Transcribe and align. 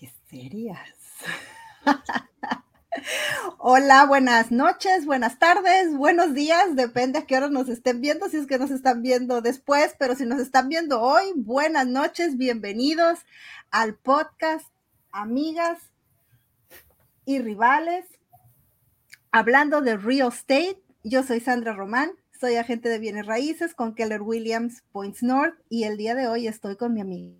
qué 0.00 0.10
serias. 0.30 0.88
Hola, 3.58 4.06
buenas 4.06 4.50
noches, 4.50 5.04
buenas 5.04 5.38
tardes, 5.38 5.94
buenos 5.94 6.32
días, 6.32 6.74
depende 6.74 7.18
a 7.18 7.26
qué 7.26 7.36
hora 7.36 7.50
nos 7.50 7.68
estén 7.68 8.00
viendo, 8.00 8.26
si 8.28 8.38
es 8.38 8.46
que 8.46 8.58
nos 8.58 8.70
están 8.70 9.02
viendo 9.02 9.42
después, 9.42 9.94
pero 9.98 10.14
si 10.16 10.24
nos 10.24 10.40
están 10.40 10.70
viendo 10.70 11.02
hoy, 11.02 11.32
buenas 11.36 11.86
noches, 11.86 12.38
bienvenidos 12.38 13.18
al 13.70 13.94
podcast 13.94 14.66
Amigas 15.12 15.78
y 17.26 17.38
Rivales, 17.38 18.06
hablando 19.30 19.82
de 19.82 19.98
real 19.98 20.28
estate. 20.28 20.82
Yo 21.04 21.22
soy 21.22 21.40
Sandra 21.40 21.74
Román, 21.74 22.12
soy 22.40 22.56
agente 22.56 22.88
de 22.88 22.98
bienes 22.98 23.26
raíces 23.26 23.74
con 23.74 23.94
Keller 23.94 24.22
Williams 24.22 24.82
Points 24.92 25.22
North 25.22 25.58
y 25.68 25.84
el 25.84 25.98
día 25.98 26.14
de 26.14 26.26
hoy 26.26 26.48
estoy 26.48 26.76
con 26.76 26.94
mi 26.94 27.02
amiga 27.02 27.39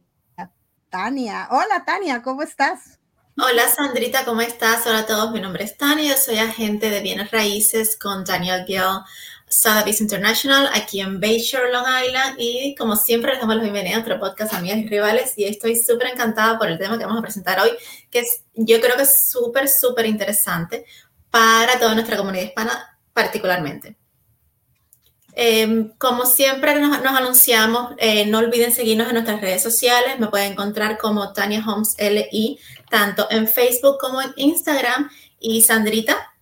Tania. 0.91 1.49
Hola 1.53 1.85
Tania, 1.87 2.21
¿cómo 2.21 2.43
estás? 2.43 2.99
Hola 3.39 3.69
Sandrita, 3.69 4.25
¿cómo 4.25 4.41
estás? 4.41 4.85
Hola 4.87 4.99
a 4.99 5.07
todos, 5.07 5.31
mi 5.31 5.41
nombre 5.41 5.65
es 5.65 5.77
Tania, 5.77 6.17
soy 6.17 6.39
agente 6.39 6.91
de 6.91 7.01
bienes 7.01 7.31
raíces 7.31 7.97
con 7.97 8.25
Daniel 8.25 8.65
Gill 8.67 9.01
Sotheby's 9.49 10.01
International 10.01 10.69
aquí 10.75 11.01
en 11.01 11.21
Bayshore, 11.21 11.73
Long 11.73 11.87
Island 12.05 12.35
y 12.39 12.75
como 12.75 12.97
siempre 12.97 13.31
les 13.31 13.41
damos 13.41 13.57
la 13.57 13.63
bienvenida 13.63 13.95
a 13.95 13.99
nuestro 13.99 14.19
podcast 14.19 14.53
Amigas 14.53 14.79
y 14.79 14.89
Rivales 14.89 15.33
y 15.37 15.45
estoy 15.45 15.77
súper 15.77 16.09
encantada 16.09 16.59
por 16.59 16.69
el 16.69 16.79
tema 16.79 16.99
que 16.99 17.05
vamos 17.05 17.21
a 17.21 17.23
presentar 17.23 17.61
hoy, 17.61 17.71
que 18.11 18.21
es, 18.21 18.43
yo 18.55 18.81
creo 18.81 18.97
que 18.97 19.03
es 19.03 19.31
súper, 19.31 19.69
súper 19.69 20.07
interesante 20.07 20.85
para 21.31 21.79
toda 21.79 21.95
nuestra 21.95 22.17
comunidad 22.17 22.45
hispana 22.45 22.99
particularmente. 23.13 24.00
Em, 25.35 25.91
como 25.99 26.27
siempre 26.27 26.79
nos, 26.81 26.97
anunciamos, 26.99 27.95
eh, 27.99 28.27
no 28.27 28.39
olviden 28.39 28.73
seguirnos 28.73 29.09
en 29.09 29.15
nuestras 29.15 29.41
redes 29.41 29.63
sociales. 29.63 30.19
Me 30.19 30.29
pueden 30.29 30.53
encontrar 30.53 30.99
como 30.99 31.33
Tania 31.33 31.65
Holmes 31.67 31.97
LI, 31.99 32.59
tanto 32.91 33.27
en 33.31 33.47
Facebook 33.49 33.99
como 34.01 34.21
en 34.21 34.33
Instagram. 34.37 35.11
Y 35.43 35.63
Sandrita. 35.63 36.35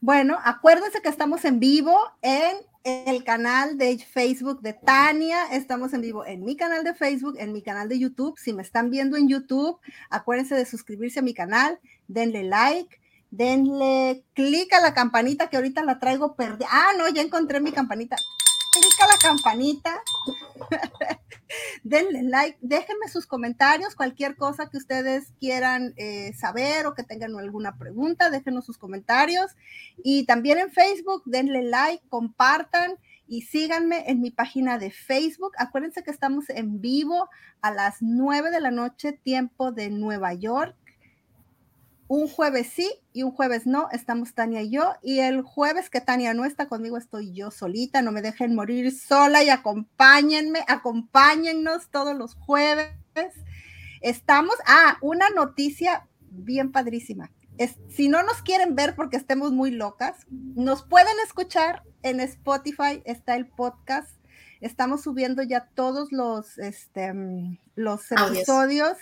Bueno, 0.00 0.38
acuérdense 0.42 1.02
que 1.02 1.10
estamos 1.10 1.44
en 1.44 1.60
vivo 1.60 1.94
en 2.22 2.56
el 2.84 3.24
canal 3.24 3.76
de 3.76 3.98
Facebook 3.98 4.62
de 4.62 4.72
Tania. 4.72 5.48
Estamos 5.52 5.92
en 5.92 6.00
vivo 6.00 6.24
en 6.24 6.44
mi 6.44 6.56
canal 6.56 6.84
de 6.84 6.94
Facebook, 6.94 7.36
en 7.38 7.52
mi 7.52 7.60
canal 7.60 7.88
de 7.88 7.98
YouTube. 7.98 8.38
Si 8.38 8.52
me 8.52 8.62
están 8.62 8.90
viendo 8.90 9.16
en 9.16 9.28
YouTube, 9.28 9.78
acuérdense 10.08 10.54
de 10.54 10.64
suscribirse 10.64 11.18
a 11.18 11.22
mi 11.22 11.34
canal, 11.34 11.78
denle 12.06 12.44
like 12.44 12.98
denle 13.30 14.24
clic 14.34 14.72
a 14.72 14.80
la 14.80 14.94
campanita 14.94 15.48
que 15.48 15.56
ahorita 15.56 15.82
la 15.82 15.98
traigo 15.98 16.34
perdida. 16.34 16.68
Ah, 16.70 16.92
no, 16.96 17.08
ya 17.08 17.22
encontré 17.22 17.60
mi 17.60 17.72
campanita. 17.72 18.16
Clic 18.72 19.02
a 19.02 19.06
la 19.06 19.18
campanita. 19.20 20.02
denle 21.82 22.22
like, 22.24 22.58
déjenme 22.60 23.08
sus 23.08 23.26
comentarios, 23.26 23.94
cualquier 23.94 24.36
cosa 24.36 24.68
que 24.68 24.76
ustedes 24.76 25.32
quieran 25.40 25.94
eh, 25.96 26.32
saber 26.34 26.86
o 26.86 26.94
que 26.94 27.02
tengan 27.02 27.38
alguna 27.38 27.78
pregunta, 27.78 28.30
déjenos 28.30 28.66
sus 28.66 28.78
comentarios. 28.78 29.52
Y 30.02 30.24
también 30.26 30.58
en 30.58 30.70
Facebook, 30.70 31.22
denle 31.26 31.62
like, 31.62 32.04
compartan 32.08 32.96
y 33.26 33.42
síganme 33.42 34.04
en 34.10 34.20
mi 34.20 34.30
página 34.30 34.78
de 34.78 34.90
Facebook. 34.90 35.52
Acuérdense 35.58 36.02
que 36.02 36.10
estamos 36.10 36.48
en 36.48 36.80
vivo 36.80 37.28
a 37.60 37.70
las 37.70 37.96
9 38.00 38.50
de 38.50 38.60
la 38.60 38.70
noche, 38.70 39.12
tiempo 39.12 39.72
de 39.72 39.90
Nueva 39.90 40.32
York 40.34 40.74
un 42.08 42.26
jueves 42.26 42.70
sí 42.74 42.90
y 43.12 43.22
un 43.22 43.32
jueves 43.32 43.66
no, 43.66 43.88
estamos 43.92 44.34
Tania 44.34 44.62
y 44.62 44.70
yo. 44.70 44.94
Y 45.02 45.20
el 45.20 45.42
jueves 45.42 45.90
que 45.90 46.00
Tania 46.00 46.32
no 46.34 46.46
está 46.46 46.66
conmigo, 46.66 46.96
estoy 46.96 47.32
yo 47.32 47.50
solita. 47.50 48.02
No 48.02 48.12
me 48.12 48.22
dejen 48.22 48.54
morir 48.54 48.90
sola 48.92 49.42
y 49.44 49.50
acompáñenme, 49.50 50.60
acompáñennos 50.66 51.90
todos 51.90 52.16
los 52.16 52.34
jueves. 52.34 52.94
Estamos, 54.00 54.54
ah, 54.66 54.96
una 55.02 55.28
noticia 55.28 56.08
bien 56.30 56.72
padrísima. 56.72 57.30
Es, 57.58 57.76
si 57.88 58.08
no 58.08 58.22
nos 58.22 58.40
quieren 58.42 58.74
ver 58.74 58.94
porque 58.94 59.16
estemos 59.16 59.52
muy 59.52 59.70
locas, 59.70 60.26
nos 60.30 60.82
pueden 60.84 61.14
escuchar 61.26 61.82
en 62.02 62.20
Spotify, 62.20 63.02
está 63.04 63.36
el 63.36 63.46
podcast. 63.46 64.16
Estamos 64.60 65.02
subiendo 65.02 65.42
ya 65.42 65.68
todos 65.74 66.10
los, 66.10 66.56
este, 66.58 67.12
mm, 67.12 67.58
los 67.74 68.10
episodios 68.12 68.96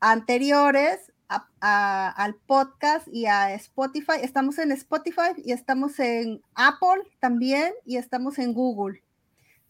anteriores 0.00 1.13
al 1.60 2.34
podcast 2.46 3.08
y 3.08 3.26
a 3.26 3.54
Spotify. 3.54 4.20
Estamos 4.22 4.58
en 4.58 4.72
Spotify 4.72 5.32
y 5.36 5.52
estamos 5.52 5.98
en 6.00 6.42
Apple 6.54 7.02
también 7.20 7.72
y 7.84 7.96
estamos 7.96 8.38
en 8.38 8.52
Google. 8.52 9.02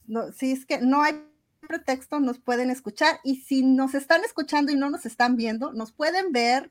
No, 0.07 0.33
si 0.33 0.53
es 0.53 0.67
que 0.67 0.79
no 0.79 1.03
hay 1.03 1.25
pretexto, 1.67 2.21
nos 2.21 2.39
pueden 2.39 2.71
escuchar 2.71 3.21
y 3.25 3.37
si 3.37 3.63
nos 3.63 3.95
están 3.95 4.23
escuchando 4.25 4.73
y 4.73 4.77
no 4.77 4.91
nos 4.91 5.07
están 5.07 5.37
viendo, 5.37 5.73
nos 5.73 5.93
pueden 5.93 6.33
ver 6.33 6.71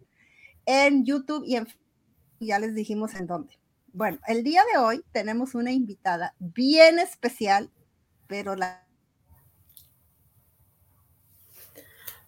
en 0.66 1.06
YouTube 1.06 1.44
y 1.46 1.56
en 1.56 1.68
ya 2.40 2.60
les 2.60 2.76
dijimos 2.76 3.16
en 3.16 3.28
dónde. 3.28 3.58
Bueno, 3.94 4.20
el 4.28 4.44
día 4.44 4.62
de 4.72 4.80
hoy 4.80 5.04
tenemos 5.12 5.56
una 5.56 5.72
invitada 5.72 6.36
bien 6.40 7.00
especial, 7.00 7.72
pero 8.28 8.56
la 8.56 8.83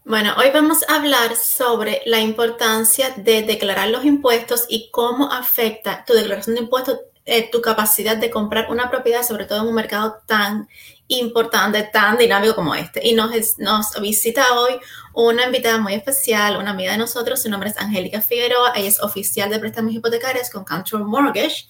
Bueno, 0.07 0.35
hoy 0.37 0.51
vamos 0.53 0.83
a 0.87 0.97
hablar 0.97 1.35
sobre 1.35 2.03
la 2.05 2.19
importancia 2.19 3.09
de 3.17 3.41
declarar 3.41 3.89
los 3.89 4.05
impuestos 4.05 4.65
y 4.69 4.91
cómo 4.91 5.31
afecta 5.31 6.05
tu 6.05 6.13
declaración 6.13 6.55
de 6.55 6.61
impuestos 6.61 6.99
eh, 7.25 7.49
tu 7.49 7.59
capacidad 7.59 8.15
de 8.15 8.29
comprar 8.29 8.69
una 8.69 8.91
propiedad, 8.91 9.23
sobre 9.23 9.45
todo 9.45 9.61
en 9.61 9.67
un 9.67 9.73
mercado 9.73 10.17
tan 10.27 10.69
importante, 11.07 11.81
tan 11.91 12.19
dinámico 12.19 12.53
como 12.53 12.75
este. 12.75 13.01
Y 13.03 13.15
nos, 13.15 13.31
nos 13.57 13.99
visita 13.99 14.53
hoy 14.53 14.73
una 15.15 15.47
invitada 15.47 15.79
muy 15.79 15.95
especial, 15.95 16.57
una 16.57 16.69
amiga 16.69 16.91
de 16.91 16.99
nosotros, 16.99 17.41
su 17.41 17.49
nombre 17.49 17.71
es 17.71 17.77
Angélica 17.77 18.21
Figueroa, 18.21 18.73
ella 18.75 18.89
es 18.89 19.01
oficial 19.01 19.49
de 19.49 19.57
préstamos 19.57 19.91
hipotecarios 19.91 20.51
con 20.51 20.65
Control 20.65 21.05
Mortgage. 21.05 21.65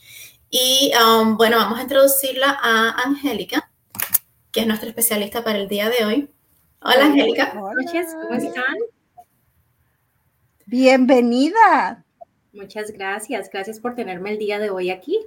Y 0.49 0.91
um, 1.01 1.37
bueno, 1.37 1.55
vamos 1.55 1.79
a 1.79 1.83
introducirla 1.83 2.59
a 2.61 3.01
Angélica, 3.01 3.71
que 4.51 4.59
es 4.59 4.67
nuestra 4.67 4.89
especialista 4.89 5.41
para 5.41 5.57
el 5.57 5.69
día 5.69 5.89
de 5.89 6.03
hoy. 6.03 6.34
Hola, 6.87 7.05
Angélica. 7.05 7.51
Buenas 7.59 7.83
noches, 7.83 8.13
¿cómo 8.13 8.35
están? 8.35 8.75
Bienvenida. 10.67 12.05
Muchas 12.53 12.91
gracias. 12.91 13.49
Gracias 13.49 13.79
por 13.79 13.95
tenerme 13.95 14.29
el 14.29 14.37
día 14.37 14.59
de 14.59 14.69
hoy 14.69 14.91
aquí. 14.91 15.17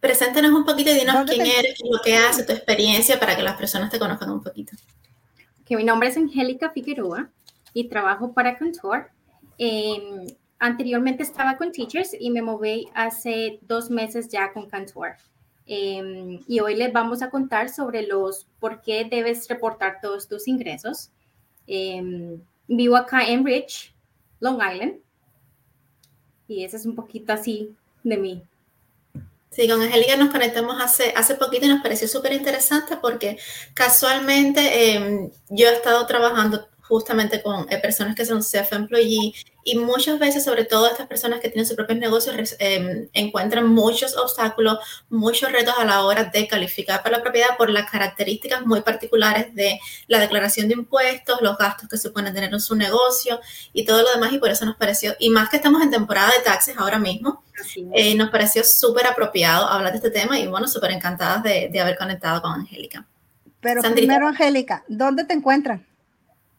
Preséntanos 0.00 0.50
un 0.50 0.64
poquito 0.64 0.90
y 0.90 0.94
dinos 0.94 1.30
quién 1.30 1.46
eres, 1.46 1.80
lo 1.88 2.00
que 2.02 2.16
haces, 2.16 2.44
tu 2.44 2.52
experiencia 2.52 3.20
para 3.20 3.36
que 3.36 3.44
las 3.44 3.56
personas 3.56 3.88
te 3.88 4.00
conozcan 4.00 4.30
un 4.30 4.42
poquito. 4.42 4.72
Que 5.64 5.76
mi 5.76 5.84
nombre 5.84 6.08
es 6.08 6.16
Angélica 6.16 6.70
Figueroa 6.70 7.30
y 7.72 7.88
trabajo 7.88 8.32
para 8.32 8.58
Contour. 8.58 9.10
Em, 9.58 10.26
anteriormente 10.58 11.22
estaba 11.22 11.56
con 11.56 11.70
Teachers 11.70 12.16
y 12.18 12.30
me 12.30 12.42
moví 12.42 12.88
hace 12.94 13.60
dos 13.62 13.90
meses 13.90 14.26
ya 14.26 14.52
con 14.52 14.68
Contour. 14.68 15.14
Em, 15.66 16.40
y 16.46 16.60
hoy 16.60 16.76
les 16.76 16.92
vamos 16.92 17.22
a 17.22 17.30
contar 17.30 17.70
sobre 17.70 18.06
los 18.06 18.46
por 18.60 18.82
qué 18.82 19.04
debes 19.04 19.48
reportar 19.48 20.00
todos 20.02 20.28
tus 20.28 20.46
ingresos. 20.46 21.10
Em, 21.66 22.40
vivo 22.68 22.96
acá 22.96 23.26
en 23.26 23.44
Rich, 23.44 23.94
Long 24.40 24.56
Island. 24.56 24.96
Y 26.46 26.64
ese 26.64 26.76
es 26.76 26.84
un 26.86 26.94
poquito 26.94 27.32
así 27.32 27.74
de 28.02 28.16
mí. 28.18 28.42
Sí, 29.50 29.68
con 29.68 29.80
Angélica 29.80 30.16
nos 30.16 30.30
conectamos 30.30 30.82
hace, 30.82 31.14
hace 31.16 31.36
poquito 31.36 31.64
y 31.64 31.68
nos 31.68 31.80
pareció 31.80 32.08
súper 32.08 32.32
interesante 32.32 32.96
porque 32.96 33.38
casualmente 33.72 34.94
em, 34.94 35.30
yo 35.48 35.68
he 35.68 35.74
estado 35.74 36.04
trabajando 36.06 36.68
justamente 36.88 37.42
con 37.42 37.66
eh, 37.70 37.78
personas 37.78 38.14
que 38.14 38.24
son 38.24 38.42
self-employee 38.42 39.34
y 39.64 39.78
muchas 39.78 40.18
veces, 40.18 40.44
sobre 40.44 40.64
todo 40.64 40.86
estas 40.86 41.06
personas 41.06 41.40
que 41.40 41.48
tienen 41.48 41.66
sus 41.66 41.74
propios 41.74 41.98
negocios, 41.98 42.54
em, 42.58 43.08
encuentran 43.14 43.66
muchos 43.66 44.14
obstáculos, 44.16 44.78
muchos 45.08 45.50
retos 45.50 45.74
a 45.78 45.84
la 45.86 46.02
hora 46.02 46.24
de 46.24 46.46
calificar 46.46 47.02
para 47.02 47.16
la 47.16 47.22
propiedad 47.22 47.56
por 47.56 47.70
las 47.70 47.90
características 47.90 48.66
muy 48.66 48.82
particulares 48.82 49.54
de 49.54 49.80
la 50.06 50.20
declaración 50.20 50.68
de 50.68 50.74
impuestos, 50.74 51.40
los 51.40 51.56
gastos 51.56 51.88
que 51.88 51.96
suponen 51.96 52.34
tener 52.34 52.52
en 52.52 52.60
su 52.60 52.76
negocio 52.76 53.40
y 53.72 53.86
todo 53.86 54.02
lo 54.02 54.12
demás. 54.12 54.32
Y 54.34 54.38
por 54.38 54.50
eso 54.50 54.66
nos 54.66 54.76
pareció, 54.76 55.14
y 55.18 55.30
más 55.30 55.48
que 55.48 55.56
estamos 55.56 55.82
en 55.82 55.90
temporada 55.90 56.30
de 56.36 56.44
taxes 56.44 56.76
ahora 56.76 56.98
mismo, 56.98 57.42
eh, 57.94 58.14
nos 58.14 58.28
pareció 58.30 58.62
súper 58.64 59.06
apropiado 59.06 59.66
hablar 59.66 59.92
de 59.92 59.98
este 59.98 60.10
tema 60.10 60.38
y 60.38 60.46
bueno, 60.46 60.68
súper 60.68 60.90
encantadas 60.90 61.42
de, 61.42 61.70
de, 61.72 61.80
haber 61.80 61.96
conectado 61.96 62.42
con 62.42 62.52
Angélica. 62.52 63.06
Pero 63.60 63.80
primero, 63.80 64.28
Angélica, 64.28 64.84
¿dónde 64.88 65.24
te 65.24 65.32
encuentran? 65.32 65.86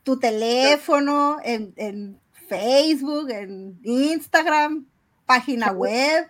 Tu 0.06 0.18
teléfono, 0.19 1.38
en, 1.44 2.22
Facebook, 2.48 3.30
en 3.31 3.80
Instagram, 3.84 4.88
página 5.25 5.72
web. 5.72 6.28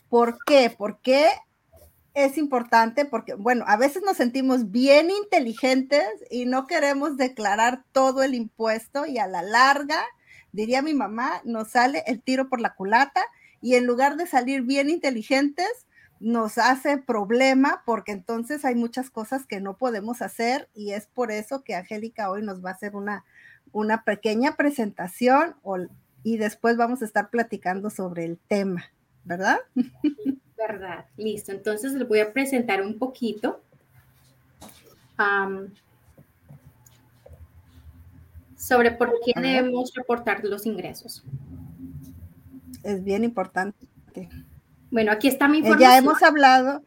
¿Por 0.08 0.38
qué? 0.44 0.74
Porque 0.76 1.28
es 2.14 2.38
importante 2.38 3.04
porque, 3.04 3.34
bueno, 3.34 3.64
a 3.66 3.76
veces 3.76 4.02
nos 4.04 4.16
sentimos 4.16 4.70
bien 4.70 5.10
inteligentes 5.10 6.04
y 6.30 6.46
no 6.46 6.66
queremos 6.66 7.16
declarar 7.16 7.82
todo 7.92 8.22
el 8.22 8.34
impuesto 8.34 9.04
y 9.06 9.18
a 9.18 9.26
la 9.26 9.42
larga, 9.42 10.04
diría 10.52 10.80
mi 10.80 10.94
mamá, 10.94 11.40
nos 11.44 11.70
sale 11.70 12.04
el 12.06 12.22
tiro 12.22 12.48
por 12.48 12.60
la 12.60 12.74
culata 12.74 13.24
y 13.60 13.74
en 13.74 13.86
lugar 13.86 14.16
de 14.16 14.26
salir 14.26 14.62
bien 14.62 14.90
inteligentes, 14.90 15.86
nos 16.20 16.58
hace 16.58 16.98
problema 16.98 17.82
porque 17.84 18.12
entonces 18.12 18.64
hay 18.64 18.74
muchas 18.74 19.10
cosas 19.10 19.46
que 19.46 19.60
no 19.60 19.76
podemos 19.76 20.22
hacer 20.22 20.68
y 20.74 20.92
es 20.92 21.06
por 21.06 21.30
eso 21.30 21.62
que 21.62 21.74
Angélica 21.74 22.30
hoy 22.30 22.42
nos 22.42 22.64
va 22.64 22.70
a 22.70 22.74
hacer 22.74 22.96
una, 22.96 23.24
una 23.72 24.04
pequeña 24.04 24.56
presentación 24.56 25.56
y 26.22 26.38
después 26.38 26.76
vamos 26.76 27.02
a 27.02 27.04
estar 27.04 27.30
platicando 27.30 27.90
sobre 27.90 28.24
el 28.24 28.38
tema, 28.48 28.84
¿verdad? 29.24 29.58
Verdad, 30.56 31.04
listo. 31.16 31.52
Entonces 31.52 31.92
les 31.92 32.08
voy 32.08 32.20
a 32.20 32.32
presentar 32.32 32.80
un 32.80 32.98
poquito. 32.98 33.60
sobre 38.56 38.92
por 38.92 39.12
qué 39.24 39.38
debemos 39.38 39.92
reportar 39.94 40.42
los 40.44 40.64
ingresos. 40.64 41.22
Es 42.82 43.04
bien 43.04 43.24
importante. 43.24 43.86
Bueno, 44.94 45.10
aquí 45.10 45.26
está 45.26 45.48
mi 45.48 45.56
eh, 45.56 45.60
información. 45.60 45.90
Ya 45.90 45.98
hemos 45.98 46.22
hablado, 46.22 46.84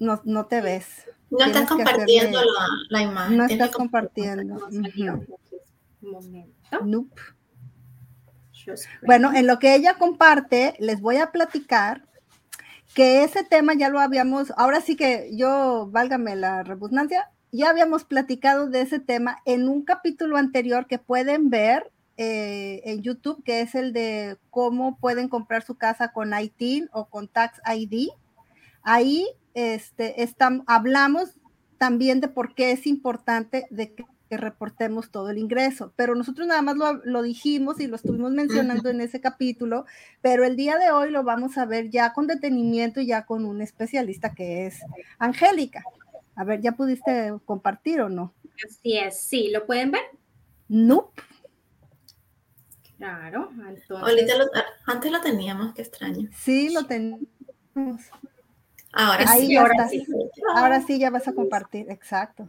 no, 0.00 0.22
no 0.24 0.46
te 0.46 0.62
ves. 0.62 1.04
No 1.28 1.44
estás 1.44 1.68
compartiendo 1.68 2.40
la, 2.88 3.02
imagen. 3.02 3.36
No 3.36 3.44
estás 3.44 3.70
compartiendo. 3.72 4.58
Nope. 6.82 7.20
Bueno, 9.06 9.34
en 9.34 9.46
lo 9.46 9.58
que 9.58 9.74
ella 9.74 9.98
comparte, 9.98 10.76
les 10.78 11.02
voy 11.02 11.18
a 11.18 11.30
platicar 11.30 12.06
que 12.94 13.22
ese 13.22 13.44
tema 13.44 13.74
ya 13.74 13.90
lo 13.90 14.00
habíamos, 14.00 14.54
ahora 14.56 14.80
sí 14.80 14.96
que 14.96 15.28
yo, 15.34 15.88
válgame 15.90 16.36
la 16.36 16.62
redundancia, 16.62 17.30
ya 17.52 17.68
habíamos 17.68 18.04
platicado 18.04 18.70
de 18.70 18.80
ese 18.80 18.98
tema 18.98 19.42
en 19.44 19.68
un 19.68 19.84
capítulo 19.84 20.38
anterior 20.38 20.86
que 20.86 20.98
pueden 20.98 21.50
ver 21.50 21.92
eh, 22.16 22.82
en 22.84 23.02
YouTube, 23.02 23.42
que 23.42 23.60
es 23.60 23.74
el 23.74 23.92
de 23.92 24.38
cómo 24.50 24.98
pueden 24.98 25.28
comprar 25.28 25.64
su 25.64 25.74
casa 25.74 26.12
con 26.12 26.32
ITIN 26.32 26.88
o 26.92 27.06
con 27.06 27.28
Tax 27.28 27.60
ID. 27.66 28.08
Ahí 28.82 29.26
este, 29.54 30.14
hablamos 30.66 31.40
también 31.78 32.20
de 32.20 32.28
por 32.28 32.54
qué 32.54 32.72
es 32.72 32.86
importante 32.86 33.66
de 33.70 33.94
que, 33.94 34.04
reportemos 34.30 35.12
todo 35.12 35.30
el 35.30 35.38
ingreso, 35.38 35.92
pero 35.94 36.16
nosotros 36.16 36.48
nada 36.48 36.60
más 36.60 36.74
lo, 36.74 36.94
lo, 37.04 37.22
dijimos 37.22 37.78
y 37.78 37.86
lo 37.86 37.94
estuvimos 37.94 38.32
mencionando 38.32 38.90
en 38.90 39.00
ese 39.00 39.20
capítulo, 39.20 39.84
pero 40.22 40.44
el 40.44 40.56
día 40.56 40.76
de 40.76 40.90
hoy 40.90 41.12
lo 41.12 41.22
vamos 41.22 41.56
a 41.56 41.66
ver 41.66 41.88
ya 41.88 42.12
con 42.12 42.26
detenimiento 42.26 43.00
y 43.00 43.06
ya 43.06 43.26
con 43.26 43.44
un 43.44 43.62
especialista 43.62 44.34
que 44.34 44.66
es 44.66 44.80
Angélica. 45.20 45.84
A 46.34 46.42
ver, 46.42 46.60
¿ya 46.60 46.72
pudiste 46.72 47.32
compartir 47.44 48.00
o 48.00 48.08
no? 48.08 48.34
Así 48.66 48.98
es, 48.98 49.20
sí, 49.20 49.50
¿lo 49.52 49.66
pueden 49.66 49.92
ver? 49.92 50.02
Nope. 50.66 51.22
Claro, 52.98 53.50
entonces... 53.50 54.50
antes 54.86 55.10
lo 55.12 55.20
teníamos, 55.20 55.74
qué 55.74 55.82
extraño. 55.82 56.28
Sí, 56.32 56.72
lo. 56.72 56.80
Ahora 58.92 59.26
sí. 59.26 59.56
Ahora 59.56 59.88
sí. 59.88 60.06
ahora 60.56 60.80
sí 60.82 60.98
ya 60.98 61.10
vas 61.10 61.26
a 61.26 61.34
compartir, 61.34 61.90
exacto 61.90 62.48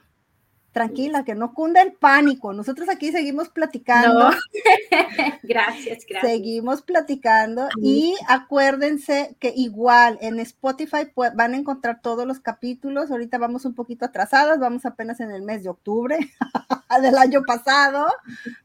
tranquila, 0.76 1.24
que 1.24 1.36
no 1.36 1.54
cunda 1.54 1.82
el 1.82 1.94
pánico. 1.94 2.52
Nosotros 2.52 2.90
aquí 2.90 3.10
seguimos 3.10 3.48
platicando. 3.48 4.30
gracias, 5.44 6.06
gracias. 6.06 6.22
Seguimos 6.22 6.82
platicando 6.82 7.70
y 7.82 8.14
acuérdense 8.28 9.38
que 9.40 9.54
igual 9.56 10.18
en 10.20 10.38
Spotify 10.42 11.10
van 11.34 11.54
a 11.54 11.58
encontrar 11.58 12.02
todos 12.02 12.28
los 12.28 12.42
capítulos. 12.42 13.10
Ahorita 13.10 13.38
vamos 13.38 13.64
un 13.64 13.74
poquito 13.74 14.04
atrasadas, 14.04 14.60
vamos 14.60 14.86
apenas 14.86 15.22
en 15.22 15.32
el 15.32 15.44
mes 15.44 15.64
de 15.64 15.70
octubre 15.70 16.20
del 17.02 17.18
año 17.18 17.44
pasado, 17.48 18.08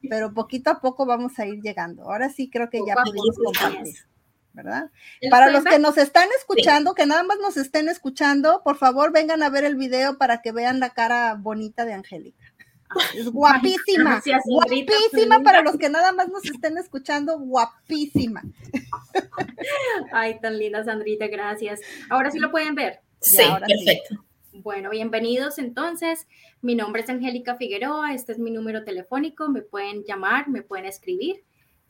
pero 0.09 0.33
poquito 0.33 0.69
a 0.69 0.81
poco 0.81 1.05
vamos 1.05 1.39
a 1.39 1.45
ir 1.45 1.61
llegando. 1.61 2.03
Ahora 2.03 2.29
sí 2.29 2.49
creo 2.49 2.69
que 2.69 2.81
ya 2.85 2.95
pudimos 2.95 3.37
compartir. 3.41 4.10
¿Verdad? 4.53 4.89
Para 5.29 5.49
los 5.49 5.63
que 5.63 5.79
nos 5.79 5.97
están 5.97 6.27
escuchando, 6.37 6.93
que 6.93 7.05
nada 7.05 7.23
más 7.23 7.37
nos 7.39 7.57
estén 7.57 7.89
escuchando, 7.89 8.61
por 8.63 8.77
favor 8.77 9.11
vengan 9.11 9.43
a 9.43 9.49
ver 9.49 9.63
el 9.63 9.75
video 9.75 10.17
para 10.17 10.41
que 10.41 10.51
vean 10.51 10.79
la 10.79 10.91
cara 10.91 11.35
bonita 11.35 11.85
de 11.85 11.93
Angélica. 11.93 12.45
Es 13.15 13.29
guapísima, 13.29 14.21
guapísima 14.45 15.41
para 15.41 15.61
los 15.61 15.77
que 15.77 15.89
nada 15.89 16.11
más 16.11 16.27
nos 16.27 16.43
estén 16.43 16.77
escuchando, 16.77 17.39
guapísima. 17.39 18.43
Ay, 20.11 20.39
tan 20.41 20.57
linda 20.57 20.83
Sandrita, 20.83 21.27
gracias. 21.27 21.79
Ahora 22.09 22.31
sí 22.31 22.39
lo 22.39 22.51
pueden 22.51 22.75
ver. 22.75 22.99
Sí, 23.21 23.43
perfecto. 23.65 24.25
Bueno, 24.53 24.89
bienvenidos 24.89 25.57
entonces. 25.57 26.27
Mi 26.61 26.75
nombre 26.75 27.01
es 27.03 27.09
Angélica 27.09 27.55
Figueroa, 27.55 28.13
este 28.13 28.33
es 28.33 28.39
mi 28.39 28.51
número 28.51 28.83
telefónico, 28.83 29.47
me 29.47 29.61
pueden 29.61 30.03
llamar, 30.03 30.49
me 30.49 30.61
pueden 30.61 30.85
escribir. 30.85 31.43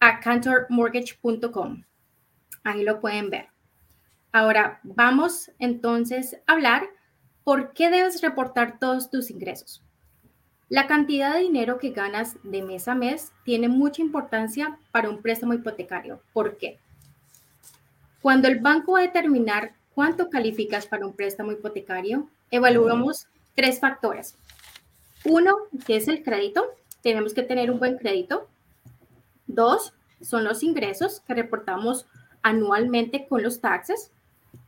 a 0.00 0.20
cantormortgage.com. 0.20 1.84
Ahí 2.64 2.82
lo 2.82 3.00
pueden 3.00 3.30
ver. 3.30 3.46
Ahora 4.32 4.80
vamos 4.82 5.50
entonces 5.58 6.38
a 6.46 6.52
hablar 6.52 6.88
por 7.44 7.72
qué 7.72 7.90
debes 7.90 8.22
reportar 8.22 8.78
todos 8.78 9.10
tus 9.10 9.30
ingresos. 9.30 9.82
La 10.72 10.86
cantidad 10.86 11.34
de 11.34 11.40
dinero 11.40 11.78
que 11.78 11.90
ganas 11.90 12.38
de 12.44 12.62
mes 12.62 12.88
a 12.88 12.94
mes 12.94 13.30
tiene 13.44 13.68
mucha 13.68 14.00
importancia 14.00 14.78
para 14.90 15.10
un 15.10 15.20
préstamo 15.20 15.52
hipotecario. 15.52 16.22
¿Por 16.32 16.56
qué? 16.56 16.78
Cuando 18.22 18.48
el 18.48 18.58
banco 18.60 18.92
va 18.92 19.00
a 19.00 19.02
determinar 19.02 19.74
cuánto 19.94 20.30
calificas 20.30 20.86
para 20.86 21.04
un 21.04 21.12
préstamo 21.12 21.52
hipotecario, 21.52 22.26
evaluamos 22.50 23.26
tres 23.54 23.80
factores. 23.80 24.34
Uno, 25.26 25.54
que 25.84 25.96
es 25.96 26.08
el 26.08 26.22
crédito. 26.22 26.64
Tenemos 27.02 27.34
que 27.34 27.42
tener 27.42 27.70
un 27.70 27.78
buen 27.78 27.98
crédito. 27.98 28.48
Dos, 29.46 29.92
son 30.22 30.42
los 30.42 30.62
ingresos 30.62 31.20
que 31.26 31.34
reportamos 31.34 32.06
anualmente 32.40 33.26
con 33.28 33.42
los 33.42 33.60
taxes 33.60 34.10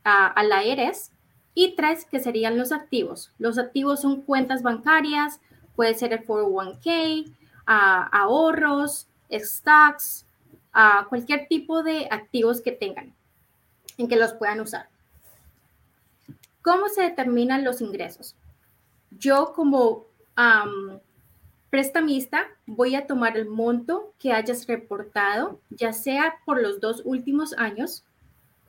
a, 0.03 0.43
la 0.43 0.63
IRS. 0.63 1.09
Y 1.55 1.75
tres, 1.75 2.05
que 2.05 2.19
serían 2.19 2.59
los 2.59 2.71
activos. 2.71 3.31
Los 3.39 3.57
activos 3.57 4.01
son 4.01 4.21
cuentas 4.21 4.61
bancarias, 4.61 5.39
Puede 5.75 5.95
ser 5.95 6.13
el 6.13 6.25
401k, 6.25 7.31
ahorros, 7.65 9.07
stocks, 9.31 10.25
cualquier 11.09 11.47
tipo 11.47 11.83
de 11.83 12.07
activos 12.11 12.61
que 12.61 12.71
tengan 12.71 13.13
en 13.97 14.07
que 14.07 14.15
los 14.15 14.33
puedan 14.33 14.59
usar. 14.59 14.87
¿Cómo 16.61 16.89
se 16.89 17.03
determinan 17.03 17.63
los 17.63 17.81
ingresos? 17.81 18.35
Yo 19.11 19.53
como 19.53 20.05
prestamista 21.69 22.47
voy 22.65 22.95
a 22.95 23.05
tomar 23.05 23.37
el 23.37 23.47
monto 23.47 24.13
que 24.19 24.33
hayas 24.33 24.65
reportado, 24.67 25.59
ya 25.69 25.93
sea 25.93 26.35
por 26.45 26.61
los 26.61 26.79
dos 26.79 27.01
últimos 27.05 27.53
años 27.57 28.03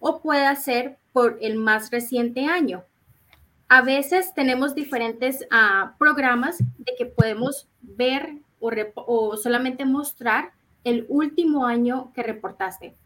o 0.00 0.20
pueda 0.20 0.54
ser 0.56 0.98
por 1.12 1.38
el 1.40 1.56
más 1.56 1.90
reciente 1.90 2.46
año. 2.46 2.84
A 3.68 3.82
veces 3.82 4.32
tenemos 4.34 4.74
diferentes 4.74 5.46
ah, 5.50 5.96
programas 5.98 6.58
de 6.58 6.94
que 6.96 7.06
podemos 7.06 7.68
ver 7.80 8.38
o, 8.60 9.36
solamente 9.36 9.84
mostrar 9.84 10.52
el 10.84 11.06
último 11.08 11.66
año 11.66 12.12
que 12.14 12.22
reportaste. 12.22 12.96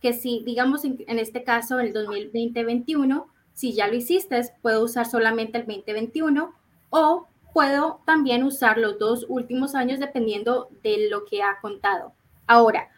Que 0.00 0.12
si, 0.12 0.42
digamos, 0.44 0.84
en, 0.84 1.18
este 1.18 1.44
caso, 1.44 1.80
el 1.80 1.92
2020-21, 1.92 3.26
si 3.52 3.74
ya 3.74 3.86
lo 3.88 3.94
hiciste, 3.94 4.40
puedo 4.62 4.84
usar 4.84 5.06
solamente 5.06 5.58
el 5.58 5.66
2021 5.66 6.52
o 6.90 7.26
puedo 7.52 8.00
también 8.04 8.44
usar 8.44 8.78
los 8.78 8.98
dos 8.98 9.26
últimos 9.28 9.74
años 9.74 9.98
dependiendo 9.98 10.68
de 10.82 11.08
lo 11.10 11.24
que 11.24 11.42
ha 11.42 11.58
contado. 11.60 12.12
Ahora, 12.46 12.88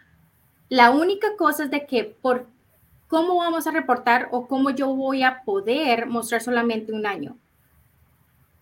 la 0.68 0.90
única 0.90 1.36
cosa 1.36 1.64
es 1.64 1.70
de 1.70 1.86
que 1.86 2.04
por 2.04 2.46
¿cómo 3.10 3.38
vamos 3.38 3.66
a 3.66 3.72
reportar 3.72 4.28
o 4.30 4.46
cómo 4.46 4.70
yo 4.70 4.94
voy 4.94 5.24
a 5.24 5.42
poder 5.42 6.06
mostrar 6.06 6.40
solamente 6.40 6.92
un 6.92 7.06
año? 7.06 7.36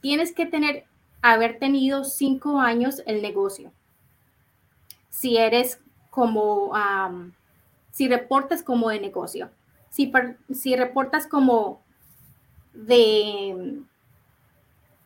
Tienes 0.00 0.32
que 0.32 0.46
tener, 0.46 0.86
haber 1.20 1.58
tenido 1.58 2.02
cinco 2.02 2.58
años 2.58 3.02
el 3.06 3.20
negocio. 3.20 3.70
Si 5.10 5.36
eres 5.36 5.80
como, 6.08 6.72
si 7.90 8.08
reportas 8.08 8.62
como 8.62 8.88
de 8.88 9.00
negocio. 9.00 9.50
Si, 9.90 10.10
si 10.52 10.76
reportas 10.76 11.26
como 11.26 11.82
de 12.72 13.82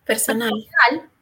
personal. 0.05 0.53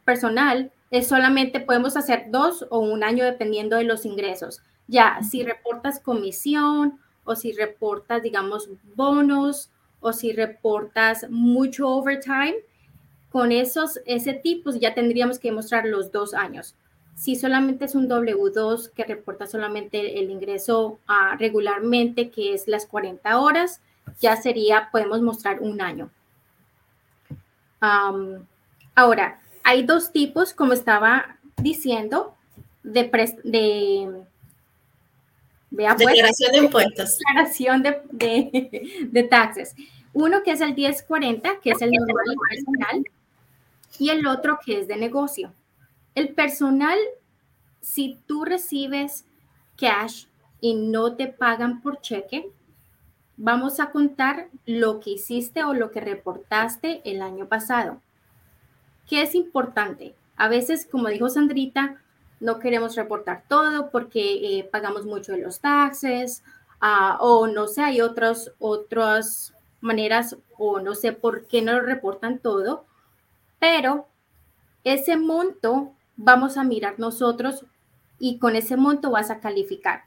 personal, 0.04 0.72
es 0.90 1.08
solamente 1.08 1.60
podemos 1.60 1.96
hacer 1.96 2.26
dos 2.30 2.66
o 2.70 2.80
un 2.80 3.02
año 3.02 3.24
dependiendo 3.24 3.76
de 3.76 3.84
los 3.84 4.04
ingresos. 4.04 4.60
Ya, 4.88 5.20
si 5.22 5.42
reportas 5.42 6.00
comisión 6.00 7.00
o 7.30 7.36
si 7.36 7.52
reportas, 7.52 8.22
digamos, 8.22 8.68
bonos 8.96 9.70
o 10.00 10.12
si 10.12 10.32
reportas 10.32 11.30
mucho 11.30 11.88
overtime, 11.88 12.56
con 13.30 13.52
esos, 13.52 14.00
ese 14.04 14.32
tipo 14.32 14.72
ya 14.72 14.94
tendríamos 14.94 15.38
que 15.38 15.52
mostrar 15.52 15.86
los 15.86 16.10
dos 16.10 16.34
años. 16.34 16.74
Si 17.14 17.36
solamente 17.36 17.84
es 17.84 17.94
un 17.94 18.08
W2 18.08 18.90
que 18.90 19.04
reporta 19.04 19.46
solamente 19.46 20.18
el 20.18 20.30
ingreso 20.30 20.98
uh, 21.08 21.36
regularmente, 21.38 22.30
que 22.30 22.54
es 22.54 22.66
las 22.66 22.86
40 22.86 23.38
horas, 23.38 23.80
ya 24.20 24.36
sería, 24.36 24.88
podemos 24.90 25.22
mostrar 25.22 25.60
un 25.60 25.80
año. 25.80 26.10
Ahora, 28.96 29.40
hay 29.62 29.84
dos 29.84 30.10
tipos, 30.10 30.52
como 30.52 30.72
estaba 30.72 31.36
diciendo, 31.56 32.34
de, 32.82 33.04
de 33.44 34.24
pues, 35.70 35.96
declaración 35.98 36.52
de 36.52 36.58
impuestos. 36.58 37.18
Declaración 37.18 37.82
de, 37.82 38.02
de, 38.10 39.08
de, 39.10 39.22
taxes. 39.24 39.74
Uno 40.12 40.42
que 40.42 40.52
es 40.52 40.60
el 40.60 40.74
1040, 40.74 41.60
que 41.60 41.70
es 41.70 41.82
el 41.82 41.90
normal 41.90 42.36
personal, 42.48 43.04
y 43.98 44.10
el 44.10 44.26
otro 44.26 44.58
que 44.64 44.80
es 44.80 44.88
de 44.88 44.96
negocio. 44.96 45.52
El 46.14 46.30
personal, 46.30 46.98
si 47.80 48.18
tú 48.26 48.44
recibes 48.44 49.24
cash 49.76 50.24
y 50.60 50.74
no 50.74 51.14
te 51.14 51.28
pagan 51.28 51.80
por 51.80 52.00
cheque, 52.00 52.50
vamos 53.36 53.80
a 53.80 53.90
contar 53.90 54.48
lo 54.66 55.00
que 55.00 55.10
hiciste 55.10 55.64
o 55.64 55.72
lo 55.72 55.90
que 55.90 56.00
reportaste 56.00 57.00
el 57.04 57.22
año 57.22 57.46
pasado. 57.46 58.00
¿Qué 59.08 59.22
es 59.22 59.34
importante? 59.34 60.14
A 60.36 60.48
veces, 60.48 60.86
como 60.90 61.08
dijo 61.08 61.28
Sandrita, 61.28 62.02
no 62.40 62.58
queremos 62.58 62.96
reportar 62.96 63.44
todo 63.48 63.90
porque 63.90 64.58
eh, 64.58 64.64
pagamos 64.64 65.04
mucho 65.04 65.32
de 65.32 65.42
los 65.42 65.60
taxes 65.60 66.42
uh, 66.82 67.16
o 67.20 67.46
no 67.46 67.68
sé, 67.68 67.82
hay 67.82 68.00
otras, 68.00 68.52
otras 68.58 69.54
maneras 69.80 70.36
o 70.58 70.80
no 70.80 70.94
sé 70.94 71.12
por 71.12 71.46
qué 71.46 71.62
no 71.62 71.72
lo 71.72 71.82
reportan 71.82 72.38
todo, 72.38 72.84
pero 73.58 74.08
ese 74.84 75.16
monto 75.16 75.92
vamos 76.16 76.56
a 76.56 76.64
mirar 76.64 76.98
nosotros 76.98 77.64
y 78.18 78.38
con 78.38 78.56
ese 78.56 78.76
monto 78.76 79.10
vas 79.10 79.30
a 79.30 79.40
calificar. 79.40 80.04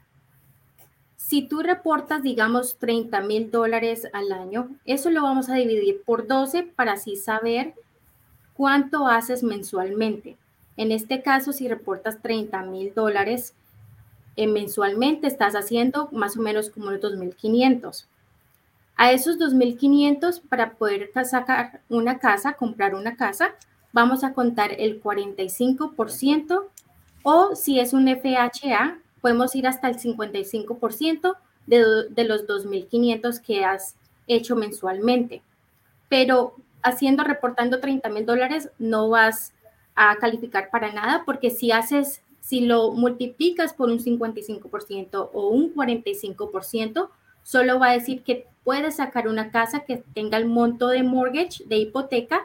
Si 1.16 1.42
tú 1.42 1.62
reportas, 1.62 2.22
digamos, 2.22 2.76
30 2.78 3.20
mil 3.22 3.50
dólares 3.50 4.08
al 4.12 4.30
año, 4.32 4.68
eso 4.84 5.10
lo 5.10 5.22
vamos 5.22 5.48
a 5.48 5.54
dividir 5.54 6.02
por 6.04 6.26
12 6.26 6.64
para 6.64 6.92
así 6.92 7.16
saber 7.16 7.74
cuánto 8.52 9.08
haces 9.08 9.42
mensualmente. 9.42 10.36
En 10.76 10.92
este 10.92 11.22
caso, 11.22 11.52
si 11.52 11.68
reportas 11.68 12.20
30 12.20 12.62
mil 12.62 12.92
dólares 12.94 13.54
eh, 14.36 14.46
mensualmente, 14.46 15.26
estás 15.26 15.54
haciendo 15.54 16.08
más 16.12 16.36
o 16.36 16.42
menos 16.42 16.70
como 16.70 16.90
los 16.90 17.00
2.500. 17.00 18.06
A 18.96 19.12
esos 19.12 19.38
2.500, 19.38 20.40
para 20.48 20.72
poder 20.74 21.10
sacar 21.24 21.80
una 21.88 22.18
casa, 22.18 22.54
comprar 22.54 22.94
una 22.94 23.16
casa, 23.16 23.54
vamos 23.92 24.24
a 24.24 24.34
contar 24.34 24.72
el 24.78 25.02
45% 25.02 26.64
o 27.22 27.56
si 27.56 27.80
es 27.80 27.92
un 27.92 28.06
FHA, 28.08 28.98
podemos 29.20 29.54
ir 29.56 29.66
hasta 29.66 29.88
el 29.88 29.96
55% 29.96 31.36
de, 31.66 31.84
de 32.10 32.24
los 32.24 32.46
2.500 32.46 33.40
que 33.40 33.64
has 33.64 33.96
hecho 34.26 34.56
mensualmente. 34.56 35.42
Pero 36.08 36.54
haciendo, 36.82 37.24
reportando 37.24 37.80
30 37.80 38.08
mil 38.10 38.26
dólares, 38.26 38.70
no 38.78 39.08
vas 39.08 39.53
a 39.94 40.16
calificar 40.16 40.70
para 40.70 40.92
nada, 40.92 41.22
porque 41.24 41.50
si 41.50 41.72
haces, 41.72 42.22
si 42.40 42.60
lo 42.60 42.92
multiplicas 42.92 43.72
por 43.72 43.90
un 43.90 43.98
55% 43.98 45.30
o 45.32 45.48
un 45.48 45.74
45%, 45.74 47.08
solo 47.42 47.78
va 47.78 47.90
a 47.90 47.92
decir 47.92 48.22
que 48.22 48.46
puedes 48.64 48.96
sacar 48.96 49.28
una 49.28 49.50
casa 49.50 49.80
que 49.80 49.98
tenga 50.14 50.38
el 50.38 50.46
monto 50.46 50.88
de 50.88 51.02
mortgage, 51.02 51.64
de 51.66 51.76
hipoteca, 51.76 52.40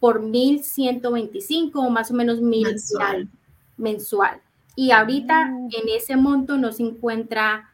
por 0.00 0.22
1.125 0.22 1.72
o 1.74 1.90
más 1.90 2.10
o 2.10 2.14
menos 2.14 2.40
mil 2.40 2.64
mensual. 2.64 3.28
mensual. 3.76 4.40
Y 4.76 4.92
ahorita 4.92 5.46
mm. 5.46 5.68
en 5.72 5.88
ese 5.96 6.16
monto 6.16 6.56
no 6.56 6.72
se 6.72 6.84
encuentra 6.84 7.70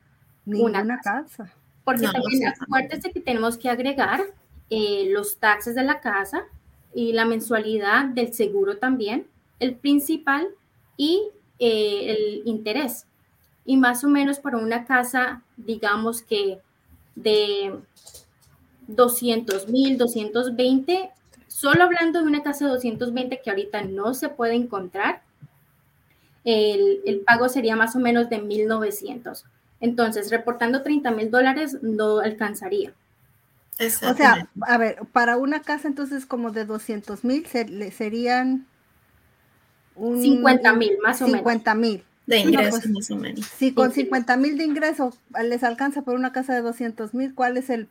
una 0.46 1.00
casa. 1.00 1.52
Porque 1.84 2.08
también 2.08 2.52
acuérdese 2.60 3.12
que 3.12 3.20
tenemos 3.20 3.58
que 3.58 3.68
agregar 3.68 4.22
eh, 4.70 5.08
los 5.10 5.36
taxes 5.36 5.74
de 5.74 5.84
la 5.84 6.00
casa, 6.00 6.44
y 6.94 7.12
la 7.12 7.24
mensualidad 7.24 8.06
del 8.06 8.32
seguro 8.32 8.78
también, 8.78 9.26
el 9.60 9.74
principal 9.74 10.48
y 10.96 11.22
eh, 11.58 12.10
el 12.10 12.42
interés. 12.48 13.06
Y 13.64 13.76
más 13.76 14.04
o 14.04 14.08
menos 14.08 14.38
para 14.38 14.58
una 14.58 14.84
casa, 14.84 15.42
digamos 15.56 16.22
que 16.22 16.60
de 17.14 17.74
200 18.86 19.68
mil, 19.68 19.96
220, 19.98 21.10
solo 21.48 21.84
hablando 21.84 22.20
de 22.20 22.26
una 22.26 22.42
casa 22.42 22.66
de 22.66 22.72
220 22.72 23.40
que 23.42 23.50
ahorita 23.50 23.82
no 23.82 24.14
se 24.14 24.28
puede 24.28 24.54
encontrar, 24.54 25.22
el, 26.44 27.00
el 27.06 27.20
pago 27.20 27.48
sería 27.48 27.74
más 27.74 27.96
o 27.96 28.00
menos 28.00 28.28
de 28.28 28.42
1.900. 28.42 29.44
Entonces, 29.80 30.30
reportando 30.30 30.82
30 30.82 31.10
mil 31.10 31.30
dólares 31.30 31.78
no 31.82 32.18
alcanzaría. 32.18 32.92
O 33.80 34.14
sea, 34.14 34.48
a 34.62 34.78
ver, 34.78 34.98
para 35.12 35.36
una 35.36 35.62
casa 35.62 35.88
entonces 35.88 36.26
como 36.26 36.50
de 36.50 36.64
200 36.64 37.24
mil 37.24 37.46
serían... 37.46 38.66
Un, 39.96 40.20
50 40.20 40.72
mil, 40.72 40.98
más 41.02 41.22
o 41.22 41.26
menos. 41.26 41.38
50 41.40 41.74
mil. 41.74 42.04
De 42.26 42.38
ingresos, 42.38 42.80
pues, 42.80 42.90
más 42.90 43.10
o 43.10 43.16
menos. 43.16 43.46
Si 43.58 43.72
con 43.72 43.92
50 43.92 44.36
mil 44.36 44.56
de 44.56 44.64
ingresos 44.64 45.14
les 45.44 45.62
alcanza 45.62 46.02
por 46.02 46.14
una 46.14 46.32
casa 46.32 46.54
de 46.54 46.62
200 46.62 47.14
mil, 47.14 47.34
¿cuál 47.34 47.56
es 47.56 47.68
el, 47.68 47.88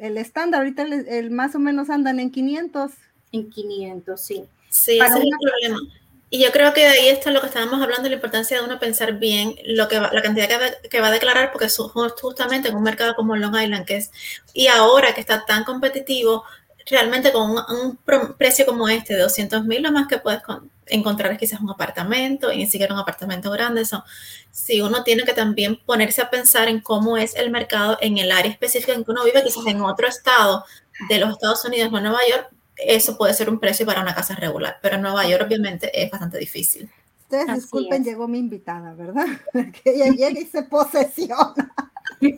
estándar? 0.00 0.60
Ahorita 0.60 0.84
el, 0.84 1.30
más 1.30 1.54
o 1.54 1.58
menos 1.58 1.90
andan 1.90 2.20
en 2.20 2.30
500. 2.30 2.92
En 3.32 3.50
500, 3.50 4.20
sí. 4.20 4.44
Sí, 4.68 4.98
ese 4.98 5.06
es 5.06 5.24
el 5.24 5.30
problema. 5.40 5.80
Y 6.28 6.42
yo 6.42 6.50
creo 6.50 6.74
que 6.74 6.80
de 6.80 6.88
ahí 6.88 7.08
está 7.08 7.30
lo 7.30 7.40
que 7.40 7.46
estábamos 7.46 7.80
hablando, 7.80 8.08
la 8.08 8.16
importancia 8.16 8.58
de 8.58 8.64
uno 8.64 8.80
pensar 8.80 9.14
bien 9.14 9.54
lo 9.64 9.86
que 9.86 10.00
la 10.00 10.22
cantidad 10.22 10.48
que 10.90 11.00
va, 11.00 11.08
a 11.08 11.12
declarar, 11.12 11.52
porque 11.52 11.68
justamente 11.68 12.68
en 12.68 12.74
un 12.74 12.82
mercado 12.82 13.14
como 13.14 13.36
Long 13.36 13.54
Island, 13.56 13.86
que 13.86 13.96
es, 13.96 14.10
y 14.52 14.66
ahora 14.66 15.14
que 15.14 15.20
está 15.20 15.44
tan 15.44 15.62
competitivo, 15.62 16.44
realmente 16.86 17.32
con 17.32 17.50
un, 17.52 17.98
precio 18.36 18.66
como 18.66 18.88
este 18.88 19.14
de 19.14 19.22
200 19.22 19.64
mil, 19.64 19.82
lo 19.82 19.92
más 19.92 20.08
que 20.08 20.18
puedes 20.18 20.42
encontrar 20.86 21.32
es 21.32 21.38
quizás 21.38 21.60
un 21.60 21.70
apartamento, 21.70 22.52
y 22.52 22.58
ni 22.58 22.66
siquiera 22.66 22.94
un 22.94 23.00
apartamento 23.00 23.50
grande. 23.52 23.82
Eso, 23.82 24.04
si 24.50 24.80
uno 24.80 25.04
tiene 25.04 25.24
que 25.24 25.32
también 25.32 25.76
ponerse 25.84 26.22
a 26.22 26.30
pensar 26.30 26.68
en 26.68 26.80
cómo 26.80 27.16
es 27.16 27.36
el 27.36 27.50
mercado 27.50 27.98
en 28.00 28.18
el 28.18 28.32
área 28.32 28.50
específica 28.50 28.92
en 28.92 29.04
que 29.04 29.12
uno 29.12 29.24
vive, 29.24 29.44
quizás 29.44 29.66
en 29.66 29.80
otro 29.80 30.08
estado 30.08 30.64
de 31.08 31.18
los 31.18 31.30
Estados 31.30 31.64
Unidos, 31.64 31.92
no 31.92 32.00
Nueva 32.00 32.20
York, 32.28 32.50
eso 32.76 33.16
puede 33.16 33.34
ser 33.34 33.48
un 33.48 33.58
precio 33.58 33.86
para 33.86 34.02
una 34.02 34.14
casa 34.14 34.34
regular, 34.34 34.76
pero 34.82 34.96
en 34.96 35.02
Nueva 35.02 35.26
York 35.26 35.44
obviamente 35.46 35.90
es 35.94 36.10
bastante 36.10 36.38
difícil. 36.38 36.90
Ustedes 37.22 37.54
disculpen, 37.54 38.04
llegó 38.04 38.28
mi 38.28 38.38
invitada, 38.38 38.94
¿verdad? 38.94 39.26
que 39.52 39.90
ella 39.90 40.10
llega 40.10 40.40
y 40.40 40.46
se 40.46 40.62
posesiona. 40.62 41.72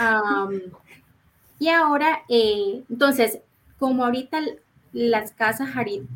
Um, 0.00 0.72
y 1.58 1.68
ahora, 1.68 2.22
eh, 2.26 2.82
entonces, 2.88 3.40
como 3.78 4.06
ahorita 4.06 4.40
las 4.94 5.32
casas 5.32 5.68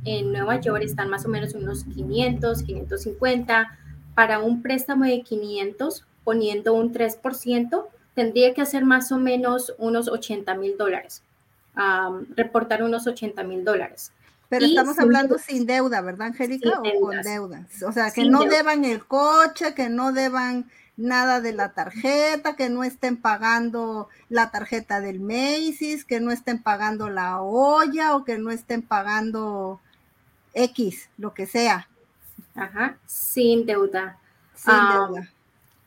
en 0.07 0.33
Nueva 0.33 0.59
York 0.63 0.83
están 0.83 1.11
más 1.11 1.27
o 1.27 1.29
menos 1.29 1.53
unos 1.53 1.85
500, 1.85 2.63
550, 2.63 3.79
para 4.15 4.39
un 4.39 4.63
préstamo 4.63 5.05
de 5.05 5.21
500, 5.21 6.07
poniendo 6.25 6.73
un 6.73 6.91
3%, 6.91 7.85
tendría 8.15 8.55
que 8.55 8.63
hacer 8.63 8.87
más 8.87 9.13
o 9.13 9.19
menos 9.19 9.75
unos 9.77 10.09
80 10.09 10.55
mil 10.55 10.79
dólares 10.79 11.23
reportar 12.35 12.83
unos 12.83 13.07
80 13.07 13.43
mil 13.45 13.65
dólares. 13.65 14.13
Pero 14.49 14.65
estamos 14.65 14.99
hablando 14.99 15.39
sin 15.39 15.67
deuda, 15.67 16.01
¿verdad, 16.01 16.29
Angélica? 16.29 16.81
o 16.81 17.01
con 17.01 17.21
deuda. 17.23 17.67
O 17.87 17.93
sea, 17.93 18.11
que 18.11 18.25
no 18.25 18.45
deban 18.45 18.85
el 18.85 19.05
coche, 19.05 19.75
que 19.75 19.89
no 19.89 20.13
deban 20.13 20.71
nada 20.97 21.41
de 21.41 21.53
la 21.53 21.73
tarjeta, 21.73 22.57
que 22.57 22.71
no 22.71 22.85
estén 22.85 23.17
pagando 23.17 24.09
la 24.29 24.51
tarjeta 24.51 25.01
del 25.01 25.21
Macy's, 25.21 26.05
que 26.05 26.21
no 26.21 26.31
estén 26.31 26.63
pagando 26.63 27.11
la 27.11 27.41
olla 27.43 28.15
o 28.15 28.25
que 28.25 28.39
no 28.39 28.51
estén 28.51 28.83
pagando 28.83 29.81
X, 30.55 31.11
lo 31.19 31.35
que 31.35 31.47
sea. 31.47 31.89
Ajá, 32.55 32.97
sin 33.05 33.67
deuda. 33.67 34.19
Sin 34.55 34.75
deuda. 34.75 35.31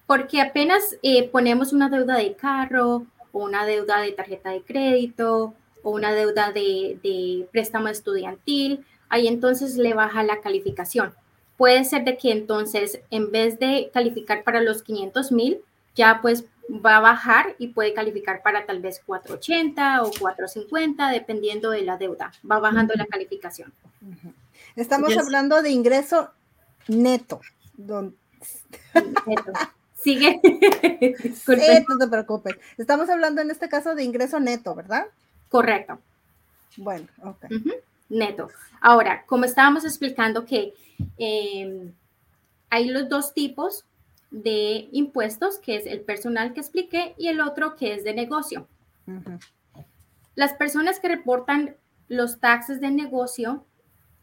Porque 0.05 0.41
apenas 0.41 0.97
eh, 1.01 1.29
ponemos 1.29 1.73
una 1.73 1.89
deuda 1.89 2.17
de 2.17 2.35
carro 2.35 3.05
o 3.31 3.45
una 3.45 3.65
deuda 3.65 4.01
de 4.01 4.11
tarjeta 4.11 4.49
de 4.51 4.61
crédito 4.61 5.55
o 5.83 5.91
una 5.91 6.13
deuda 6.13 6.51
de, 6.51 7.47
préstamo 7.51 7.87
estudiantil, 7.87 8.85
ahí 9.09 9.27
entonces 9.27 9.77
le 9.77 9.93
baja 9.93 10.23
la 10.23 10.41
calificación. 10.41 11.13
Puede 11.57 11.83
ser 11.85 12.05
de 12.05 12.17
que 12.17 12.31
entonces 12.31 13.01
en 13.09 13.31
vez 13.31 13.59
de 13.59 13.89
calificar 13.93 14.43
para 14.43 14.61
los 14.61 14.83
500 14.83 15.31
mil, 15.31 15.59
ya 15.95 16.19
pues 16.21 16.45
va 16.69 16.97
a 16.97 17.01
bajar 17.01 17.55
y 17.57 17.69
puede 17.69 17.93
calificar 17.93 18.41
para 18.41 18.65
tal 18.65 18.79
vez 18.79 19.01
480 19.05 20.03
o 20.03 20.11
450, 20.11 21.09
dependiendo 21.09 21.71
de 21.71 21.81
la 21.81 21.97
deuda. 21.97 22.31
Va 22.49 22.59
bajando 22.59 22.93
la 22.95 23.05
calificación. 23.05 23.73
Estamos 24.75 25.17
hablando 25.17 25.61
de 25.61 25.71
ingreso 25.71 26.29
neto. 26.87 27.41
neto. 27.77 29.51
Sigue. 29.95 30.39
sí, 31.33 31.85
no 31.87 31.97
te 31.97 32.07
preocupes. 32.07 32.55
Estamos 32.77 33.09
hablando 33.09 33.41
en 33.41 33.51
este 33.51 33.67
caso 33.67 33.95
de 33.95 34.03
ingreso 34.03 34.39
neto, 34.39 34.75
¿verdad? 34.75 35.07
Correcto. 35.49 35.99
Bueno, 36.77 37.07
ok. 37.23 37.45
Neto. 38.09 38.49
Ahora, 38.81 39.25
como 39.25 39.45
estábamos 39.45 39.83
explicando 39.83 40.45
que 40.45 40.73
em, 41.17 41.91
hay 42.69 42.89
los 42.89 43.09
dos 43.09 43.33
tipos 43.33 43.85
de 44.31 44.89
impuestos, 44.91 45.57
que 45.59 45.75
es 45.75 45.85
el 45.85 46.01
personal 46.01 46.53
que 46.53 46.59
expliqué 46.59 47.15
y 47.17 47.27
el 47.27 47.41
otro 47.41 47.75
que 47.75 47.93
es 47.93 48.03
de 48.03 48.13
negocio. 48.13 48.67
Las 50.35 50.53
personas 50.53 50.99
que 50.99 51.07
reportan 51.07 51.75
los 52.07 52.39
taxes 52.39 52.79
de 52.79 52.91
negocio, 52.91 53.65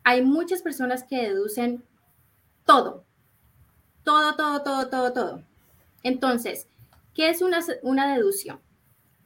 hay 0.05 0.23
muchas 0.23 0.63
personas 0.63 1.03
que 1.03 1.23
deducen 1.23 1.83
todo, 2.65 3.05
todo, 4.05 4.37
todo, 4.37 4.63
todo, 4.63 4.89
todo, 4.89 5.13
todo. 5.13 5.43
Entonces, 6.05 6.69
¿qué 7.15 7.31
es 7.31 7.43
una, 7.43 7.59
una 7.83 8.15
deducción? 8.15 8.61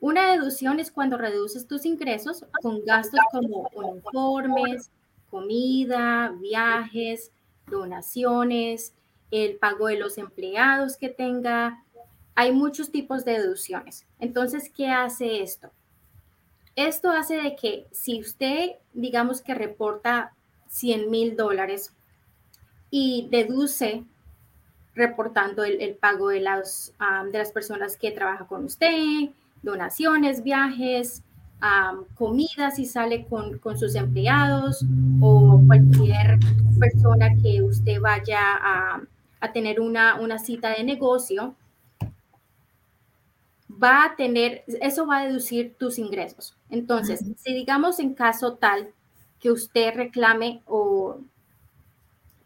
Una 0.00 0.32
deducción 0.32 0.80
es 0.80 0.90
cuando 0.90 1.18
reduces 1.18 1.66
tus 1.66 1.84
ingresos 1.84 2.44
con 2.62 2.82
gastos 2.84 3.20
como 3.30 3.68
uniformes, 3.74 4.90
comida, 5.30 6.34
viajes, 6.40 7.30
donaciones, 7.66 8.94
el 9.30 9.56
pago 9.56 9.88
de 9.88 9.98
los 9.98 10.16
empleados 10.16 10.96
que 10.96 11.10
tenga. 11.10 11.84
Hay 12.34 12.52
muchos 12.52 12.90
tipos 12.90 13.26
de 13.26 13.32
deducciones. 13.32 14.06
Entonces, 14.18 14.72
¿qué 14.74 14.88
hace 14.88 15.42
esto? 15.42 15.70
Esto 16.76 17.10
hace 17.10 17.36
de 17.36 17.54
que 17.54 17.86
si 17.90 18.20
usted, 18.20 18.70
digamos 18.94 19.42
que 19.42 19.54
reporta 19.54 20.32
100 20.68 21.10
mil 21.10 21.36
dólares 21.36 21.92
y 22.90 23.28
deduce 23.30 24.04
reportando 24.94 25.62
el, 25.64 25.94
pago 25.96 26.28
de 26.28 26.40
las, 26.40 26.94
de 27.30 27.38
las 27.38 27.52
personas 27.52 27.96
que 27.96 28.10
trabajan 28.10 28.46
con 28.46 28.64
usted, 28.64 29.30
donaciones, 29.62 30.42
viajes, 30.42 31.22
comida 32.14 32.70
si 32.70 32.86
sale 32.86 33.26
con, 33.26 33.58
con, 33.58 33.78
sus 33.78 33.94
empleados 33.94 34.84
o 35.20 35.62
cualquier 35.66 36.38
persona 36.78 37.28
que 37.42 37.62
usted 37.62 38.00
vaya 38.00 38.40
a, 38.40 39.02
a 39.40 39.52
tener 39.52 39.80
una, 39.80 40.18
una 40.20 40.38
cita 40.38 40.70
de 40.70 40.84
negocio, 40.84 41.54
va 43.70 44.04
a 44.04 44.16
tener, 44.16 44.64
eso 44.80 45.06
va 45.06 45.18
a 45.18 45.26
deducir 45.26 45.74
tus 45.78 45.98
ingresos. 45.98 46.56
Entonces, 46.70 47.24
si 47.36 47.54
digamos 47.54 47.98
en 47.98 48.14
caso 48.14 48.54
tal 48.54 48.92
que 49.38 49.50
usted 49.50 49.94
reclame 49.94 50.62
o 50.66 51.18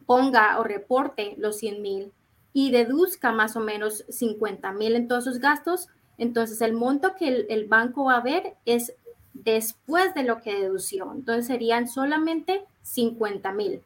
ponga 0.06 0.58
o 0.58 0.64
reporte 0.64 1.34
los 1.38 1.58
100 1.58 1.82
mil 1.82 2.12
y 2.52 2.70
deduzca 2.70 3.32
más 3.32 3.56
o 3.56 3.60
menos 3.60 4.04
50 4.08 4.72
mil 4.72 4.94
en 4.94 5.08
todos 5.08 5.24
sus 5.24 5.38
gastos, 5.38 5.88
entonces 6.18 6.60
el 6.60 6.72
monto 6.72 7.14
que 7.16 7.28
el, 7.28 7.46
el, 7.48 7.66
banco 7.66 8.04
va 8.04 8.16
a 8.16 8.22
ver 8.22 8.54
es 8.64 8.92
después 9.32 10.14
de 10.14 10.22
lo 10.22 10.40
que 10.40 10.54
dedució. 10.54 11.12
Entonces 11.12 11.46
serían 11.46 11.88
solamente 11.88 12.62
50 12.82 13.52
mil. 13.52 13.82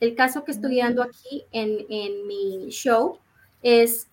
El 0.00 0.14
caso 0.14 0.44
que 0.44 0.52
estoy 0.52 0.78
dando 0.78 1.02
aquí 1.02 1.44
en, 1.52 1.86
en 1.88 2.26
mi 2.26 2.68
show 2.70 3.18
es, 3.62 4.08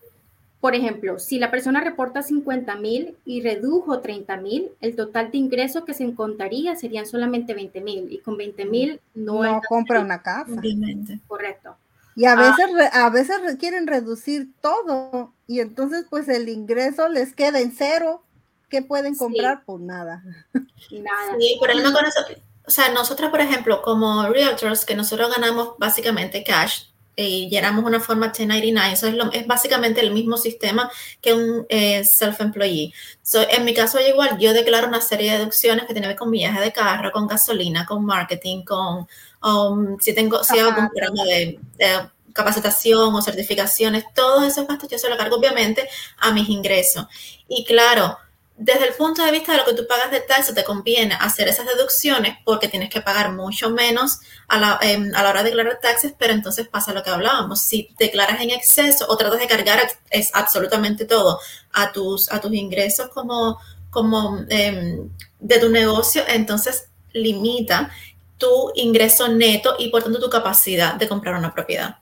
por 0.62 0.76
ejemplo, 0.76 1.20
si 1.20 1.40
la 1.40 1.52
persona 1.52 1.82
reporta 1.82 2.22
50 2.22 2.76
mil 2.78 3.18
y 3.26 3.42
redujo 3.42 4.00
30 4.00 4.38
mil, 4.38 4.72
el 4.80 4.96
total 4.96 5.32
de 5.32 5.38
ingreso 5.38 5.84
que 5.84 5.94
se 5.94 6.04
encontraría 6.04 6.76
serían 6.76 7.06
solamente 7.06 7.54
20 7.54 7.82
mil 7.82 8.12
y 8.12 8.20
con 8.20 8.38
20 8.38 8.66
mil 8.66 9.00
no, 9.14 9.44
no 9.44 9.62
compra 9.68 10.00
una 10.00 10.22
casa. 10.22 10.62
Correcto. 11.28 11.76
Y 12.16 12.26
a 12.26 12.36
veces, 12.36 12.66
a 12.92 13.10
veces 13.10 13.38
quieren 13.60 13.88
reducir 13.88 14.50
todo 14.62 15.34
y 15.48 15.60
entonces 15.60 16.06
pues 16.10 16.28
el 16.30 16.50
ingreso 16.50 17.10
les 17.10 17.34
queda 17.34 17.60
en 17.60 17.72
cero. 17.72 18.24
¿Qué 18.70 18.82
pueden 18.82 19.16
comprar? 19.16 19.64
Pues 19.66 19.82
nada. 19.82 20.24
Nada. 20.92 21.38
Sí, 21.40 21.60
pero 21.62 21.80
no 21.80 21.94
con 21.94 22.06
eso, 22.06 22.20
o 22.66 22.72
sea, 22.72 22.90
nosotros, 22.92 23.30
por 23.30 23.42
ejemplo, 23.42 23.82
como 23.82 24.28
realtors, 24.28 24.86
que 24.86 24.96
nosotros 24.96 25.30
ganamos 25.30 25.76
básicamente 25.78 26.44
cash 26.44 26.86
y 27.16 27.50
llenamos 27.50 27.84
una 27.84 28.00
forma 28.00 28.28
1099, 28.28 28.94
eso 28.94 29.08
es, 29.08 29.14
lo, 29.14 29.32
es 29.32 29.46
básicamente 29.46 30.02
el 30.02 30.12
mismo 30.12 30.38
sistema 30.38 30.90
que 31.22 31.34
un 31.34 31.66
eh, 31.70 32.04
self-employee. 32.04 32.92
en 33.50 33.66
mi 33.66 33.74
caso, 33.74 34.00
igual, 34.00 34.38
yo 34.40 34.54
declaro 34.54 34.88
una 34.88 35.02
serie 35.02 35.32
de 35.32 35.38
deducciones 35.40 35.86
que 35.86 35.94
tienen 35.94 36.04
que 36.04 36.14
ver 36.14 36.18
con 36.18 36.32
viaje 36.32 36.60
de 36.60 36.72
carro, 36.72 37.12
con 37.12 37.28
gasolina, 37.28 37.86
con 37.86 38.06
marketing, 38.06 38.64
con 38.64 39.08
um, 39.44 40.00
si 40.00 40.14
tengo, 40.14 40.44
si 40.44 40.60
hago 40.60 40.80
un 40.80 40.90
programa 40.90 41.24
de, 41.26 41.60
de 41.78 42.10
capacitación 42.34 43.14
o 43.14 43.22
certificaciones, 43.22 44.06
todos 44.14 44.44
esos 44.44 44.68
gastos 44.68 44.90
yo 44.90 44.98
se 44.98 45.10
los 45.10 45.18
cargo 45.18 45.38
obviamente 45.38 45.88
a 46.20 46.32
mis 46.32 46.50
ingresos. 46.50 47.06
Y 47.48 47.64
claro, 47.64 48.18
desde 48.56 48.88
el 48.88 48.94
punto 48.94 49.24
de 49.24 49.32
vista 49.32 49.52
de 49.52 49.60
lo 49.60 49.66
que 49.66 49.74
tú 49.74 49.88
pagas 49.88 50.12
de 50.12 50.20
taxes, 50.20 50.54
te 50.54 50.64
conviene 50.64 51.16
hacer 51.20 51.48
esas 51.48 51.66
deducciones 51.66 52.38
porque 52.46 52.68
tienes 52.68 52.90
que 52.90 53.02
pagar 53.02 53.32
mucho 53.32 53.72
menos 53.72 54.20
a 54.48 54.60
la, 54.60 54.80
em, 54.82 55.12
a 55.16 55.24
la 55.24 55.30
hora 55.30 55.44
de 55.44 55.50
declarar 55.50 55.80
taxes, 55.82 56.14
pero 56.18 56.34
entonces 56.34 56.68
pasa 56.68 56.94
lo 56.94 57.04
que 57.04 57.10
hablábamos. 57.10 57.62
Si 57.62 57.90
declaras 57.98 58.40
en 58.42 58.52
exceso 58.52 59.06
o 59.10 59.18
tratas 59.18 59.40
de 59.40 59.48
cargar 59.48 59.80
es 60.10 60.30
absolutamente 60.34 61.06
todo 61.06 61.40
a 61.72 61.92
tus, 61.92 62.32
a 62.32 62.40
tus 62.40 62.54
ingresos 62.54 63.10
como, 63.10 63.60
como 63.90 64.40
em, 64.50 65.10
de 65.40 65.60
tu 65.60 65.70
negocio, 65.70 66.24
entonces 66.28 66.90
limita 67.12 67.92
tu 68.38 68.72
ingreso 68.76 69.28
neto 69.28 69.76
y 69.80 69.90
por 69.90 70.04
tanto 70.04 70.20
tu 70.20 70.30
capacidad 70.30 70.96
de 70.96 71.08
comprar 71.08 71.36
una 71.36 71.54
propiedad. 71.54 71.98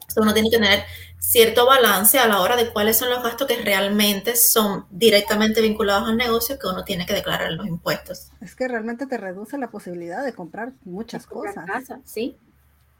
Entonces 0.00 0.22
uno 0.22 0.34
tiene 0.34 0.50
que 0.50 0.56
tener 0.56 0.84
cierto 1.18 1.66
balance 1.66 2.18
a 2.18 2.28
la 2.28 2.40
hora 2.40 2.56
de 2.56 2.72
cuáles 2.72 2.96
son 2.96 3.10
los 3.10 3.22
gastos 3.22 3.48
que 3.48 3.56
realmente 3.56 4.36
son 4.36 4.86
directamente 4.90 5.60
vinculados 5.60 6.08
al 6.08 6.16
negocio 6.16 6.58
que 6.58 6.68
uno 6.68 6.84
tiene 6.84 7.04
que 7.04 7.14
declarar 7.14 7.50
en 7.50 7.56
los 7.56 7.66
impuestos. 7.66 8.30
Es 8.40 8.54
que 8.54 8.68
realmente 8.68 9.06
te 9.06 9.16
reduce 9.16 9.58
la 9.58 9.70
posibilidad 9.70 10.24
de 10.24 10.32
comprar 10.32 10.72
muchas 10.84 11.26
cosas. 11.26 11.66
Casa, 11.66 12.00
sí. 12.04 12.36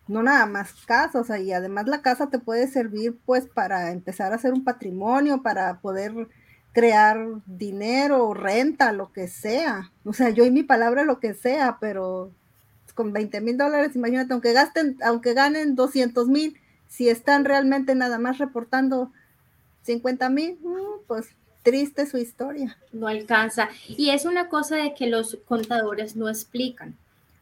No 0.09 0.23
nada 0.23 0.47
más 0.47 0.73
casa, 0.87 1.21
o 1.21 1.25
sea, 1.25 1.39
y 1.39 1.53
además 1.53 1.87
la 1.87 2.03
casa 2.03 2.29
te 2.29 2.39
puede 2.39 2.69
servir 2.69 3.17
pues 3.25 3.47
para 3.47 3.91
empezar 3.91 4.33
a 4.33 4.37
hacer 4.37 4.53
un 4.53 4.65
patrimonio, 4.65 5.43
para 5.43 5.81
poder 5.81 6.29
crear 6.73 7.27
dinero, 7.47 8.35
renta, 8.35 8.93
lo 8.93 9.13
que 9.13 9.29
sea. 9.29 9.93
O 10.05 10.13
sea, 10.13 10.31
yo 10.31 10.45
y 10.45 10.51
mi 10.51 10.63
palabra 10.63 11.05
lo 11.05 11.21
que 11.21 11.35
sea, 11.35 11.79
pero 11.81 12.31
con 12.97 13.13
20 13.13 13.41
mil 13.43 13.57
dólares, 13.57 13.95
imagínate, 13.95 14.33
aunque 14.33 14.55
gasten, 14.55 14.97
aunque 15.05 15.35
ganen 15.35 15.77
200 15.77 16.27
mil, 16.29 16.59
si 16.89 17.09
están 17.09 17.45
realmente 17.45 17.95
nada 17.95 18.19
más 18.19 18.39
reportando 18.39 19.13
50 19.83 20.31
mil, 20.31 20.59
mm, 20.63 21.05
pues 21.07 21.29
triste 21.63 22.07
su 22.07 22.17
historia. 22.17 22.79
No 22.93 23.07
alcanza. 23.07 23.69
Y 23.87 24.11
es 24.11 24.25
una 24.25 24.49
cosa 24.49 24.77
de 24.77 24.95
que 24.95 25.07
los 25.07 25.39
contadores 25.47 26.17
no 26.17 26.29
explican. 26.29 26.97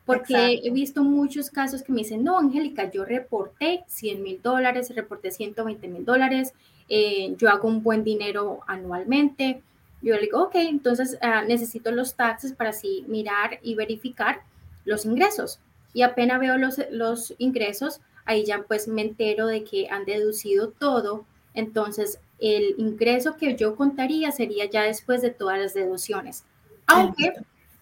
Porque 0.04 0.60
he 0.62 0.70
visto 0.70 1.02
muchos 1.02 1.48
casos 1.48 1.82
que 1.82 1.92
me 1.92 2.00
dicen, 2.00 2.24
no, 2.24 2.38
Angélica, 2.38 2.90
yo 2.90 3.06
reporté 3.06 3.84
100 3.86 4.22
mil 4.22 4.42
dólares, 4.42 4.94
reporté 4.94 5.30
120 5.30 5.88
mil 5.88 6.04
dólares, 6.04 6.52
eh, 6.90 7.34
yo 7.38 7.48
hago 7.48 7.68
un 7.68 7.82
buen 7.82 8.04
dinero 8.04 8.60
anualmente. 8.66 9.62
Yo 10.02 10.16
le 10.16 10.22
digo, 10.22 10.42
ok, 10.42 10.56
entonces 10.56 11.16
ah, 11.22 11.44
necesito 11.46 11.90
los 11.90 12.16
taxes 12.16 12.52
para 12.52 12.70
así 12.70 13.04
mirar 13.08 13.60
y 13.62 13.76
verificar 13.76 14.42
los 14.84 15.04
ingresos. 15.04 15.60
Y 15.92 16.02
apenas 16.02 16.40
veo 16.40 16.58
los, 16.58 16.80
los 16.90 17.34
ingresos, 17.38 18.00
ahí 18.24 18.44
ya 18.44 18.62
pues 18.62 18.88
me 18.88 19.02
entero 19.02 19.46
de 19.46 19.64
que 19.64 19.88
han 19.88 20.04
deducido 20.04 20.70
todo, 20.70 21.24
entonces 21.54 22.18
el 22.38 22.74
ingreso 22.78 23.36
que 23.36 23.54
yo 23.54 23.76
contaría 23.76 24.32
sería 24.32 24.66
ya 24.66 24.82
después 24.82 25.22
de 25.22 25.30
todas 25.30 25.58
las 25.58 25.74
deducciones, 25.74 26.44
aunque 26.86 27.32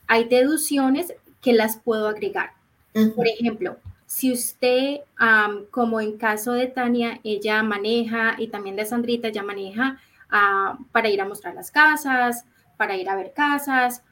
hay 0.07 0.25
deducciones 0.25 1.15
que 1.41 1.53
las 1.53 1.79
puedo 1.79 2.07
agregar. 2.07 2.53
Por 3.17 3.27
ejemplo, 3.27 3.79
si 4.07 4.31
usted, 4.31 5.01
como 5.71 6.01
en 6.01 6.19
caso 6.19 6.53
de 6.53 6.67
Tania, 6.67 7.21
ella 7.25 7.63
maneja 7.63 8.35
y 8.39 8.49
también 8.49 8.77
de 8.77 8.85
Sandrita, 8.85 9.31
ya 9.31 9.43
maneja 9.43 9.99
ah, 10.31 10.79
para 10.93 11.09
ir 11.09 11.21
a 11.23 11.25
mostrar 11.25 11.55
las 11.55 11.71
casas, 11.71 12.45
para 12.77 12.97
ir 12.97 13.09
a 13.09 13.17
ver 13.17 13.33
casas, 13.33 14.03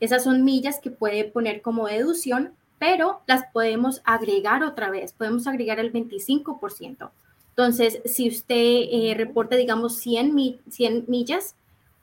esas 0.00 0.24
son 0.24 0.44
millas 0.44 0.80
que 0.80 0.90
puede 0.90 1.24
poner 1.24 1.62
como 1.62 1.86
deducción 1.86 2.52
pero 2.78 3.20
las 3.26 3.44
podemos 3.52 4.02
agregar 4.04 4.62
otra 4.62 4.90
vez, 4.90 5.12
podemos 5.12 5.46
agregar 5.46 5.78
el 5.78 5.92
25%. 5.92 7.10
Entonces, 7.50 8.00
si 8.04 8.28
usted 8.28 8.54
eh, 8.54 9.14
reporta, 9.16 9.56
digamos, 9.56 9.96
100, 9.98 10.60
100, 10.70 11.04
millas, 11.08 11.54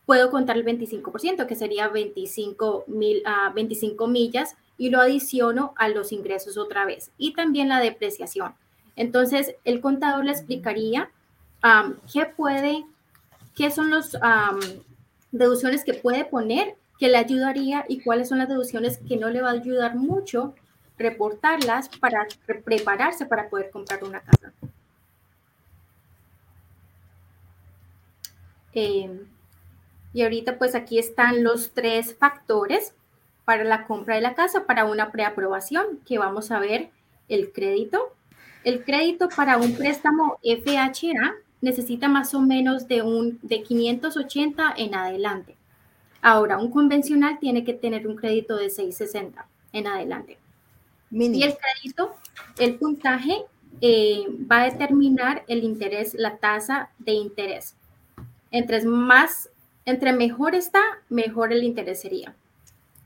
puedo 0.06 0.32
contar 0.32 0.58
el 0.58 0.66
25%, 0.66 1.46
que 1.46 1.56
sería 1.56 1.90
25, 1.90 2.86
mil, 2.88 3.24
25 3.54 4.04
ah, 4.04 4.08
millas, 4.08 4.56
y 4.78 4.90
lo 4.90 5.00
adiciono 5.00 5.74
a 5.78 5.90
los 5.90 6.12
ingresos 6.12 6.58
otra 6.58 6.86
vez. 6.86 7.12
Y 7.20 7.34
también 7.34 7.70
la 7.70 7.80
depreciación. 7.80 8.56
Entonces, 8.96 9.56
el 9.64 9.80
contador 9.80 10.26
le 10.26 10.32
explicaría 10.32 11.12
qué 12.12 12.26
puede 12.26 12.84
qué 13.56 13.70
son 13.70 13.92
las 13.92 14.18
deducciones 15.32 15.84
que 15.84 15.94
puede 15.94 16.26
poner 16.26 16.76
que 17.00 17.10
le 17.10 17.18
ayudaría 17.18 17.86
y 17.88 18.02
cuáles 18.02 18.30
son 18.30 18.38
las 18.38 18.50
deducciones 18.50 18.98
que 18.98 19.18
no 19.18 19.30
le 19.30 19.42
va 19.42 19.50
a 19.50 19.54
ayudar 19.54 19.96
mucho 19.96 20.54
reportarlas 20.98 21.90
para 21.90 22.28
prepararse 22.64 23.26
para 23.26 23.50
poder 23.50 23.72
comprar 23.72 24.04
una 24.04 24.22
casa. 24.22 24.54
Eh, 28.74 29.26
y 30.14 30.22
ahorita 30.22 30.58
pues 30.58 30.76
aquí 30.76 31.00
están 31.00 31.44
los 31.44 31.72
tres 31.72 32.16
factores 32.16 32.94
para 33.46 33.64
la 33.64 33.86
compra 33.86 34.16
de 34.16 34.22
la 34.22 34.36
casa 34.36 34.66
para 34.66 34.86
una 34.86 35.12
preaprobación, 35.12 36.00
que 36.06 36.18
vamos 36.18 36.52
a 36.52 36.60
ver 36.60 36.90
el 37.28 37.52
crédito. 37.52 38.14
El 38.64 38.84
crédito 38.84 39.28
para 39.30 39.58
un 39.58 39.76
préstamo 39.76 40.40
FHA 40.44 41.36
necesita 41.62 42.08
más 42.08 42.34
o 42.34 42.42
menos 42.42 42.88
de, 42.88 43.02
un, 43.02 43.40
de 43.42 43.64
580 43.64 44.74
en 44.78 44.96
adelante. 44.96 45.58
Ahora, 46.26 46.58
un 46.58 46.72
convencional 46.72 47.38
tiene 47.38 47.66
que 47.66 47.74
tener 47.74 48.08
un 48.08 48.16
crédito 48.16 48.56
de 48.56 48.70
660 48.70 49.46
en 49.74 49.88
adelante. 49.88 50.38
Y 51.12 51.44
el 51.44 51.54
crédito, 51.58 52.16
el 52.58 52.76
puntaje 52.76 53.44
eh, 53.82 54.24
va 54.50 54.62
a 54.62 54.70
determinar 54.72 55.44
el 55.50 55.66
interés, 55.66 56.14
la 56.14 56.38
tasa 56.38 56.92
de 56.98 57.12
interés. 57.12 57.76
Entre 58.52 58.86
más, 58.86 59.50
entre 59.86 60.14
mejor 60.14 60.56
está, 60.56 60.82
mejor 61.10 61.52
el 61.52 61.62
interés 61.66 62.00
sería. 62.00 62.34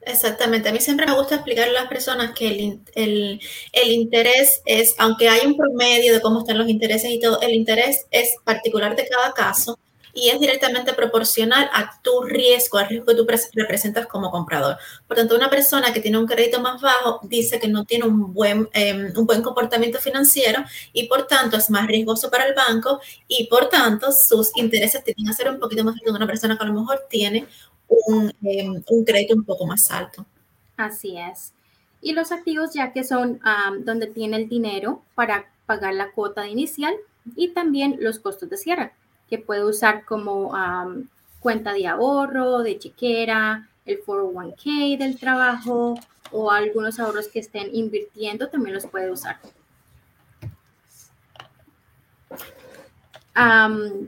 Exactamente. 0.02 0.70
A 0.70 0.72
mí 0.72 0.80
siempre 0.80 1.08
me 1.08 1.16
gusta 1.16 1.36
explicarle 1.36 1.76
a 1.76 1.82
las 1.82 1.90
personas 1.90 2.34
que 2.36 2.48
el, 2.48 2.80
el, 2.94 3.42
el, 3.74 3.92
interés 3.92 4.62
es, 4.68 4.94
aunque 5.00 5.28
hay 5.28 5.48
un 5.48 5.58
promedio 5.58 6.14
de 6.14 6.22
cómo 6.22 6.42
están 6.42 6.60
los 6.60 6.70
intereses 6.70 7.10
y 7.10 7.20
todo, 7.20 7.42
el 7.42 7.56
interés 7.56 8.06
es 8.12 8.36
particular 8.46 8.96
de 8.96 9.08
cada 9.08 9.34
caso 9.34 9.80
y 10.18 10.30
es 10.30 10.40
directamente 10.40 10.94
proporcional 10.94 11.70
a 11.72 12.02
tu 12.02 12.24
riesgo, 12.24 12.80
al 12.80 12.90
riesgo 12.90 13.06
que 13.06 13.16
tú 13.16 13.28
representas 13.54 14.08
como 14.08 14.32
comprador. 14.32 14.78
Por 15.08 15.16
tanto, 15.16 15.36
una 15.36 15.48
persona 15.48 15.94
que 15.94 16.00
tiene 16.00 16.18
un 16.18 16.26
crédito 16.26 16.60
más 16.60 16.82
bajo 16.82 17.20
dice 17.22 17.60
que 17.60 17.68
no 17.68 17.86
tiene 17.86 18.06
un 18.06 18.34
buen, 18.34 18.68
em, 18.74 19.14
un 19.16 19.26
buen 19.28 19.44
comportamiento 19.44 20.00
financiero 20.00 20.64
y 20.92 21.08
por 21.08 21.28
tanto 21.28 21.56
es 21.58 21.70
más 21.70 21.86
riesgoso 21.86 22.32
para 22.32 22.48
el 22.48 22.56
banco 22.56 23.00
y 23.28 23.46
por 23.46 23.70
tanto 23.70 24.12
sus 24.12 24.50
intereses 24.58 25.04
tienen 25.04 25.28
que 25.28 25.34
ser 25.34 25.52
un 25.52 25.60
poquito 25.60 25.84
más 25.84 25.94
altos 25.94 26.12
que 26.12 26.18
una 26.18 26.26
persona 26.26 26.58
que 26.58 26.64
a 26.64 26.68
lo 26.68 26.74
mejor 26.74 27.06
tiene 27.08 27.46
un, 27.88 28.34
em, 28.44 28.84
un 28.90 29.06
crédito 29.06 29.36
un 29.36 29.44
poco 29.44 29.68
más 29.68 29.92
alto. 29.92 30.26
Así 30.78 31.16
es. 31.16 31.54
Y 32.02 32.14
los 32.14 32.32
activos 32.32 32.74
ya 32.74 32.92
que 32.92 33.04
son 33.04 33.40
donde 33.82 34.08
tiene 34.08 34.38
el 34.38 34.50
dinero 34.50 35.04
para 35.14 35.52
pagar 35.68 35.94
la 35.94 36.12
cuota 36.12 36.48
inicial 36.48 36.96
y 37.36 37.50
también 37.50 37.98
los 38.00 38.18
costos 38.18 38.50
de 38.50 38.58
cierre 38.58 38.94
que 39.30 39.38
puede 39.38 39.64
usar 39.64 40.06
como 40.06 40.54
cuenta 41.40 41.74
de 41.74 41.88
ahorro, 41.88 42.60
de 42.60 42.78
chequera, 42.78 43.70
el 43.86 44.04
401k 44.04 44.98
del 44.98 45.20
trabajo 45.20 45.96
o 46.32 46.52
algunos 46.52 47.00
ahorros 47.00 47.28
que 47.28 47.40
estén 47.40 47.74
invirtiendo 47.74 48.50
también 48.50 48.76
los 48.76 48.86
puede 48.86 49.12
usar. 49.12 49.40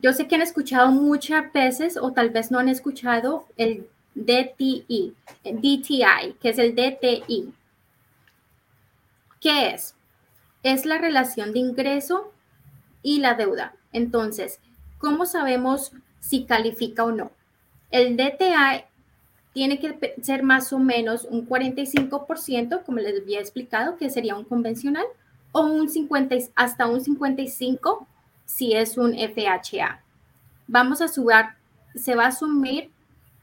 yo 0.01 0.11
sé 0.11 0.27
que 0.27 0.35
han 0.35 0.41
escuchado 0.41 0.89
muchas 0.91 1.53
veces 1.53 1.97
o 1.97 2.11
tal 2.11 2.31
vez 2.31 2.49
no 2.49 2.57
han 2.57 2.67
escuchado 2.67 3.45
el 3.57 3.87
DTI, 4.15 5.13
DTI, 5.43 6.35
que 6.41 6.49
es 6.49 6.57
el 6.57 6.73
DTI. 6.73 7.53
¿Qué 9.39 9.69
es? 9.69 9.95
Es 10.63 10.85
la 10.85 10.97
relación 10.97 11.53
de 11.53 11.59
ingreso 11.59 12.31
y 13.03 13.19
la 13.19 13.35
deuda. 13.35 13.75
Entonces, 13.93 14.59
¿Cómo 14.99 15.25
sabemos 15.25 15.93
si 16.19 16.43
califica 16.43 17.05
o 17.05 17.11
no? 17.11 17.31
El 17.89 18.17
DTA 18.17 18.85
tiene 19.53 19.79
que 19.79 20.15
ser 20.21 20.43
más 20.43 20.71
o 20.73 20.79
menos 20.79 21.25
un 21.29 21.47
45%, 21.47 22.83
como 22.83 22.99
les 22.99 23.19
había 23.19 23.39
explicado, 23.39 23.97
que 23.97 24.09
sería 24.09 24.35
un 24.35 24.43
convencional, 24.43 25.05
o 25.51 25.61
un 25.61 25.89
50, 25.89 26.35
hasta 26.55 26.85
un 26.85 27.01
55 27.01 28.07
si 28.45 28.73
es 28.73 28.97
un 28.97 29.13
FHA. 29.13 30.01
Vamos 30.67 31.01
a 31.01 31.07
subir, 31.07 31.45
se 31.95 32.15
va 32.15 32.25
a 32.25 32.29
asumir 32.29 32.91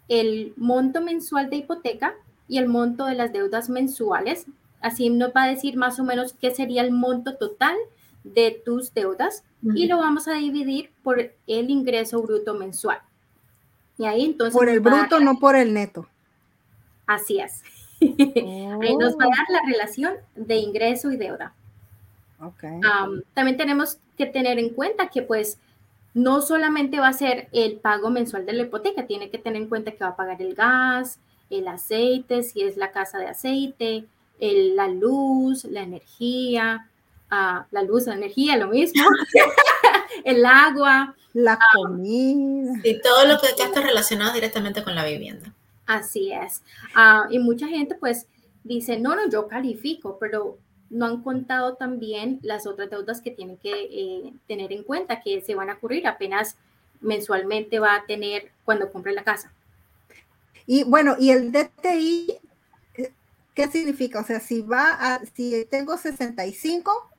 el 0.09 0.53
monto 0.57 1.01
mensual 1.01 1.51
de 1.51 1.57
hipoteca 1.57 2.15
y 2.49 2.59
el 2.59 2.69
monto 2.69 3.07
de 3.07 3.15
las 3.15 3.33
deudas 3.33 3.69
mensuales. 3.69 4.47
Así 4.81 5.11
nos 5.11 5.31
va 5.31 5.45
a 5.45 5.49
decir 5.49 5.77
más 5.77 5.99
o 5.99 6.05
menos 6.05 6.35
qué 6.35 6.55
sería 6.55 6.83
el 6.83 6.93
monto 6.93 7.37
total 7.37 7.77
de 8.35 8.63
tus 8.65 8.93
deudas 8.93 9.45
y 9.63 9.87
lo 9.87 9.99
vamos 9.99 10.29
a 10.29 10.35
dividir 10.35 10.91
por 11.03 11.19
el 11.21 11.71
ingreso 11.71 12.23
bruto 12.23 12.55
mensual. 12.55 13.01
Y 13.99 14.05
ahí 14.05 14.25
entonces... 14.25 14.57
Por 14.57 14.69
el 14.69 14.81
bruto, 14.81 15.21
no 15.21 15.39
por 15.39 15.57
el 15.57 15.73
neto. 15.73 16.07
Así 17.07 17.41
es. 17.41 17.63
ahí 18.01 18.97
nos 18.99 19.17
va 19.17 19.25
a 19.25 19.29
dar 19.29 19.47
la 19.49 19.63
relación 19.67 20.15
de 20.35 20.57
ingreso 20.57 21.11
y 21.11 21.17
deuda. 21.17 21.55
Okay. 22.39 22.81
también 23.33 23.57
tenemos 23.57 23.99
que 24.19 24.27
tener 24.27 24.59
en 24.59 24.69
cuenta 24.69 25.09
que 25.09 25.23
pues 25.23 25.59
no 26.13 26.43
solamente 26.43 27.01
va 27.01 27.09
a 27.09 27.13
ser 27.15 27.49
el 27.53 27.77
pago 27.77 28.11
mensual 28.11 28.45
de 28.45 28.53
la 28.53 28.63
hipoteca, 28.65 29.07
tiene 29.07 29.31
que 29.31 29.39
tener 29.39 29.63
en 29.63 29.71
cuenta 29.71 29.93
que 29.93 30.05
va 30.05 30.11
a 30.11 30.17
pagar 30.17 30.43
el 30.43 30.55
gas, 30.55 31.19
el 31.49 31.67
aceite, 31.67 32.43
si 32.43 32.61
es 32.63 32.77
la 32.77 32.93
casa 32.93 33.19
de 33.19 33.29
aceite, 33.29 34.05
la 34.39 34.89
luz, 34.89 35.65
la 35.65 35.83
energía, 35.83 36.91
la 37.31 37.83
luz, 37.87 38.07
la 38.07 38.15
energía, 38.15 38.57
lo 38.57 38.69
mismo, 38.69 39.03
el 40.25 40.45
agua, 40.47 41.15
la 41.33 41.59
comida. 41.75 42.81
Y 42.85 43.01
todo 43.01 43.27
lo 43.27 43.39
que 43.41 43.49
está 43.49 43.81
relacionado 43.81 44.33
directamente 44.33 44.83
con 44.83 44.95
la 44.95 45.05
vivienda. 45.05 45.53
Así 45.87 46.33
es. 46.33 46.63
Ah, 46.95 47.27
y 47.31 47.39
mucha 47.39 47.69
gente 47.69 47.95
pues 47.95 48.27
dice, 48.65 48.99
no, 48.99 49.15
no, 49.15 49.29
yo 49.29 49.47
califico, 49.47 50.19
pero 50.19 50.59
no 50.91 51.07
han 51.07 51.23
contado 51.23 51.75
también 51.75 52.39
las 52.43 52.67
otras 52.67 52.91
deudas 52.91 53.21
que 53.21 53.31
tienen 53.31 53.57
que 53.57 53.73
eh, 53.73 54.33
tener 54.47 54.73
en 54.73 54.83
cuenta, 54.83 55.21
que 55.21 55.41
se 55.41 55.55
van 55.55 55.71
a 55.71 55.75
ocurrir 55.75 56.07
apenas 56.07 56.57
mensualmente 57.01 57.79
va 57.79 57.97
a 57.97 58.07
tener 58.07 58.51
cuando 58.65 58.91
compre 58.91 59.13
la 59.13 59.25
casa. 59.25 59.53
Y 60.67 60.85
bueno, 60.85 61.17
y 61.19 61.31
el 61.31 61.53
DTI, 61.53 62.39
eh, 62.95 63.13
¿qué 63.55 63.69
significa? 63.69 64.21
O 64.21 64.25
sea, 64.25 64.41
si 64.41 64.63
va 64.63 64.93
a, 64.93 65.21
si 65.35 65.67
tengo 65.71 65.97
65, 65.97 67.11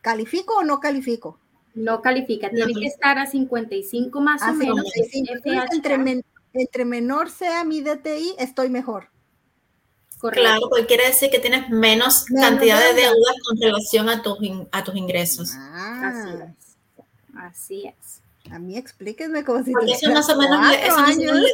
¿Califico 0.00 0.58
o 0.58 0.62
no 0.62 0.80
califico? 0.80 1.38
No 1.74 2.02
califica, 2.02 2.50
tiene 2.50 2.74
que 2.74 2.86
estar 2.86 3.18
a 3.18 3.26
55 3.26 4.20
más 4.20 4.42
o 4.42 4.52
menos. 4.52 4.84
entre, 5.72 6.22
entre, 6.52 6.84
menor 6.84 7.30
sea 7.30 7.64
mi 7.64 7.80
DTI, 7.80 8.34
estoy 8.38 8.70
mejor. 8.70 9.08
Claro, 10.20 10.68
porque 10.68 10.86
quiere 10.86 11.06
decir 11.06 11.30
que 11.30 11.38
tienes 11.38 11.70
menos, 11.70 12.24
cantidad 12.26 12.78
de 12.78 13.00
deudas 13.00 13.34
con 13.46 13.58
relación 13.58 14.08
a 14.08 14.22
tus, 14.22 14.38
a 14.70 14.84
tus 14.84 14.94
ingresos. 14.96 15.52
Ah. 15.54 16.12
Así 16.12 16.30
es. 16.42 16.76
Así 17.34 17.86
es. 17.86 18.20
A 18.52 18.58
mí 18.58 18.76
explíquenme 18.76 19.44
cómo 19.44 19.62
si 19.62 19.72
porque 19.72 19.92
eso 19.92 20.10
más 20.10 20.28
o 20.28 20.36
menos, 20.36 20.74
eso 20.74 20.98
más 20.98 21.16
o 21.16 21.20
menos, 21.20 21.44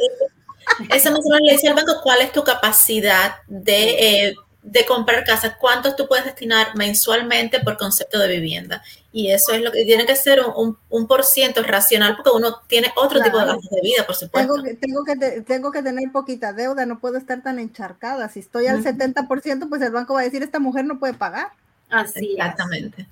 eso 0.93 1.11
más 1.11 1.19
o 1.19 1.29
menos 1.29 1.41
le 1.43 1.51
dice 1.53 1.67
al 1.67 1.75
banco 1.75 1.93
cuál 2.01 2.21
es 2.21 2.31
tu 2.31 2.43
capacidad 2.43 3.35
de 3.47 4.27
eh, 4.27 4.35
de 4.67 4.85
comprar 4.85 5.23
casa, 5.23 5.57
cuánto 5.57 5.95
tú 5.95 6.07
puedes 6.09 6.25
destinar 6.25 6.75
mensualmente 6.75 7.61
por 7.61 7.77
concepto 7.77 8.19
de 8.19 8.27
vivienda. 8.27 8.83
Y 9.13 9.31
eso 9.31 9.53
es 9.53 9.61
lo 9.61 9.71
que 9.71 9.85
tiene 9.85 10.05
que 10.05 10.15
ser 10.17 10.41
un, 10.41 10.77
un, 10.89 11.07
por 11.07 11.23
ciento 11.23 11.63
racional 11.63 12.17
porque 12.17 12.31
uno 12.31 12.59
tiene 12.67 12.91
otro 12.97 13.21
tipo 13.21 13.39
de 13.39 13.45
gastos 13.45 13.69
de 13.69 13.81
vida, 13.81 14.05
por 14.05 14.15
supuesto. 14.15 14.53
Tengo 14.53 14.63
que, 14.63 14.73
tengo 14.75 15.03
que, 15.05 15.41
tengo 15.41 15.71
que 15.71 15.81
tener 15.81 16.11
poquita 16.11 16.51
deuda, 16.51 16.85
no 16.85 16.99
puedo 16.99 17.17
estar 17.17 17.41
tan 17.41 17.59
encharcada. 17.59 18.27
Si 18.27 18.41
estoy 18.41 18.67
al 18.67 18.83
70%, 18.83 19.69
pues 19.69 19.81
el 19.81 19.91
banco 19.91 20.15
va 20.15 20.19
a 20.19 20.23
decir, 20.23 20.43
esta 20.43 20.59
mujer 20.59 20.83
no 20.83 20.99
puede 20.99 21.13
pagar. 21.13 21.51
Así 21.89 22.33
Exactamente. 22.33 23.07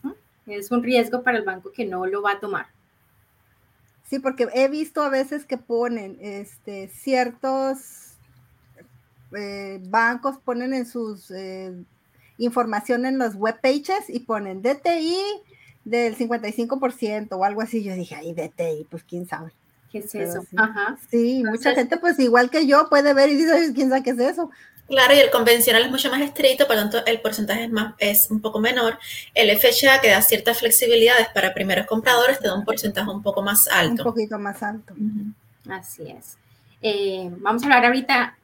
Es. 0.46 0.66
es 0.66 0.72
un 0.72 0.84
riesgo 0.84 1.24
para 1.24 1.38
el 1.38 1.46
banco 1.46 1.72
que 1.72 1.86
no 1.86 2.06
lo 2.06 2.22
va 2.22 2.34
a 2.34 2.40
tomar. 2.42 2.68
Sí, 4.10 4.20
porque 4.20 4.50
he 4.54 4.68
visto 4.68 5.02
a 5.02 5.10
veces 5.10 5.46
que 5.46 5.58
ponen 5.58 6.18
este, 6.20 6.90
ciertos 6.90 8.05
eh, 9.38 9.80
bancos 9.84 10.38
ponen 10.44 10.74
en 10.74 10.86
sus 10.86 11.32
eh, 11.32 11.74
información 12.38 13.06
en 13.06 13.18
los 13.18 13.36
web 13.36 13.60
pages 13.62 14.10
y 14.10 14.20
ponen 14.20 14.62
DTI 14.62 15.18
del 15.84 16.18
55% 16.18 17.30
o 17.32 17.44
algo 17.44 17.62
así. 17.62 17.84
Yo 17.84 17.94
dije, 17.94 18.16
ay, 18.16 18.34
DTI, 18.34 18.88
pues 18.90 19.04
quién 19.04 19.28
sabe. 19.28 19.52
¿Qué 19.92 20.00
es 20.00 20.14
eso? 20.14 20.42
Sí, 20.42 20.56
Ajá. 20.58 20.98
sí 21.10 21.44
mucha 21.46 21.74
gente, 21.74 21.98
pues 21.98 22.20
igual 22.20 22.50
que 22.50 22.68
yo, 22.68 22.90
puede 22.90 23.14
ver 23.14 23.30
y 23.30 23.36
dice, 23.36 23.72
quién 23.74 23.90
sabe 23.90 24.04
qué 24.04 24.10
es 24.10 24.20
eso. 24.20 24.50
Claro, 24.88 25.16
y 25.16 25.20
el 25.20 25.32
convencional 25.32 25.84
es 25.84 25.90
mucho 25.90 26.12
más 26.12 26.22
estricto, 26.22 26.68
por 26.68 26.76
lo 26.76 26.84
tanto 26.84 27.04
el 27.08 27.20
porcentaje 27.20 27.64
es, 27.64 27.72
más, 27.72 27.96
es 27.98 28.30
un 28.30 28.40
poco 28.40 28.60
menor. 28.60 29.00
El 29.34 29.50
FHA 29.58 30.00
que 30.00 30.10
da 30.10 30.22
ciertas 30.22 30.60
flexibilidades 30.60 31.28
para 31.34 31.54
primeros 31.54 31.88
compradores 31.88 32.40
te 32.40 32.48
da 32.48 32.54
un 32.54 32.66
porcentaje 32.66 33.10
un 33.10 33.24
poco 33.24 33.42
más 33.42 33.68
alto. 33.68 34.04
Un 34.04 34.12
poquito 34.12 34.38
más 34.38 34.62
alto. 34.62 34.94
Así 35.70 36.04
es. 36.04 36.38
Eh, 36.82 37.32
vamos 37.40 37.64
a 37.64 37.66
hablar 37.66 37.86
ahorita 37.86 38.38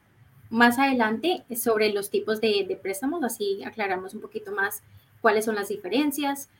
más 0.52 0.78
adelante 0.78 1.44
sobre 1.56 1.92
los 1.94 2.10
tipos 2.10 2.40
de, 2.42 2.78
préstamos, 2.80 3.24
así 3.24 3.64
aclaramos 3.64 4.12
un 4.12 4.20
poquito 4.20 4.52
más 4.52 4.82
cuáles 5.22 5.46
son 5.46 5.54
las 5.54 5.68
diferencias. 5.68 6.50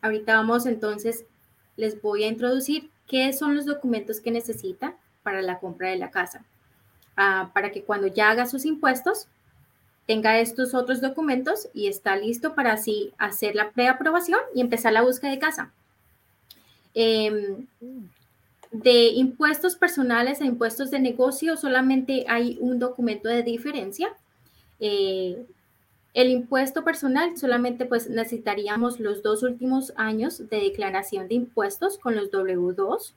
ahorita 0.00 0.34
vamos 0.34 0.64
entonces 0.64 1.26
les 1.76 2.00
voy 2.00 2.24
a 2.24 2.28
introducir 2.28 2.90
qué 3.06 3.32
son 3.34 3.54
los 3.54 3.66
documentos 3.66 4.20
que 4.20 4.30
necesita 4.30 4.96
para 5.22 5.42
la 5.42 5.58
compra 5.58 5.90
de 5.90 5.98
la 5.98 6.10
casa. 6.10 6.44
Ah, 7.14 7.50
para 7.52 7.70
que 7.70 7.82
cuando 7.82 8.06
ya 8.06 8.30
haga 8.30 8.46
sus 8.46 8.64
impuestos, 8.64 9.28
tenga 10.06 10.40
estos 10.40 10.72
otros 10.72 11.02
documentos 11.02 11.68
y 11.74 11.88
está 11.88 12.16
listo 12.16 12.54
para 12.54 12.72
así 12.72 13.12
hacer 13.18 13.54
la 13.54 13.70
preaprobación 13.70 14.40
y 14.54 14.62
empezar 14.62 14.94
la 14.94 15.02
búsqueda 15.02 15.30
de 15.30 15.38
casa. 15.38 15.72
Em, 16.94 17.66
de 18.72 19.08
impuestos 19.08 19.76
personales 19.76 20.40
a 20.40 20.46
impuestos 20.46 20.90
de 20.90 20.98
negocio 20.98 21.56
solamente 21.56 22.24
hay 22.26 22.56
un 22.60 22.78
documento 22.78 23.28
de 23.28 23.42
diferencia. 23.42 24.14
Eh, 24.80 25.46
el 26.14 26.30
impuesto 26.30 26.82
personal 26.82 27.36
solamente 27.36 27.84
pues 27.84 28.08
necesitaríamos 28.08 28.98
los 28.98 29.22
dos 29.22 29.42
últimos 29.42 29.92
años 29.96 30.48
de 30.48 30.60
declaración 30.60 31.28
de 31.28 31.34
impuestos 31.36 31.98
con 31.98 32.16
los 32.16 32.30
W2, 32.30 33.12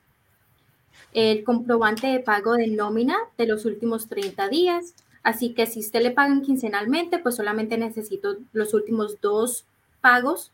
el 1.12 1.44
comprobante 1.44 2.06
de 2.06 2.20
pago 2.20 2.54
de 2.54 2.68
nómina 2.68 3.16
de 3.36 3.46
los 3.46 3.64
últimos 3.64 4.08
30 4.08 4.48
días, 4.48 4.94
así 5.22 5.54
que 5.54 5.66
si 5.66 5.80
usted 5.80 6.02
le 6.02 6.10
pagan 6.10 6.42
quincenalmente, 6.42 7.18
pues 7.18 7.36
solamente 7.36 7.76
necesito 7.78 8.36
los 8.52 8.72
últimos 8.74 9.20
dos 9.20 9.64
pagos. 10.00 10.52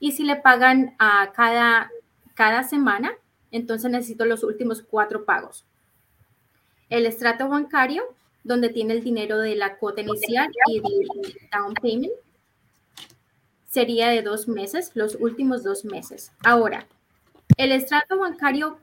Y 0.00 0.12
si 0.12 0.24
le 0.24 0.36
pagan 0.36 0.94
a 0.98 1.32
cada, 1.34 1.90
cada 2.34 2.62
semana, 2.62 3.12
entonces 3.54 3.90
necesito 3.90 4.24
los 4.24 4.42
últimos 4.42 4.82
cuatro 4.82 5.24
pagos. 5.24 5.64
El 6.90 7.06
estrato 7.06 7.48
bancario, 7.48 8.02
donde 8.42 8.68
tiene 8.68 8.94
el 8.94 9.04
dinero 9.04 9.38
de 9.38 9.54
la 9.54 9.76
cuota 9.76 10.00
inicial 10.00 10.50
y 10.66 10.78
el 10.78 10.82
down 11.52 11.74
payment, 11.74 12.12
sería 13.68 14.08
de 14.08 14.22
dos 14.22 14.48
meses, 14.48 14.90
los 14.94 15.16
últimos 15.20 15.62
dos 15.62 15.84
meses. 15.84 16.32
Ahora, 16.44 16.86
el 17.56 17.70
estrato 17.70 18.18
bancario, 18.18 18.78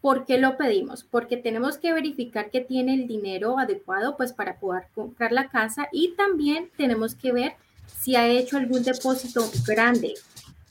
¿por 0.00 0.24
qué 0.24 0.38
lo 0.38 0.56
pedimos? 0.56 1.04
Porque 1.04 1.36
tenemos 1.36 1.76
que 1.76 1.92
verificar 1.92 2.50
que 2.50 2.62
tiene 2.62 2.94
el 2.94 3.06
dinero 3.06 3.58
adecuado 3.58 4.16
pues 4.16 4.32
para 4.32 4.58
poder 4.58 4.84
comprar 4.94 5.32
la 5.32 5.48
casa 5.48 5.88
y 5.92 6.14
también 6.16 6.70
tenemos 6.78 7.14
que 7.14 7.32
ver 7.32 7.56
si 7.98 8.16
ha 8.16 8.26
hecho 8.26 8.56
algún 8.56 8.82
depósito 8.82 9.50
grande 9.66 10.14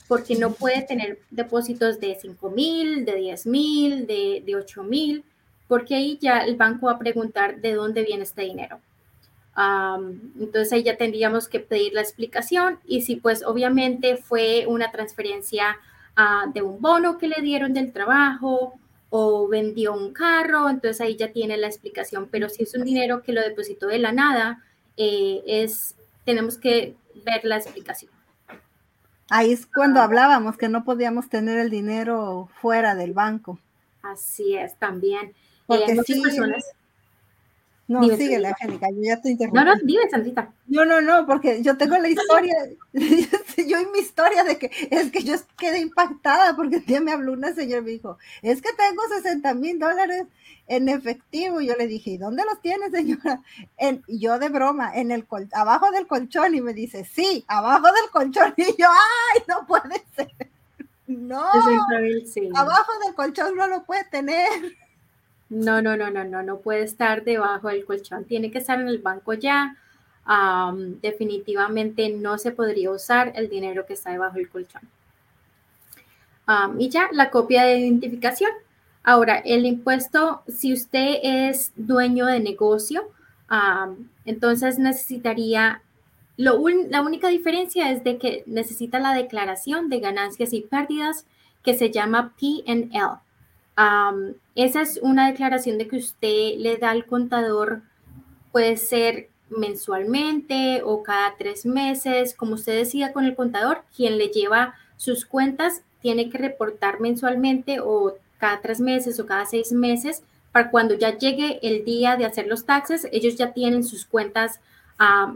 porque 0.08 0.36
no 0.36 0.52
puede 0.52 0.82
tener 0.82 1.18
depósitos 1.30 1.98
de 2.00 2.16
5 2.20 2.50
mil, 2.50 3.04
de 3.04 3.16
10 3.16 3.46
mil, 3.46 4.06
de, 4.06 4.42
de 4.44 4.56
8 4.56 4.82
mil, 4.82 5.24
porque 5.68 5.94
ahí 5.94 6.18
ya 6.20 6.40
el 6.40 6.56
banco 6.56 6.86
va 6.86 6.92
a 6.92 6.98
preguntar 6.98 7.60
de 7.60 7.72
dónde 7.72 8.02
viene 8.02 8.24
este 8.24 8.42
dinero. 8.42 8.80
entonces 10.40 10.72
ahí 10.72 10.82
ya 10.82 10.96
tendríamos 10.96 11.48
que 11.48 11.60
pedir 11.60 11.92
la 11.94 12.00
explicación 12.00 12.78
y 12.86 13.02
si 13.02 13.16
pues 13.16 13.44
obviamente 13.44 14.16
fue 14.16 14.66
una 14.66 14.90
transferencia 14.90 15.78
ah, 16.16 16.46
de 16.52 16.60
un 16.62 16.80
bono 16.80 17.18
que 17.18 17.28
le 17.28 17.40
dieron 17.40 17.72
del 17.72 17.92
trabajo 17.92 18.74
o 19.10 19.46
vendió 19.46 19.92
un 19.94 20.12
carro, 20.12 20.68
entonces 20.68 21.00
ahí 21.00 21.16
ya 21.16 21.30
tiene 21.30 21.56
la 21.56 21.68
explicación, 21.68 22.28
pero 22.30 22.48
si 22.48 22.64
es 22.64 22.74
un 22.74 22.84
dinero 22.84 23.22
que 23.22 23.32
lo 23.32 23.42
depositó 23.42 23.86
de 23.86 24.00
la 24.00 24.10
nada, 24.10 24.64
eh, 24.96 25.40
es, 25.46 25.94
tenemos 26.24 26.58
que 26.58 26.96
ver 27.24 27.44
la 27.44 27.56
explicación. 27.58 28.10
Ahí 29.36 29.50
es 29.50 29.66
cuando 29.66 29.98
ah. 29.98 30.04
hablábamos 30.04 30.56
que 30.56 30.68
no 30.68 30.84
podíamos 30.84 31.28
tener 31.28 31.58
el 31.58 31.68
dinero 31.68 32.48
fuera 32.60 32.94
del 32.94 33.14
banco. 33.14 33.58
Así 34.00 34.54
es, 34.54 34.78
también. 34.78 35.34
Porque 35.66 35.90
eh, 35.90 36.02
sí, 36.06 36.20
personas... 36.20 36.64
No, 37.86 38.02
síguele, 38.16 38.48
Angélica, 38.48 38.88
yo 38.90 39.02
ya 39.02 39.20
te 39.20 39.30
interrumpí. 39.30 39.58
No, 39.58 39.64
no, 39.64 39.74
dime, 39.84 40.08
Santita. 40.10 40.50
No, 40.66 40.84
no, 40.86 41.00
no, 41.02 41.26
porque 41.26 41.62
yo 41.62 41.76
tengo 41.76 41.98
la 41.98 42.08
historia, 42.08 42.54
yo 42.92 43.80
y 43.80 43.86
mi 43.92 43.98
historia 43.98 44.42
de 44.44 44.58
que 44.58 44.70
es 44.90 45.10
que 45.10 45.22
yo 45.22 45.34
quedé 45.58 45.80
impactada 45.80 46.56
porque 46.56 46.76
un 46.76 46.86
día 46.86 47.00
me 47.00 47.12
habló 47.12 47.32
una 47.32 47.52
señora 47.52 47.82
y 47.82 47.84
me 47.84 47.90
dijo, 47.90 48.18
es 48.40 48.62
que 48.62 48.70
tengo 48.72 49.02
60 49.08 49.52
mil 49.54 49.78
dólares 49.78 50.26
en 50.66 50.88
efectivo. 50.88 51.60
Y 51.60 51.66
yo 51.66 51.74
le 51.76 51.86
dije, 51.86 52.10
¿y 52.10 52.18
dónde 52.18 52.44
los 52.44 52.60
tienes, 52.60 52.90
señora? 52.90 53.42
En, 53.76 54.02
yo 54.08 54.38
de 54.38 54.48
broma, 54.48 54.92
en 54.94 55.10
el 55.10 55.26
abajo 55.52 55.90
del 55.90 56.06
colchón. 56.06 56.54
Y 56.54 56.60
me 56.60 56.74
dice, 56.74 57.04
sí, 57.04 57.44
abajo 57.48 57.86
del 57.86 58.10
colchón. 58.10 58.54
Y 58.64 58.76
yo, 58.80 58.88
¡ay, 58.88 59.42
no 59.48 59.66
puede 59.66 60.02
ser! 60.16 60.30
No, 61.06 61.38
abajo 62.54 62.92
del 63.04 63.14
colchón 63.14 63.54
no 63.56 63.68
lo 63.68 63.84
puede 63.84 64.04
tener. 64.04 64.48
No, 65.48 65.82
no, 65.82 65.96
no, 65.96 66.10
no, 66.10 66.24
no, 66.24 66.42
no 66.42 66.58
puede 66.58 66.82
estar 66.82 67.24
debajo 67.24 67.68
del 67.68 67.84
colchón. 67.84 68.24
Tiene 68.24 68.50
que 68.50 68.58
estar 68.58 68.80
en 68.80 68.88
el 68.88 68.98
banco 68.98 69.34
ya. 69.34 69.76
definitivamente 71.02 72.08
no 72.10 72.38
se 72.38 72.50
podría 72.50 72.90
usar 72.90 73.32
el 73.36 73.48
dinero 73.48 73.84
que 73.86 73.92
está 73.92 74.10
debajo 74.10 74.36
del 74.36 74.48
colchón. 74.48 74.82
y 76.78 76.88
ya 76.88 77.08
la 77.12 77.30
copia 77.30 77.64
de 77.64 77.78
identificación. 77.78 78.50
Ahora, 79.02 79.36
el 79.38 79.66
impuesto, 79.66 80.42
si 80.48 80.72
usted 80.72 81.18
es 81.22 81.72
dueño 81.76 82.24
de 82.26 82.40
negocio, 82.40 83.10
entonces 84.24 84.78
necesitaría, 84.78 85.82
la 86.36 86.54
única 86.54 87.28
diferencia 87.28 87.90
es 87.90 88.02
de 88.02 88.16
que 88.18 88.44
necesita 88.46 88.98
la 88.98 89.14
declaración 89.14 89.90
de 89.90 90.00
ganancias 90.00 90.54
y 90.54 90.62
pérdidas 90.62 91.26
que 91.62 91.74
se 91.74 91.90
llama 91.90 92.34
PL. 92.40 92.88
Esa 94.54 94.82
es 94.82 94.98
una 95.02 95.28
declaración 95.28 95.78
de 95.78 95.88
que 95.88 95.96
usted 95.96 96.58
le 96.58 96.76
da 96.76 96.90
al 96.90 97.06
contador, 97.06 97.82
puede 98.52 98.76
ser 98.76 99.28
mensualmente 99.50 100.82
o 100.84 101.02
cada 101.02 101.36
tres 101.36 101.66
meses, 101.66 102.34
como 102.34 102.54
usted 102.54 102.76
decía 102.78 103.12
con 103.12 103.24
el 103.24 103.34
contador, 103.34 103.82
quien 103.96 104.18
le 104.18 104.28
lleva 104.28 104.74
sus 104.96 105.24
cuentas 105.24 105.82
tiene 106.00 106.28
que 106.30 106.38
reportar 106.38 107.00
mensualmente 107.00 107.80
o 107.80 108.16
cada 108.38 108.60
tres 108.60 108.78
meses 108.80 109.18
o 109.18 109.26
cada 109.26 109.46
seis 109.46 109.72
meses, 109.72 110.22
para 110.52 110.70
cuando 110.70 110.94
ya 110.94 111.16
llegue 111.16 111.58
el 111.62 111.84
día 111.84 112.16
de 112.16 112.26
hacer 112.26 112.46
los 112.46 112.64
taxes, 112.64 113.08
ellos 113.10 113.36
ya 113.36 113.52
tienen 113.52 113.82
sus 113.82 114.04
cuentas 114.04 114.60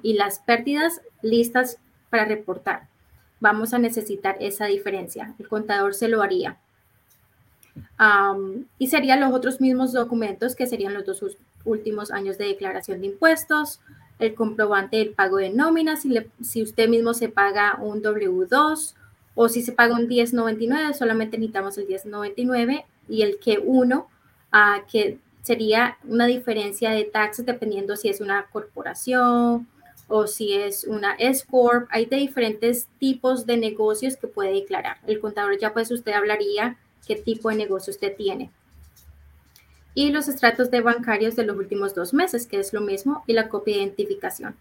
y 0.03 0.13
las 0.13 0.39
pérdidas 0.39 1.01
listas 1.23 1.79
para 2.11 2.25
reportar. 2.25 2.87
Vamos 3.41 3.75
a 3.75 3.79
necesitar 3.79 4.37
esa 4.41 4.67
diferencia. 4.67 5.35
El 5.39 5.49
contador 5.49 5.95
se 5.95 6.09
lo 6.09 6.23
haría. 6.23 6.59
Y 8.79 8.89
serían 8.89 9.21
los 9.21 9.33
otros 9.33 9.61
mismos 9.61 9.93
documentos 9.93 10.55
que 10.55 10.67
serían 10.67 10.95
los 10.95 11.05
dos 11.05 11.25
últimos 11.65 12.11
años 12.11 12.39
de 12.39 12.47
declaración 12.47 13.01
de 13.01 13.09
impuestos, 13.09 13.81
el 14.19 14.35
comprobante 14.35 14.97
del 14.97 15.11
pago 15.11 15.37
de 15.37 15.51
nómina, 15.51 15.97
si, 15.97 16.15
si 16.43 16.63
usted 16.63 16.89
mismo 16.89 17.15
se 17.15 17.29
paga 17.29 17.79
un 17.81 18.03
W2 18.03 18.95
o 19.35 19.49
si 19.49 19.63
se 19.63 19.73
paga 19.73 19.95
un 19.95 20.09
1099, 20.09 20.95
solamente 20.95 21.39
necesitamos 21.39 21.79
el 21.79 21.87
1099 21.87 22.85
y 23.09 23.23
el 23.23 23.39
que 23.39 23.59
1, 23.65 24.09
ah, 24.53 24.81
que 24.91 25.19
sería 25.43 25.97
una 26.05 26.27
diferencia 26.27 26.91
de 26.91 27.05
taxes 27.05 27.47
dependiendo 27.47 27.97
si 27.97 28.09
es 28.09 28.21
una 28.21 28.47
corporación 28.53 29.67
o 30.09 30.27
si 30.27 30.55
es 30.55 30.85
una 30.85 31.15
S-Corp. 31.15 31.87
Hay 31.91 32.07
de 32.07 32.17
diferentes 32.17 32.89
tipos 32.99 33.47
de 33.47 33.57
negocios 33.57 34.17
que 34.17 34.27
puede 34.27 34.53
declarar. 34.53 34.99
El 35.07 35.21
contador 35.21 35.59
ya 35.59 35.73
pues 35.73 35.91
usted 35.91 36.13
hablaría 36.13 36.77
qué 37.09 37.17
tipo 37.17 37.49
de 37.49 37.57
negocio 37.57 37.91
usted 37.91 38.15
tiene. 38.17 38.53
Y 39.95 40.11
los 40.11 40.29
estratos 40.29 40.71
de 40.71 40.81
bancarios 40.81 41.35
de 41.35 41.45
los 41.45 41.57
últimos 41.57 41.95
dos 41.95 42.15
meses, 42.15 42.47
que 42.47 42.61
es 42.61 42.73
lo 42.73 42.81
mismo, 42.81 43.25
y 43.27 43.33
la 43.33 43.49
copia 43.49 43.75
de 43.75 43.83
identificación. 43.83 44.57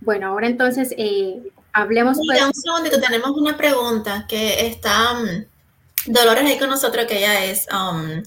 Bueno, 0.00 0.28
ahora 0.28 0.46
entonces 0.46 0.94
eh, 0.96 1.52
hablemos. 1.72 2.16
Mira, 2.16 2.46
un 2.46 2.54
segundito, 2.54 2.98
tenemos 2.98 3.30
una 3.32 3.56
pregunta 3.56 4.24
que 4.26 4.66
está 4.66 5.12
um, 5.12 5.44
Dolores 6.06 6.44
ahí 6.44 6.58
con 6.58 6.70
nosotros, 6.70 7.04
que 7.04 7.18
ella 7.18 7.44
es 7.44 7.66
um, 7.70 8.22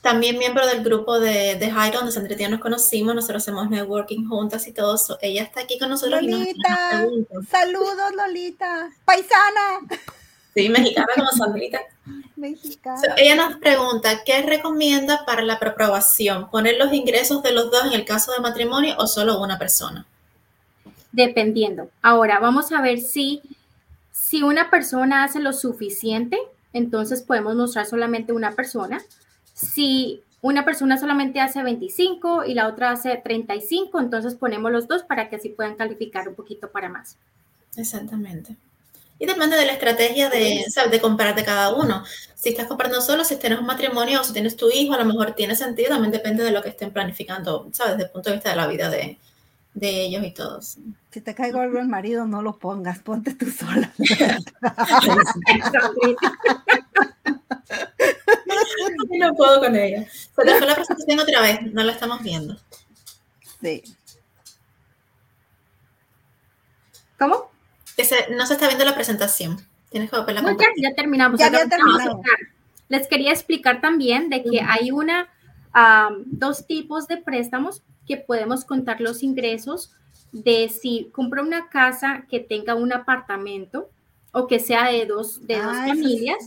también 0.00 0.36
miembro 0.38 0.66
del 0.66 0.82
grupo 0.82 1.20
de, 1.20 1.56
de 1.56 1.70
Jairo, 1.70 1.98
donde 1.98 2.12
Sandra 2.12 2.34
y 2.36 2.48
nos 2.48 2.60
conocimos, 2.60 3.14
nosotros 3.14 3.42
hacemos 3.42 3.70
networking 3.70 4.26
juntas 4.26 4.66
y 4.66 4.72
todo 4.72 4.96
eso. 4.96 5.18
Ella 5.20 5.42
está 5.42 5.60
aquí 5.60 5.78
con 5.78 5.90
nosotros. 5.90 6.22
Lolita, 6.22 7.06
saludos 7.50 8.12
Lolita, 8.16 8.90
paisana. 9.04 9.80
Sí, 10.54 10.68
mexicana 10.68 11.08
como 11.16 11.30
Sandrita. 11.30 11.80
Mexicana. 12.36 13.00
ella 13.16 13.36
nos 13.36 13.56
pregunta, 13.56 14.22
¿qué 14.24 14.42
recomienda 14.42 15.24
para 15.24 15.42
la 15.42 15.58
preaprobación? 15.58 16.50
¿Poner 16.50 16.76
los 16.76 16.92
ingresos 16.92 17.42
de 17.42 17.52
los 17.52 17.70
dos 17.70 17.86
en 17.86 17.92
el 17.92 18.04
caso 18.04 18.32
de 18.32 18.40
matrimonio 18.40 18.94
o 18.98 19.06
solo 19.06 19.40
una 19.40 19.58
persona? 19.58 20.06
dependiendo. 21.12 21.90
Ahora, 22.00 22.40
vamos 22.40 22.72
a 22.72 22.80
ver 22.80 22.98
si, 22.98 23.42
si 24.10 24.42
una 24.42 24.70
persona 24.70 25.24
hace 25.24 25.40
lo 25.40 25.52
suficiente, 25.52 26.38
entonces 26.72 27.22
podemos 27.22 27.54
mostrar 27.54 27.86
solamente 27.86 28.32
una 28.32 28.52
persona. 28.52 29.00
Si 29.54 30.22
una 30.40 30.64
persona 30.64 30.98
solamente 30.98 31.40
hace 31.40 31.62
25 31.62 32.44
y 32.44 32.54
la 32.54 32.66
otra 32.66 32.90
hace 32.90 33.16
35, 33.22 34.00
entonces 34.00 34.34
ponemos 34.34 34.72
los 34.72 34.88
dos 34.88 35.02
para 35.02 35.28
que 35.28 35.36
así 35.36 35.50
puedan 35.50 35.76
calificar 35.76 36.28
un 36.28 36.34
poquito 36.34 36.70
para 36.70 36.88
más. 36.88 37.16
Exactamente. 37.76 38.56
Y 39.18 39.26
depende 39.26 39.56
de 39.56 39.66
la 39.66 39.72
estrategia 39.72 40.28
de, 40.28 40.64
de 40.90 41.00
comprar 41.00 41.34
de 41.34 41.44
cada 41.44 41.74
uno. 41.74 42.04
Si 42.34 42.48
estás 42.48 42.66
comprando 42.66 43.00
solo, 43.00 43.24
si 43.24 43.36
tienes 43.36 43.60
un 43.60 43.66
matrimonio 43.66 44.20
o 44.20 44.24
si 44.24 44.32
tienes 44.32 44.56
tu 44.56 44.68
hijo, 44.70 44.94
a 44.94 44.98
lo 44.98 45.04
mejor 45.04 45.32
tiene 45.32 45.54
sentido, 45.54 45.90
también 45.90 46.10
depende 46.10 46.42
de 46.42 46.50
lo 46.50 46.60
que 46.60 46.70
estén 46.70 46.92
planificando, 46.92 47.68
¿sabes? 47.72 47.92
Desde 47.92 48.06
el 48.06 48.10
punto 48.10 48.30
de 48.30 48.36
vista 48.36 48.50
de 48.50 48.56
la 48.56 48.66
vida 48.66 48.90
de, 48.90 49.18
de 49.74 50.02
ellos 50.02 50.24
y 50.24 50.32
todos. 50.32 50.78
Si 51.10 51.20
te 51.20 51.34
caigo 51.34 51.60
algo 51.60 51.78
el 51.78 51.88
marido, 51.88 52.26
no 52.26 52.42
lo 52.42 52.58
pongas, 52.58 52.98
ponte 52.98 53.34
tú 53.34 53.50
sola. 53.50 53.92
no 59.18 59.34
puedo 59.34 59.60
con 59.60 59.76
ella. 59.76 60.04
Se 60.10 60.32
fue 60.32 60.44
la 60.44 60.74
presentación 60.74 61.20
otra 61.20 61.40
vez, 61.42 61.62
no 61.72 61.84
la 61.84 61.92
estamos 61.92 62.22
viendo. 62.22 62.56
Sí. 63.60 63.82
¿Cómo? 67.18 67.51
Que 67.96 68.04
no 68.34 68.46
se 68.46 68.54
está 68.54 68.66
viendo 68.66 68.84
la 68.84 68.94
presentación. 68.94 69.58
Tienes 69.90 70.10
que 70.10 70.16
volver 70.16 70.36
la 70.36 70.42
no, 70.42 70.50
ya, 70.52 70.66
ya, 70.76 70.94
terminamos. 70.94 71.38
Ya, 71.38 71.50
ya 71.50 71.68
terminamos. 71.68 72.24
Les 72.88 73.06
quería 73.08 73.32
explicar 73.32 73.80
también 73.80 74.28
de 74.30 74.42
que 74.42 74.60
hay 74.60 74.90
una, 74.90 75.28
dos 76.26 76.66
tipos 76.66 77.06
de 77.08 77.18
préstamos 77.18 77.82
que 78.06 78.16
podemos 78.16 78.64
contar 78.64 79.00
los 79.00 79.22
ingresos 79.22 79.92
de 80.32 80.68
si 80.68 81.10
compra 81.12 81.42
una 81.42 81.68
casa 81.68 82.24
que 82.28 82.40
tenga 82.40 82.74
un 82.74 82.92
apartamento 82.92 83.90
o 84.32 84.46
que 84.46 84.58
sea 84.58 84.86
de 84.86 85.04
dos, 85.04 85.46
de 85.46 85.56
dos 85.56 85.76
ah, 85.76 85.86
familias, 85.86 86.38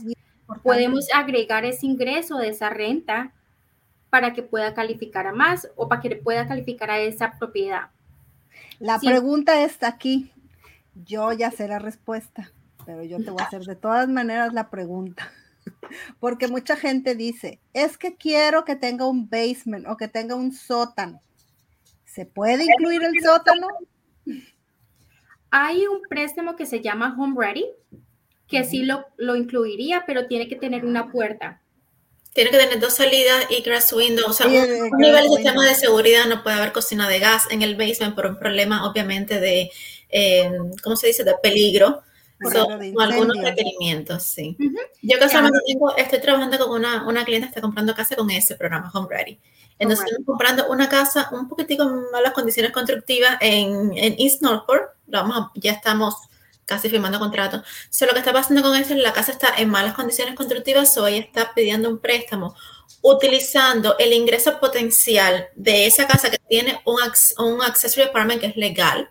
podemos 0.62 1.06
agregar 1.14 1.64
ese 1.64 1.86
ingreso 1.86 2.36
de 2.38 2.48
esa 2.48 2.68
renta 2.68 3.32
para 4.10 4.32
que 4.32 4.42
pueda 4.42 4.74
calificar 4.74 5.26
a 5.26 5.32
más 5.32 5.68
o 5.76 5.88
para 5.88 6.00
que 6.00 6.16
pueda 6.16 6.46
calificar 6.46 6.90
a 6.90 6.98
esa 6.98 7.38
propiedad. 7.38 7.90
La 8.78 8.98
pregunta 8.98 9.60
está 9.62 9.88
aquí. 9.88 10.30
Yo 11.04 11.32
ya 11.32 11.50
sé 11.50 11.68
la 11.68 11.78
respuesta, 11.78 12.52
pero 12.86 13.04
yo 13.04 13.18
te 13.18 13.30
voy 13.30 13.42
a 13.42 13.46
hacer 13.46 13.62
de 13.62 13.76
todas 13.76 14.08
maneras 14.08 14.54
la 14.54 14.70
pregunta. 14.70 15.30
Porque 16.20 16.48
mucha 16.48 16.76
gente 16.76 17.14
dice, 17.14 17.60
es 17.74 17.98
que 17.98 18.16
quiero 18.16 18.64
que 18.64 18.76
tenga 18.76 19.06
un 19.06 19.28
basement 19.28 19.86
o 19.88 19.96
que 19.96 20.08
tenga 20.08 20.34
un 20.34 20.52
sótano. 20.52 21.20
¿Se 22.04 22.24
puede 22.24 22.64
incluir 22.64 23.02
el 23.02 23.20
sótano? 23.22 23.68
Hay 25.50 25.86
un 25.86 26.00
préstamo 26.08 26.56
que 26.56 26.64
se 26.64 26.80
llama 26.80 27.14
Home 27.18 27.36
Ready, 27.38 27.66
que 28.48 28.64
sí 28.64 28.84
lo, 28.84 29.04
lo 29.16 29.36
incluiría, 29.36 30.04
pero 30.06 30.26
tiene 30.26 30.48
que 30.48 30.56
tener 30.56 30.86
una 30.86 31.10
puerta. 31.10 31.60
Tiene 32.36 32.50
que 32.50 32.58
tener 32.58 32.78
dos 32.78 32.92
salidas 32.92 33.46
y 33.48 33.62
grass 33.62 33.94
window. 33.94 34.28
O 34.28 34.32
sea, 34.34 34.46
un, 34.46 34.90
nivel 34.98 35.22
de 35.22 35.36
sistema 35.36 35.66
de 35.66 35.74
seguridad 35.74 36.26
no 36.26 36.42
puede 36.42 36.56
haber 36.56 36.70
cocina 36.70 37.08
de 37.08 37.18
gas 37.18 37.44
en 37.50 37.62
el 37.62 37.76
basement 37.76 38.14
por 38.14 38.26
un 38.26 38.38
problema, 38.38 38.86
obviamente, 38.86 39.40
de, 39.40 39.70
eh, 40.10 40.52
¿cómo 40.82 40.96
se 40.96 41.06
dice?, 41.06 41.24
de 41.24 41.34
peligro. 41.42 42.02
Son 42.52 43.00
algunos 43.00 43.38
requerimientos, 43.38 44.24
sí. 44.24 44.54
Yo 45.00 45.18
casualmente 45.18 45.58
estoy 45.96 46.20
trabajando 46.20 46.58
con 46.58 46.78
una, 46.78 47.08
una 47.08 47.24
cliente 47.24 47.46
que 47.46 47.52
está 47.52 47.62
comprando 47.62 47.94
casa 47.94 48.14
con 48.14 48.30
ese 48.30 48.54
programa 48.54 48.90
Home 48.92 49.08
Ready. 49.08 49.40
Entonces, 49.78 50.04
estamos 50.04 50.26
comprando 50.26 50.68
una 50.68 50.90
casa 50.90 51.30
un 51.32 51.48
poquitico 51.48 51.84
en 51.84 52.10
malas 52.12 52.34
condiciones 52.34 52.70
constructivas 52.70 53.38
en, 53.40 53.96
en 53.96 54.14
East 54.18 54.42
Norfolk. 54.42 54.90
Vamos, 55.06 55.52
ya 55.54 55.72
estamos 55.72 56.14
casi 56.66 56.90
firmando 56.90 57.18
contrato. 57.18 57.62
So, 57.90 58.06
lo 58.06 58.12
que 58.12 58.18
está 58.18 58.32
pasando 58.32 58.62
con 58.62 58.74
esto 58.74 58.92
es 58.92 58.96
que 58.96 59.02
la 59.02 59.12
casa 59.12 59.32
está 59.32 59.54
en 59.56 59.70
malas 59.70 59.94
condiciones 59.94 60.34
constructivas, 60.34 60.96
o 60.98 61.06
ella 61.06 61.20
está 61.20 61.54
pidiendo 61.54 61.88
un 61.88 61.98
préstamo 61.98 62.54
utilizando 63.02 63.96
el 63.98 64.12
ingreso 64.12 64.58
potencial 64.58 65.48
de 65.54 65.86
esa 65.86 66.06
casa 66.06 66.30
que 66.30 66.38
tiene 66.48 66.80
un, 66.84 66.96
un 67.38 67.62
accessory 67.62 68.08
apartment 68.08 68.40
que 68.40 68.46
es 68.48 68.56
legal 68.56 69.10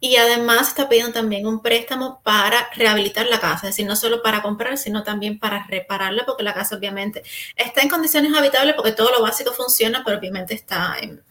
y 0.00 0.16
además 0.16 0.68
está 0.68 0.88
pidiendo 0.88 1.12
también 1.12 1.46
un 1.46 1.62
préstamo 1.62 2.20
para 2.22 2.68
rehabilitar 2.74 3.26
la 3.26 3.40
casa, 3.40 3.68
es 3.68 3.74
decir, 3.74 3.86
no 3.86 3.96
solo 3.96 4.22
para 4.22 4.42
comprar, 4.42 4.76
sino 4.76 5.02
también 5.02 5.38
para 5.38 5.66
repararla, 5.66 6.26
porque 6.26 6.42
la 6.42 6.54
casa 6.54 6.76
obviamente 6.76 7.22
está 7.56 7.80
en 7.80 7.88
condiciones 7.88 8.34
habitables, 8.36 8.74
porque 8.74 8.92
todo 8.92 9.10
lo 9.10 9.22
básico 9.22 9.52
funciona, 9.52 10.02
pero 10.04 10.18
obviamente 10.18 10.54
está 10.54 10.96
en, 11.00 11.22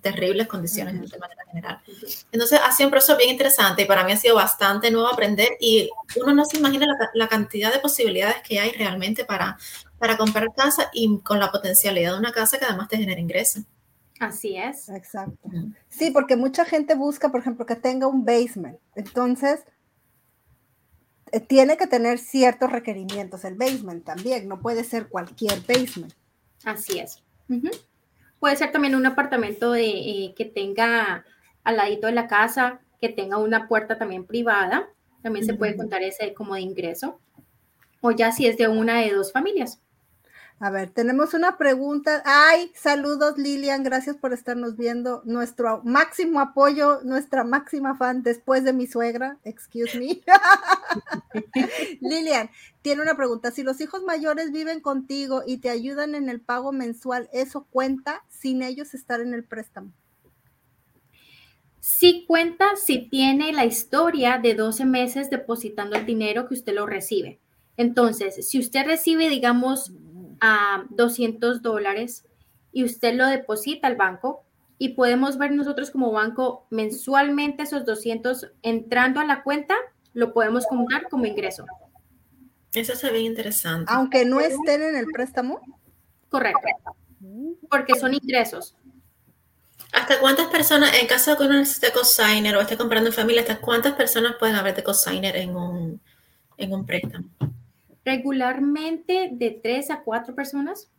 terribles 0.00 0.46
condiciones 0.46 1.10
de 1.10 1.18
manera 1.18 1.44
general. 1.46 1.80
Entonces, 2.30 2.60
ha 2.62 2.72
sido 2.72 2.88
un 2.88 2.92
proceso 2.92 3.16
bien 3.16 3.30
interesante 3.30 3.82
y 3.82 3.84
para 3.86 4.04
mí 4.04 4.12
ha 4.12 4.16
sido 4.16 4.34
bastante 4.34 4.90
nuevo 4.90 5.08
aprender 5.08 5.50
y 5.60 5.90
uno 6.20 6.34
no 6.34 6.44
se 6.44 6.58
imagina 6.58 6.86
la, 7.14 7.28
cantidad 7.28 7.72
de 7.72 7.78
posibilidades 7.78 8.36
que 8.42 8.60
hay 8.60 8.70
realmente 8.72 9.24
para, 9.24 9.58
para 9.98 10.16
comprar 10.16 10.52
casa 10.54 10.90
y 10.92 11.18
con 11.20 11.38
la 11.40 11.50
potencialidad 11.50 12.12
de 12.12 12.18
una 12.18 12.32
casa 12.32 12.58
que 12.58 12.64
además 12.64 12.88
te 12.88 12.98
genera 12.98 13.20
ingresos. 13.20 13.64
Así 14.20 14.56
es. 14.56 14.88
Exacto. 14.88 15.50
Sí, 15.88 16.10
porque 16.10 16.36
mucha 16.36 16.64
gente 16.64 16.94
busca, 16.94 17.30
por 17.30 17.40
ejemplo, 17.40 17.66
que 17.66 17.74
tenga 17.74 18.06
un 18.06 18.24
basement. 18.24 18.78
Entonces, 18.94 19.64
eh, 21.32 21.40
tiene 21.40 21.76
que 21.76 21.86
tener 21.86 22.18
ciertos 22.18 22.70
requerimientos 22.70 23.44
el 23.44 23.54
basement 23.54 24.04
también, 24.04 24.46
no 24.46 24.60
puede 24.60 24.84
ser 24.84 25.08
cualquier 25.08 25.60
basement. 25.62 26.12
Así 26.64 26.98
es. 26.98 27.22
Puede 28.42 28.56
ser 28.56 28.72
también 28.72 28.96
un 28.96 29.06
apartamento 29.06 29.70
de, 29.70 29.86
eh, 29.86 30.34
que 30.36 30.44
tenga 30.44 31.24
al 31.62 31.76
ladito 31.76 32.08
de 32.08 32.12
la 32.12 32.26
casa, 32.26 32.80
que 33.00 33.08
tenga 33.08 33.38
una 33.38 33.68
puerta 33.68 33.98
también 33.98 34.26
privada, 34.26 34.88
también 35.22 35.46
se 35.46 35.54
puede 35.54 35.76
contar 35.76 36.02
ese 36.02 36.34
como 36.34 36.56
de 36.56 36.62
ingreso. 36.62 37.20
O 38.00 38.10
ya 38.10 38.32
si 38.32 38.48
es 38.48 38.56
de 38.56 38.66
una 38.66 39.00
de 39.00 39.12
dos 39.12 39.30
familias. 39.30 39.80
A 40.62 40.70
ver, 40.70 40.90
tenemos 40.90 41.34
una 41.34 41.58
pregunta. 41.58 42.22
Ay, 42.24 42.70
saludos 42.76 43.36
Lilian, 43.36 43.82
gracias 43.82 44.16
por 44.16 44.32
estarnos 44.32 44.76
viendo. 44.76 45.20
Nuestro 45.24 45.82
máximo 45.82 46.38
apoyo, 46.38 47.00
nuestra 47.02 47.42
máxima 47.42 47.96
fan 47.96 48.22
después 48.22 48.62
de 48.62 48.72
mi 48.72 48.86
suegra, 48.86 49.38
excuse 49.42 49.98
me. 49.98 50.20
Lilian, 52.00 52.48
tiene 52.80 53.02
una 53.02 53.16
pregunta. 53.16 53.50
Si 53.50 53.64
los 53.64 53.80
hijos 53.80 54.04
mayores 54.04 54.52
viven 54.52 54.78
contigo 54.78 55.42
y 55.44 55.56
te 55.56 55.68
ayudan 55.68 56.14
en 56.14 56.28
el 56.28 56.40
pago 56.40 56.70
mensual, 56.70 57.28
¿eso 57.32 57.66
cuenta 57.68 58.22
sin 58.28 58.62
ellos 58.62 58.94
estar 58.94 59.20
en 59.20 59.34
el 59.34 59.42
préstamo? 59.42 59.90
Sí 61.80 62.24
cuenta 62.28 62.76
si 62.76 63.08
tiene 63.08 63.52
la 63.52 63.64
historia 63.64 64.38
de 64.38 64.54
12 64.54 64.84
meses 64.84 65.28
depositando 65.28 65.96
el 65.96 66.06
dinero 66.06 66.46
que 66.46 66.54
usted 66.54 66.72
lo 66.72 66.86
recibe. 66.86 67.40
Entonces, 67.76 68.48
si 68.48 68.60
usted 68.60 68.86
recibe, 68.86 69.28
digamos, 69.28 69.90
a 70.42 70.84
200 70.90 71.62
dólares 71.62 72.26
y 72.72 72.84
usted 72.84 73.14
lo 73.14 73.26
deposita 73.26 73.86
al 73.86 73.96
banco 73.96 74.44
y 74.76 74.90
podemos 74.90 75.38
ver 75.38 75.52
nosotros 75.52 75.92
como 75.92 76.10
banco 76.10 76.66
mensualmente 76.68 77.62
esos 77.62 77.86
200 77.86 78.50
entrando 78.62 79.20
a 79.20 79.24
la 79.24 79.44
cuenta, 79.44 79.76
lo 80.12 80.34
podemos 80.34 80.66
contar 80.66 81.08
como 81.08 81.26
ingreso. 81.26 81.64
Eso 82.74 82.96
se 82.96 83.10
ve 83.12 83.20
interesante. 83.20 83.92
Aunque 83.94 84.24
no 84.24 84.40
estén 84.40 84.82
en 84.82 84.96
el 84.96 85.06
préstamo. 85.06 85.60
Correcto. 86.28 86.66
Porque 87.70 87.94
son 87.94 88.14
ingresos. 88.14 88.74
¿Hasta 89.92 90.18
cuántas 90.18 90.48
personas, 90.48 90.92
en 91.00 91.06
caso 91.06 91.30
de 91.30 91.36
que 91.36 91.42
uno 91.44 91.54
necesite 91.54 91.92
cosigner 91.92 92.56
o 92.56 92.60
esté 92.60 92.76
comprando 92.76 93.10
en 93.10 93.14
familia, 93.14 93.42
hasta 93.42 93.60
cuántas 93.60 93.92
personas 93.92 94.34
pueden 94.38 94.56
haber 94.56 94.74
de 94.74 94.82
cosigner 94.82 95.36
en 95.36 95.54
un, 95.54 96.00
en 96.56 96.72
un 96.72 96.84
préstamo? 96.84 97.28
Regularmente 98.04 99.30
de 99.32 99.50
tres 99.50 99.90
a 99.90 100.02
cuatro 100.02 100.34
personas. 100.34 100.90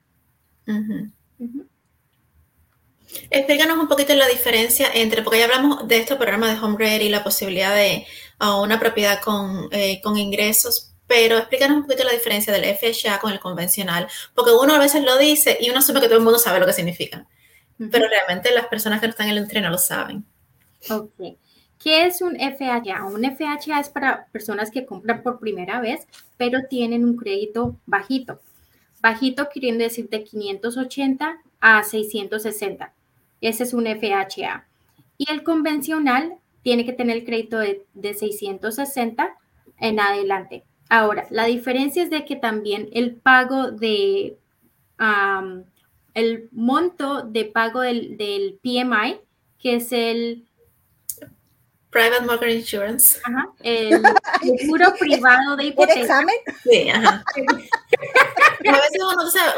Explícanos 3.29 3.77
un 3.77 3.87
poquito 3.87 4.13
la 4.15 4.27
diferencia 4.27 4.87
entre, 4.93 5.21
porque 5.21 5.39
ya 5.39 5.45
hablamos 5.45 5.87
de 5.87 5.97
estos 5.97 6.17
programas 6.17 6.51
de 6.51 6.65
Home 6.65 6.77
Ready 6.77 7.05
y 7.05 7.09
la 7.09 7.23
posibilidad 7.23 7.75
de 7.75 8.05
una 8.39 8.79
propiedad 8.79 9.21
con, 9.21 9.69
eh, 9.71 10.01
con, 10.01 10.17
ingresos, 10.17 10.93
pero 11.07 11.37
explícanos 11.37 11.77
un 11.77 11.83
poquito 11.83 12.03
la 12.03 12.11
diferencia 12.11 12.51
del 12.51 12.65
FHA 12.75 13.19
con 13.19 13.31
el 13.31 13.39
convencional, 13.39 14.07
porque 14.33 14.51
uno 14.51 14.73
a 14.73 14.79
veces 14.79 15.03
lo 15.03 15.17
dice 15.17 15.57
y 15.61 15.69
uno 15.69 15.79
asume 15.79 16.01
que 16.01 16.07
todo 16.07 16.17
el 16.17 16.23
mundo 16.23 16.39
sabe 16.39 16.59
lo 16.59 16.65
que 16.65 16.73
significa, 16.73 17.27
pero 17.91 18.07
realmente 18.07 18.53
las 18.53 18.67
personas 18.67 18.99
que 18.99 19.07
no 19.07 19.11
están 19.11 19.27
en 19.27 19.31
el 19.33 19.37
industria 19.37 19.61
no 19.61 19.69
lo 19.69 19.77
saben. 19.77 20.25
Ok. 20.89 21.37
¿Qué 21.83 22.05
es 22.05 22.21
un 22.21 22.37
FHA? 22.37 23.03
Un 23.07 23.25
FHA 23.25 23.81
es 23.81 23.89
para 23.89 24.27
personas 24.27 24.71
que 24.71 24.85
compran 24.85 25.21
por 25.21 25.41
primera 25.41 25.81
vez, 25.81 26.07
pero 26.37 26.59
tienen 26.69 27.03
un 27.03 27.17
crédito 27.17 27.75
bajito. 27.85 28.39
Bajito 29.01 29.49
queriendo 29.53 29.83
decir 29.83 30.07
de 30.07 30.23
580 30.23 31.39
a 31.59 31.83
660. 31.83 32.93
Ese 33.41 33.63
es 33.63 33.73
un 33.73 33.85
FHA. 33.85 34.65
Y 35.17 35.29
el 35.29 35.43
convencional 35.43 36.37
tiene 36.61 36.85
que 36.85 36.93
tener 36.93 37.17
el 37.17 37.25
crédito 37.25 37.59
de, 37.59 37.85
660 38.01 39.35
en 39.77 39.99
adelante. 39.99 40.63
Ahora, 40.87 41.27
la 41.31 41.43
diferencia 41.47 42.01
es 42.01 42.09
de 42.09 42.23
que 42.23 42.37
también 42.37 42.87
el 42.93 43.15
pago 43.15 43.71
de, 43.71 44.37
el 46.13 46.47
monto 46.53 47.23
de 47.23 47.43
pago 47.43 47.81
del, 47.81 48.15
del 48.15 48.57
PMI, 48.63 49.17
que 49.59 49.75
es 49.75 49.91
el 49.91 50.45
Private 51.93 52.25
Mortgage 52.25 52.55
Insurance. 52.55 53.19
Ajá, 53.23 53.49
el 53.61 54.01
seguro 54.59 54.93
privado 54.99 55.55
de 55.55 55.65
hipoteca. 55.65 56.01
examen? 56.01 56.35
Sí, 56.63 56.89
ajá. 56.89 57.23
a 57.37 58.71
veces 58.71 59.01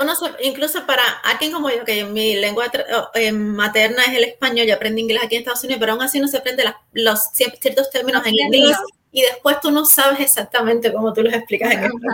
uno, 0.01 0.13
incluso 0.43 0.85
para 0.85 1.03
alguien 1.23 1.53
como 1.53 1.69
yo, 1.69 1.85
que 1.85 2.03
mi 2.03 2.35
lengua 2.35 2.65
eh, 3.13 3.31
materna 3.31 4.03
es 4.03 4.17
el 4.17 4.25
español, 4.25 4.67
yo 4.67 4.75
aprendí 4.75 5.01
inglés 5.01 5.21
aquí 5.23 5.35
en 5.35 5.41
Estados 5.41 5.63
Unidos, 5.63 5.79
pero 5.79 5.93
aún 5.93 6.01
así 6.01 6.19
no 6.19 6.27
se 6.27 6.37
aprende 6.37 6.65
los 6.93 7.19
ciertos 7.31 7.89
términos 7.89 8.25
en 8.25 8.33
inglés 8.33 8.77
y 9.11 9.21
después 9.21 9.61
tú 9.61 9.71
no 9.71 9.85
sabes 9.85 10.19
exactamente 10.19 10.91
cómo 10.91 11.13
tú 11.13 11.23
los 11.23 11.33
explicas 11.33 11.71
en 11.71 11.85
español. 11.85 12.13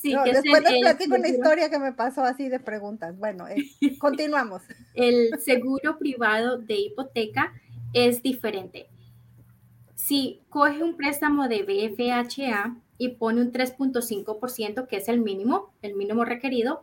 Sí, 0.00 0.14
después 0.32 0.62
les 0.62 0.80
platico 0.80 1.16
una 1.16 1.28
historia 1.28 1.70
que 1.70 1.78
me 1.78 1.92
pasó 1.92 2.22
así 2.22 2.48
de 2.48 2.60
preguntas. 2.60 3.18
Bueno, 3.18 3.48
eh, 3.48 3.72
continuamos. 3.98 4.62
El 4.94 5.40
seguro 5.40 5.98
privado 5.98 6.58
de 6.58 6.74
hipoteca 6.74 7.52
es 7.92 8.22
diferente. 8.22 8.88
Si 9.94 10.40
coge 10.48 10.82
un 10.82 10.96
préstamo 10.96 11.48
de 11.48 11.62
BFHA 11.62 12.76
y 12.98 13.08
pone 13.10 13.40
un 13.40 13.52
3.5%, 13.52 14.86
que 14.86 14.96
es 14.96 15.08
el 15.08 15.20
mínimo, 15.20 15.74
el 15.82 15.94
mínimo 15.94 16.24
requerido, 16.24 16.82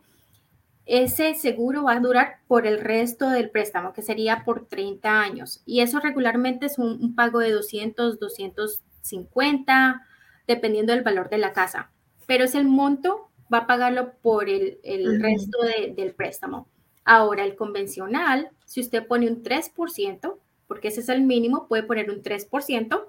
ese 0.86 1.34
seguro 1.34 1.82
va 1.82 1.94
a 1.94 2.00
durar 2.00 2.36
por 2.46 2.66
el 2.66 2.78
resto 2.78 3.28
del 3.28 3.50
préstamo, 3.50 3.92
que 3.92 4.02
sería 4.02 4.44
por 4.44 4.66
30 4.66 5.20
años. 5.20 5.62
Y 5.66 5.80
eso 5.80 5.98
regularmente 5.98 6.66
es 6.66 6.78
un, 6.78 7.14
pago 7.16 7.40
de 7.40 7.50
200, 7.50 8.20
250, 8.20 10.06
dependiendo 10.46 10.92
del 10.92 11.02
valor 11.02 11.28
de 11.28 11.38
la 11.38 11.52
casa. 11.52 11.90
Pero 12.26 12.44
es 12.44 12.54
el 12.54 12.66
monto, 12.66 13.30
va 13.52 13.58
a 13.58 13.66
pagarlo 13.66 14.12
por 14.22 14.48
el, 14.48 14.78
resto 15.20 15.58
del 15.96 16.14
préstamo. 16.14 16.68
Ahora, 17.04 17.44
el 17.44 17.56
convencional, 17.56 18.50
si 18.64 18.80
usted 18.80 19.06
pone 19.06 19.28
un 19.28 19.42
3%, 19.42 20.38
porque 20.66 20.88
ese 20.88 21.00
es 21.00 21.08
el 21.08 21.22
mínimo, 21.22 21.68
puede 21.68 21.82
poner 21.82 22.10
un 22.10 22.22
3%. 22.22 23.04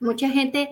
Mucha 0.00 0.28
gente 0.28 0.70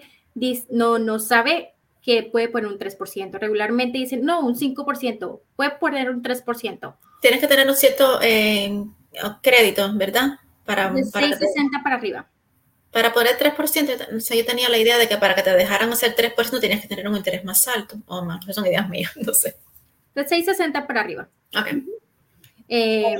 no, 0.70 0.98
no 0.98 1.18
sabe 1.18 1.74
que 2.02 2.24
puede 2.24 2.48
poner 2.48 2.70
un 2.70 2.78
3%. 2.78 3.38
Regularmente 3.38 3.98
dicen, 3.98 4.24
no, 4.24 4.40
un 4.40 4.56
5%, 4.56 5.40
puede 5.56 5.70
poner 5.72 6.10
un 6.10 6.22
3%. 6.22 6.96
Tienes 7.20 7.40
que 7.40 7.46
tener 7.46 7.68
un 7.68 7.76
cierto 7.76 8.18
eh, 8.20 8.84
crédito, 9.40 9.90
¿verdad? 9.94 10.40
Para, 10.64 10.90
de 10.90 11.04
660 11.04 11.82
para 11.82 11.96
arriba. 11.96 12.28
Para 12.90 13.12
poner 13.12 13.38
3%, 13.38 14.36
yo 14.36 14.44
tenía 14.44 14.68
la 14.68 14.78
idea 14.78 14.98
de 14.98 15.08
que 15.08 15.16
para 15.16 15.34
que 15.34 15.42
te 15.42 15.54
dejaran 15.54 15.90
hacer 15.92 16.14
3% 16.14 16.60
tienes 16.60 16.82
que 16.82 16.88
tener 16.88 17.08
un 17.08 17.16
interés 17.16 17.44
más 17.44 17.66
alto 17.68 17.96
o 18.06 18.22
más. 18.22 18.44
son 18.50 18.66
ideas 18.66 18.88
mías, 18.88 19.12
no 19.16 19.32
sé. 19.32 19.56
De 20.14 20.22
660 20.28 20.86
para 20.86 21.00
arriba. 21.00 21.28
Ok. 21.56 21.68
Eh, 22.68 23.16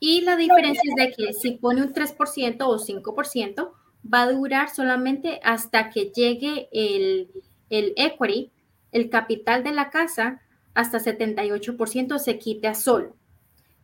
y 0.00 0.22
la 0.22 0.36
diferencia 0.36 0.82
es 0.84 0.94
de 0.96 1.12
que 1.14 1.32
si 1.34 1.52
pone 1.52 1.82
un 1.82 1.92
3% 1.92 2.66
o 2.66 2.78
5%, 2.78 3.70
va 4.02 4.22
a 4.22 4.32
durar 4.32 4.70
solamente 4.70 5.40
hasta 5.44 5.90
que 5.90 6.06
llegue 6.06 6.68
el, 6.72 7.28
el 7.68 7.92
equity, 7.96 8.50
el 8.92 9.10
capital 9.10 9.62
de 9.62 9.72
la 9.72 9.90
casa, 9.90 10.40
hasta 10.72 10.98
78% 10.98 12.18
se 12.18 12.38
quite 12.38 12.66
a 12.66 12.74
solo. 12.74 13.14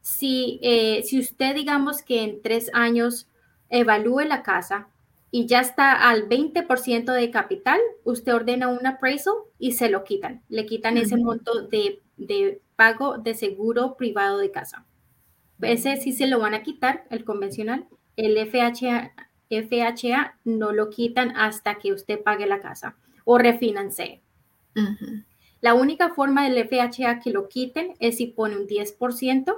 Si, 0.01 0.59
eh, 0.63 1.03
si 1.05 1.19
usted, 1.19 1.55
digamos 1.55 2.03
que 2.03 2.23
en 2.23 2.41
tres 2.41 2.71
años 2.73 3.29
evalúe 3.69 4.21
la 4.21 4.43
casa 4.43 4.89
y 5.31 5.47
ya 5.47 5.61
está 5.61 6.09
al 6.09 6.29
20% 6.29 7.13
de 7.13 7.31
capital, 7.31 7.79
usted 8.05 8.35
ordena 8.35 8.69
un 8.69 8.87
appraisal 8.87 9.35
y 9.59 9.73
se 9.73 9.91
lo 9.91 10.05
quitan. 10.05 10.43
Le 10.49 10.65
quitan 10.65 10.97
ese 10.97 11.17
monto 11.19 11.67
de, 11.67 12.01
de 12.17 12.63
pago 12.75 13.19
de 13.19 13.35
seguro 13.35 13.97
privado 13.97 14.39
de 14.39 14.51
casa. 14.51 14.86
Ese 15.61 15.97
sí 15.97 16.13
se 16.13 16.27
lo 16.27 16.39
van 16.39 16.55
a 16.55 16.63
quitar, 16.63 17.05
el 17.11 17.25
convencional. 17.25 17.87
El 18.17 18.37
FHA, 18.39 19.13
FHA 19.49 20.39
no 20.45 20.73
lo 20.73 20.91
quitan 20.91 21.37
hasta 21.37 21.77
que 21.77 21.93
usted 21.93 22.23
pague 22.23 22.47
la 22.47 22.61
casa 22.61 22.97
o 23.25 23.39
refinance. 23.39 24.23
La 25.61 25.75
única 25.75 26.15
forma 26.15 26.49
del 26.49 26.69
FHA 26.69 27.21
que 27.21 27.31
lo 27.31 27.49
quiten 27.49 27.95
es 27.99 28.19
si 28.19 28.27
pone 28.27 28.57
un 28.57 28.67
10%, 28.67 29.57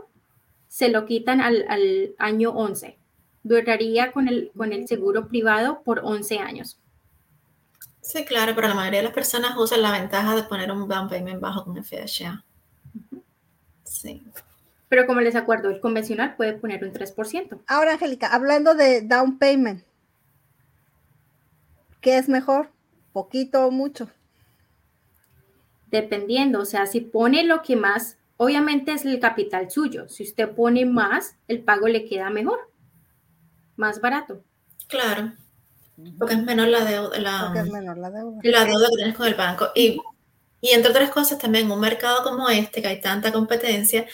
se 0.69 0.89
lo 0.89 1.07
quitan 1.07 1.41
al, 1.41 2.15
año 2.19 2.51
11. 2.51 2.99
Duraría 3.43 4.13
con 4.13 4.29
el, 4.29 4.51
con 4.57 4.73
el 4.73 4.87
seguro 4.87 5.29
privado 5.29 5.83
por 5.83 6.01
11 6.05 6.39
años. 6.39 6.79
Sí, 8.01 8.25
claro, 8.25 8.55
pero 8.55 8.69
la 8.69 8.75
mayoría 8.75 9.01
de 9.01 9.05
las 9.05 9.15
personas 9.15 9.57
usan 9.59 9.83
la 9.83 9.93
ventaja 9.93 10.35
de 10.35 10.45
poner 10.45 10.71
un 10.71 10.89
down 10.89 11.09
payment 11.09 11.41
bajo 11.41 11.65
con 11.65 11.77
FHA. 11.83 12.45
Sí. 13.85 14.23
Pero 14.89 15.07
como 15.07 15.21
les 15.21 15.37
acuerdo, 15.37 15.69
el 15.69 15.81
convencional 15.81 16.37
puede 16.37 16.55
poner 16.55 16.83
un 16.83 16.93
3%. 16.93 17.61
Ahora, 17.67 17.93
Angélica, 17.93 18.29
hablando 18.29 18.75
de 18.75 19.03
down 19.03 19.39
payment, 19.39 19.85
¿qué 22.01 22.17
es 22.17 22.29
mejor? 22.29 22.71
¿Poquito 23.13 23.67
o 23.67 23.71
mucho? 23.71 24.09
Dependiendo, 25.91 26.61
o 26.61 26.65
sea, 26.65 26.87
si 26.87 27.01
pone 27.01 27.45
lo 27.45 27.63
que 27.63 27.77
más, 27.77 28.17
obviamente 28.37 28.93
es 28.93 29.05
el 29.05 29.21
capital 29.21 29.71
suyo. 29.71 30.09
Si 30.09 30.23
usted 30.23 30.51
pone 30.51 30.87
más, 30.87 31.37
el 31.49 31.63
pago 31.63 31.89
le 31.89 32.07
queda 32.07 32.31
mejor, 32.31 32.59
más 33.77 34.01
barato. 34.01 34.43
Claro, 34.87 35.33
porque 36.19 36.35
es 36.35 36.43
menor 36.43 36.69
la 36.69 36.85
deuda. 36.85 37.19
La, 37.19 37.53
es 37.57 37.71
menor 37.71 37.99
la 37.99 38.11
deuda. 38.11 38.41
La 38.43 38.65
deuda 38.65 38.89
que 38.89 38.97
tienes 38.97 39.17
con 39.17 39.27
el 39.27 39.35
banco. 39.35 39.69
Y, 39.75 40.01
y 40.61 40.71
entre 40.71 40.91
otras 40.91 41.11
cosas, 41.11 41.39
también 41.39 41.71
un 41.71 41.81
mercado 41.81 42.23
como 42.23 42.49
este, 42.49 42.81
que 42.81 42.89
hay 42.89 43.01
tanta 43.01 43.33
competencia, 43.33 44.07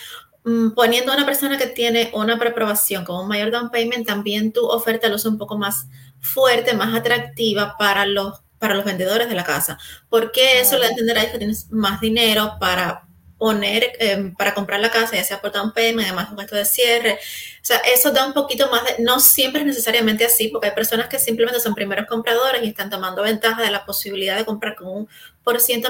poniendo 0.75 1.11
a 1.11 1.17
una 1.17 1.25
persona 1.25 1.57
que 1.57 1.67
tiene 1.67 2.11
una 2.13 2.39
preaprobación 2.39 3.05
con 3.05 3.17
un 3.23 3.29
mayor 3.29 3.51
down 3.51 3.71
payment, 3.71 4.07
también 4.07 4.53
tu 4.53 4.67
oferta 4.67 5.09
luce 5.09 5.29
un 5.29 5.39
poco 5.39 5.57
más 5.57 5.87
fuerte, 6.21 6.75
más 6.75 6.95
atractiva 6.95 7.77
para 7.79 8.05
los, 8.05 8.41
para 8.59 8.75
los 8.75 8.85
vendedores 8.85 9.29
de 9.29 9.35
la 9.35 9.45
casa. 9.45 9.79
Porque 10.09 10.61
eso 10.61 10.79
le 10.79 10.89
entenderá 10.89 11.31
que 11.31 11.39
tienes 11.39 11.71
más 11.71 12.01
dinero 12.01 12.57
para 12.61 13.05
poner 13.39 13.93
em, 13.99 14.35
para 14.35 14.55
comprar 14.55 14.81
la 14.81 14.91
casa, 14.91 15.17
ya 15.17 15.25
sea 15.25 15.41
por 15.41 15.53
down 15.53 15.73
payment, 15.73 16.07
además 16.07 16.31
un 16.31 16.37
gasto 16.37 16.57
de 16.57 16.65
cierre. 16.65 17.15
O 17.15 17.65
sea, 17.65 17.79
eso 17.79 18.11
da 18.11 18.27
un 18.27 18.33
poquito 18.33 18.71
más 18.71 18.85
de, 18.85 19.03
no 19.03 19.21
siempre 19.21 19.63
es 19.63 19.67
necesariamente 19.67 20.25
así, 20.25 20.49
porque 20.49 20.69
hay 20.69 20.75
personas 20.75 21.09
que 21.09 21.19
simplemente 21.19 21.61
son 21.61 21.75
primeros 21.75 22.07
compradores 22.07 22.63
y 22.63 22.69
están 22.69 22.91
tomando 22.91 23.23
ventaja 23.23 23.63
de 23.63 23.71
la 23.71 23.85
posibilidad 23.85 24.37
de 24.37 24.45
comprar 24.45 24.77
con 24.77 24.89
un 24.89 25.09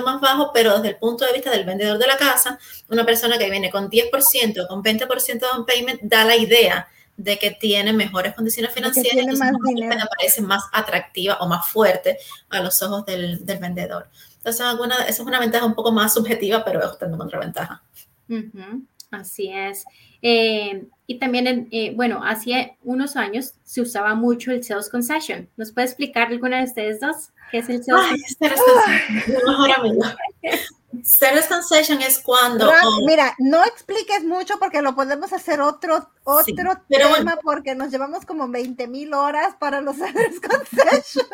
más 0.04 0.20
bajo, 0.20 0.50
pero 0.52 0.74
desde 0.76 0.88
el 0.90 0.96
punto 0.96 1.24
de 1.24 1.32
vista 1.32 1.50
del 1.50 1.64
vendedor 1.64 1.98
de 1.98 2.06
la 2.06 2.16
casa, 2.16 2.58
una 2.88 3.04
persona 3.04 3.38
que 3.38 3.50
viene 3.50 3.70
con 3.70 3.90
10% 3.90 4.64
o 4.64 4.68
con 4.68 4.82
20% 4.82 5.32
de 5.32 5.38
down 5.38 5.66
payment 5.66 6.00
da 6.02 6.24
la 6.24 6.36
idea 6.36 6.88
de 7.16 7.38
que 7.38 7.52
tiene 7.52 7.92
mejores 7.92 8.34
condiciones 8.34 8.72
financieras, 8.72 9.12
y 9.12 9.74
dinero. 9.74 10.06
parece 10.18 10.42
más 10.42 10.64
atractiva 10.72 11.38
o 11.40 11.46
más 11.46 11.68
fuerte 11.68 12.18
a 12.50 12.60
los 12.60 12.82
ojos 12.82 13.06
del, 13.06 13.44
del 13.46 13.58
vendedor. 13.58 14.08
Entonces, 14.38 14.60
alguna, 14.60 14.96
eso 15.04 15.22
es 15.22 15.28
una 15.28 15.40
ventaja 15.40 15.64
un 15.64 15.74
poco 15.74 15.92
más 15.92 16.12
subjetiva, 16.12 16.64
pero 16.64 16.80
es 16.80 16.96
una 17.00 17.16
contraventaja. 17.16 17.82
Así 19.10 19.50
es. 19.52 19.84
Eh, 20.22 20.86
y 21.06 21.18
también, 21.18 21.68
eh, 21.70 21.92
bueno, 21.94 22.22
hace 22.24 22.76
unos 22.82 23.16
años 23.16 23.54
se 23.62 23.80
usaba 23.80 24.14
mucho 24.14 24.50
el 24.52 24.64
sales 24.64 24.88
concession. 24.88 25.48
¿Nos 25.56 25.72
puede 25.72 25.86
explicar 25.86 26.28
alguna 26.28 26.58
de 26.58 26.64
ustedes 26.64 27.00
dos 27.00 27.30
qué 27.50 27.58
es 27.58 27.68
el 27.68 27.82
sales 27.84 28.36
concession? 28.38 30.02
Sales 31.02 31.46
concession 31.46 32.00
es 32.02 32.18
cuando. 32.20 32.70
mira, 33.06 33.34
no 33.38 33.64
expliques 33.64 34.22
mucho 34.24 34.58
porque 34.58 34.80
lo 34.82 34.94
podemos 34.94 35.32
hacer 35.32 35.60
otro, 35.60 36.08
otro 36.22 36.82
tema 36.88 37.38
porque 37.42 37.74
nos 37.74 37.90
llevamos 37.90 38.24
como 38.24 38.48
20 38.48 38.86
mil 38.86 39.12
horas 39.14 39.56
para 39.58 39.80
los 39.80 39.96
sales 39.98 40.40
concession. 40.40 41.26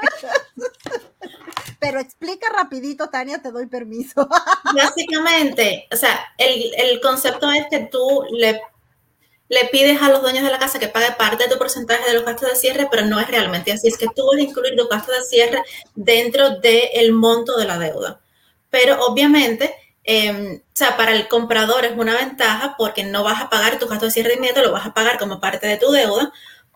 Pero 1.78 2.00
explica 2.00 2.48
rapidito, 2.52 3.08
Tania, 3.08 3.40
te 3.40 3.50
doy 3.50 3.66
permiso. 3.66 4.28
Básicamente, 4.74 5.88
o 5.92 5.96
sea, 5.96 6.18
el, 6.36 6.72
el 6.76 7.00
concepto 7.00 7.50
es 7.50 7.66
que 7.70 7.80
tú 7.80 8.24
le, 8.32 8.60
le 9.50 9.68
pides 9.72 10.00
a 10.00 10.08
los 10.08 10.22
dueños 10.22 10.44
de 10.44 10.50
la 10.50 10.60
casa 10.60 10.78
que 10.78 10.86
pague 10.88 11.10
parte 11.18 11.44
de 11.44 11.50
tu 11.50 11.58
porcentaje 11.58 12.08
de 12.08 12.14
los 12.14 12.24
gastos 12.24 12.48
de 12.48 12.54
cierre, 12.54 12.86
pero 12.88 13.04
no 13.04 13.18
es 13.18 13.26
realmente 13.26 13.72
así. 13.72 13.88
Es 13.88 13.98
que 13.98 14.06
tú 14.14 14.24
vas 14.30 14.38
a 14.38 14.42
incluir 14.42 14.74
los 14.76 14.88
gastos 14.88 15.16
de 15.16 15.24
cierre 15.24 15.62
dentro 15.96 16.60
del 16.60 17.12
monto 17.12 17.56
de 17.58 17.66
la 17.66 17.76
deuda. 17.76 18.20
Pero 18.70 19.04
obviamente, 19.06 19.74
em, 20.04 20.58
o 20.58 20.62
sea, 20.72 20.96
para 20.96 21.12
el 21.12 21.26
comprador 21.26 21.84
es 21.84 21.98
una 21.98 22.16
ventaja 22.16 22.76
porque 22.78 23.02
no 23.02 23.24
vas 23.24 23.42
a 23.42 23.50
pagar 23.50 23.78
tus 23.80 23.88
gastos 23.90 24.08
de 24.14 24.22
cierre 24.22 24.34
inmediato, 24.34 24.62
lo 24.62 24.72
vas 24.72 24.86
a 24.86 24.94
pagar 24.94 25.18
como 25.18 25.40
parte 25.40 25.66
de 25.66 25.78
tu 25.78 25.90
deuda, 25.90 26.32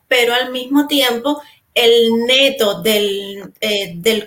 pero 0.08 0.34
al 0.34 0.50
mismo 0.50 0.88
tiempo 0.88 1.40
el 1.74 2.26
neto 2.26 2.82
del, 2.82 3.52
eh, 3.60 3.92
del 3.96 4.26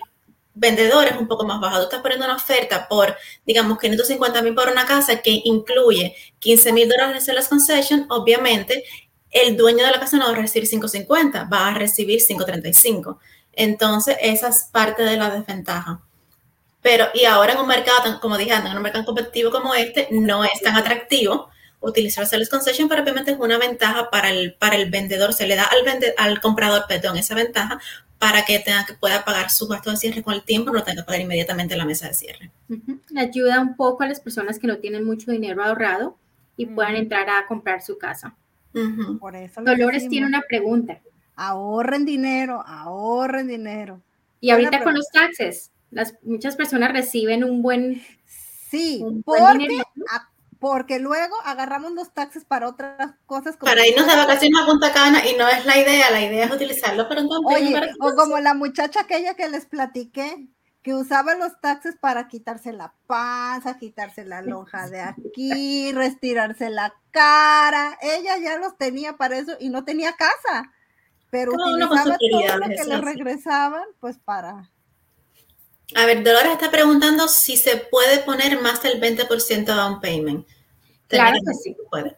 vendedor 0.59 1.07
es 1.07 1.17
un 1.17 1.27
poco 1.27 1.45
más 1.45 1.59
bajo. 1.59 1.77
Tú 1.77 1.83
estás 1.83 2.01
poniendo 2.01 2.25
una 2.25 2.35
oferta 2.35 2.87
por, 2.87 3.15
digamos, 3.45 3.77
550 3.79 4.41
mil 4.41 4.55
por 4.55 4.69
una 4.69 4.85
casa 4.85 5.21
que 5.21 5.41
incluye 5.45 6.15
15 6.39 6.73
mil 6.73 6.89
dólares 6.89 7.15
de 7.15 7.21
sales 7.21 7.47
concession, 7.47 8.05
obviamente 8.09 8.83
el 9.31 9.57
dueño 9.57 9.85
de 9.85 9.91
la 9.91 9.99
casa 9.99 10.17
no 10.17 10.25
va 10.25 10.31
a 10.31 10.35
recibir 10.35 10.67
550, 10.67 11.45
va 11.45 11.67
a 11.67 11.73
recibir 11.73 12.19
535. 12.25 13.19
Entonces, 13.53 14.17
esa 14.21 14.49
es 14.49 14.69
parte 14.71 15.03
de 15.03 15.17
la 15.17 15.29
desventaja. 15.29 16.01
Pero, 16.81 17.07
y 17.13 17.25
ahora 17.25 17.53
en 17.53 17.59
un 17.59 17.67
mercado, 17.67 18.19
como 18.21 18.37
dije 18.37 18.53
en 18.53 18.65
un 18.65 18.81
mercado 18.81 19.05
competitivo 19.05 19.51
como 19.51 19.73
este, 19.73 20.07
no 20.11 20.43
es 20.43 20.61
tan 20.61 20.75
atractivo 20.75 21.49
utilizar 21.79 22.25
sales 22.25 22.49
concession, 22.49 22.87
pero 22.89 23.03
obviamente 23.03 23.31
es 23.31 23.37
una 23.39 23.57
ventaja 23.57 24.09
para 24.09 24.29
el, 24.29 24.53
para 24.53 24.75
el 24.75 24.89
vendedor, 24.89 25.33
se 25.33 25.47
le 25.47 25.55
da 25.55 25.65
al, 25.65 25.79
al 26.17 26.41
comprador, 26.41 26.85
perdón, 26.87 27.17
esa 27.17 27.35
ventaja 27.35 27.79
para 28.19 28.45
que 28.45 28.59
tenga 28.59 28.85
que 28.85 28.93
pueda 28.93 29.23
pagar 29.23 29.49
su 29.49 29.67
gasto 29.67 29.91
de 29.91 29.97
cierre 29.97 30.23
con 30.23 30.33
el 30.33 30.43
tiempo, 30.43 30.71
no 30.71 30.83
tenga 30.83 31.01
que 31.01 31.05
pagar 31.05 31.21
inmediatamente 31.21 31.75
la 31.75 31.85
mesa 31.85 32.07
de 32.07 32.13
cierre. 32.13 32.51
Ayuda 33.15 33.61
un 33.61 33.75
poco 33.75 34.03
a 34.03 34.07
las 34.07 34.19
personas 34.19 34.59
que 34.59 34.67
no 34.67 34.77
tienen 34.77 35.03
mucho 35.03 35.31
dinero 35.31 35.63
ahorrado 35.63 36.17
y 36.55 36.65
puedan 36.65 36.95
entrar 36.95 37.29
a 37.29 37.45
comprar 37.47 37.81
su 37.81 37.97
casa. 37.97 38.35
Por 39.19 39.35
eso 39.35 39.61
Dolores 39.63 40.07
tiene 40.07 40.27
una 40.27 40.41
pregunta. 40.41 40.99
Ahorren 41.35 42.05
dinero, 42.05 42.63
ahorren 42.65 43.47
dinero. 43.47 44.01
Y 44.39 44.51
ahorita 44.51 44.83
con 44.83 44.93
los 44.95 45.07
taxes, 45.09 45.71
las, 45.91 46.15
muchas 46.23 46.55
personas 46.55 46.91
reciben 46.91 47.43
un 47.43 47.61
buen 47.61 48.01
Sí, 48.69 49.03
porque, 49.23 49.81
porque 50.59 50.99
luego 50.99 51.35
agarramos 51.43 51.91
los 51.91 52.13
taxes 52.13 52.45
para 52.45 52.67
otras 52.67 53.13
cosas. 53.25 53.57
Como 53.57 53.71
para 53.71 53.87
irnos 53.87 54.07
de 54.07 54.15
vacaciones 54.15 54.61
a 54.61 54.65
Punta 54.65 54.91
Cana 54.91 55.27
y 55.27 55.35
no 55.37 55.47
es 55.47 55.65
la 55.65 55.77
idea, 55.77 56.11
la 56.11 56.21
idea 56.21 56.45
es 56.45 56.51
utilizarlo 56.51 57.07
para 57.07 57.21
un 57.21 57.29
Oye, 57.45 57.79
o 57.99 58.15
como 58.15 58.39
la 58.39 58.53
muchacha 58.53 59.01
aquella 59.01 59.35
que 59.35 59.49
les 59.49 59.65
platiqué, 59.65 60.47
que 60.81 60.93
usaba 60.93 61.35
los 61.35 61.59
taxes 61.59 61.95
para 61.99 62.27
quitarse 62.27 62.71
la 62.71 62.93
panza, 63.07 63.77
quitarse 63.77 64.23
la 64.23 64.41
lonja 64.41 64.89
de 64.89 65.01
aquí, 65.01 65.91
retirarse 65.91 66.69
la 66.69 66.93
cara. 67.11 67.97
Ella 68.01 68.37
ya 68.37 68.57
los 68.57 68.77
tenía 68.77 69.17
para 69.17 69.37
eso 69.37 69.57
y 69.59 69.69
no 69.69 69.83
tenía 69.83 70.13
casa, 70.13 70.71
pero 71.29 71.53
utilizaba 71.53 72.17
todo 72.17 72.57
lo 72.57 72.67
que 72.67 72.83
le 72.85 73.01
regresaban, 73.01 73.83
pues 73.99 74.17
para 74.17 74.69
a 75.95 76.05
ver, 76.05 76.23
Dolores 76.23 76.51
está 76.51 76.69
preguntando 76.69 77.27
si 77.27 77.55
se 77.55 77.77
puede 77.77 78.19
poner 78.19 78.61
más 78.61 78.83
del 78.83 78.99
20% 78.99 79.65
down 79.65 80.01
payment. 80.01 80.45
Claro 81.07 81.39
que 81.45 81.53
sí. 81.53 81.75
Puede. 81.89 82.17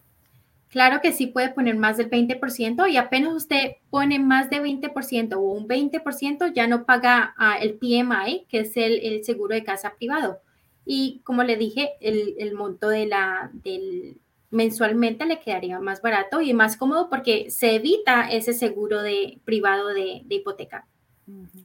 Claro 0.69 1.01
que 1.01 1.11
sí 1.13 1.27
puede 1.27 1.49
poner 1.49 1.75
más 1.75 1.97
del 1.97 2.09
20% 2.09 2.89
y 2.89 2.97
apenas 2.97 3.33
usted 3.33 3.77
pone 3.89 4.19
más 4.19 4.49
de 4.49 4.61
20% 4.61 5.33
o 5.33 5.39
un 5.39 5.67
20%, 5.67 6.53
ya 6.53 6.67
no 6.67 6.85
paga 6.85 7.33
ah, 7.37 7.57
el 7.59 7.75
PMI, 7.75 8.45
que 8.47 8.61
es 8.61 8.75
el, 8.75 9.23
seguro 9.23 9.55
de 9.55 9.63
casa 9.63 9.95
privado. 9.97 10.41
Y 10.85 11.21
como 11.23 11.43
le 11.43 11.55
dije, 11.55 11.91
el, 12.01 12.53
monto 12.53 12.89
de 12.89 13.07
la, 13.07 13.51
del 13.53 14.17
mensualmente 14.51 15.25
le 15.25 15.39
quedaría 15.39 15.79
más 15.79 16.01
barato 16.01 16.41
y 16.41 16.53
más 16.53 16.75
cómodo 16.75 17.09
porque 17.09 17.51
se 17.51 17.75
evita 17.75 18.31
ese 18.31 18.53
seguro 18.53 19.01
de 19.01 19.39
privado 19.45 19.87
de 19.89 20.23
hipoteca. 20.27 20.87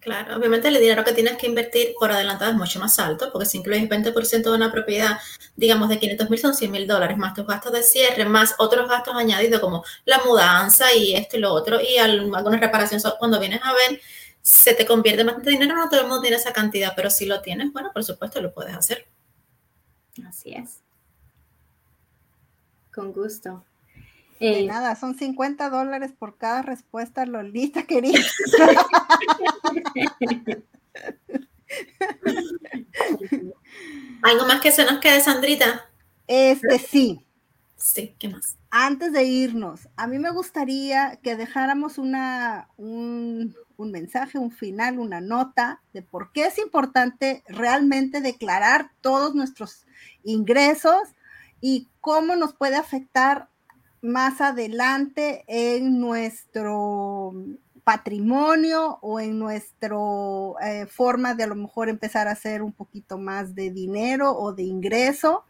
Claro, 0.01 0.37
obviamente 0.37 0.69
el 0.69 0.75
dinero 0.75 1.03
que 1.03 1.13
tienes 1.13 1.39
que 1.39 1.47
invertir 1.47 1.95
por 1.99 2.11
adelantado 2.13 2.51
es 2.51 2.57
mucho 2.57 2.79
más 2.79 2.99
alto, 2.99 3.31
porque 3.33 3.47
si 3.47 3.59
incluyes 3.59 3.89
20% 3.89 4.51
de 4.51 4.57
una 4.57 4.71
propiedad, 4.71 5.19
digamos, 5.57 5.89
de 5.89 5.99
500 5.99 6.29
mil 6.29 6.39
son 6.39 6.55
100 6.55 6.71
mil 6.71 6.87
dólares, 6.87 7.17
más 7.17 7.33
tus 7.33 7.47
gastos 7.47 7.73
de 7.73 7.83
cierre, 7.83 8.27
más 8.27 8.55
otros 8.59 8.87
gastos 8.89 9.15
añadidos 9.17 9.61
como 9.61 9.83
la 10.05 10.21
mudanza 10.25 10.93
y 10.95 11.15
esto 11.15 11.39
y 11.39 11.41
lo 11.41 11.53
otro, 11.53 11.81
y 11.81 11.97
algunas 11.97 12.61
reparaciones 12.61 13.03
cuando 13.19 13.41
vienes 13.41 13.61
a 13.63 13.73
ver, 13.73 14.01
se 14.43 14.75
te 14.75 14.85
convierte 14.85 15.25
más 15.25 15.37
en 15.37 15.43
dinero, 15.43 15.75
no 15.75 15.89
todo 15.89 16.01
el 16.01 16.07
mundo 16.07 16.21
tiene 16.21 16.37
esa 16.37 16.53
cantidad, 16.53 16.93
pero 16.95 17.09
si 17.09 17.25
lo 17.25 17.41
tienes, 17.41 17.73
bueno, 17.73 17.91
por 17.95 18.05
supuesto 18.05 18.43
lo 18.43 18.53
puedes 18.53 18.77
hacer. 18.77 19.07
Así 20.29 20.53
es. 20.53 20.81
Con 22.95 23.13
gusto. 23.13 23.65
Eh, 24.41 24.67
nada, 24.67 24.97
son 24.97 25.17
50 25.17 25.71
dólares 25.71 26.13
por 26.19 26.37
cada 26.37 26.63
respuesta, 26.63 27.25
Lolita, 27.25 27.85
querida. 27.85 28.19
¿Algo 34.23 34.47
más 34.47 34.61
que 34.61 34.73
se 34.73 34.85
nos 34.85 34.99
quede, 34.99 35.21
Sandrita? 35.21 35.89
Este 36.27 36.79
sí. 36.79 37.25
Sí, 37.77 38.15
¿qué 38.19 38.29
más? 38.29 38.57
Antes 38.71 39.13
de 39.13 39.25
irnos, 39.25 39.89
a 39.97 40.07
mí 40.07 40.19
me 40.19 40.31
gustaría 40.31 41.19
que 41.23 41.37
dejáramos 41.37 41.99
una, 41.99 42.69
un, 42.77 43.55
un 43.77 43.91
mensaje, 43.91 44.39
un 44.39 44.51
final, 44.51 44.99
una 44.99 45.21
nota 45.21 45.83
de 45.93 46.03
por 46.03 46.33
qué 46.33 46.47
es 46.47 46.59
importante 46.59 47.45
realmente 47.47 48.21
declarar 48.21 48.91
todos 49.01 49.35
nuestros 49.35 49.87
ingresos 50.25 51.03
y 51.61 51.89
cómo 52.01 52.37
nos 52.37 52.55
puede 52.55 52.77
afectar 52.77 53.49
más 54.05 54.43
adelante 54.43 55.45
en 55.47 55.99
nuestro 55.99 57.33
patrimonio 57.85 58.99
o 59.01 59.19
en 59.19 59.39
nuestra 59.39 59.97
eh, 60.63 60.87
forma 60.87 61.35
de 61.35 61.45
a 61.45 61.47
lo 61.47 61.55
mejor 61.55 61.89
empezar 61.89 62.29
a 62.29 62.33
hacer 62.33 62.63
un 62.63 62.73
poquito 62.73 63.17
más 63.17 63.55
de 63.55 63.71
dinero 63.71 64.37
o 64.37 64.53
de 64.53 64.63
ingreso. 64.63 65.45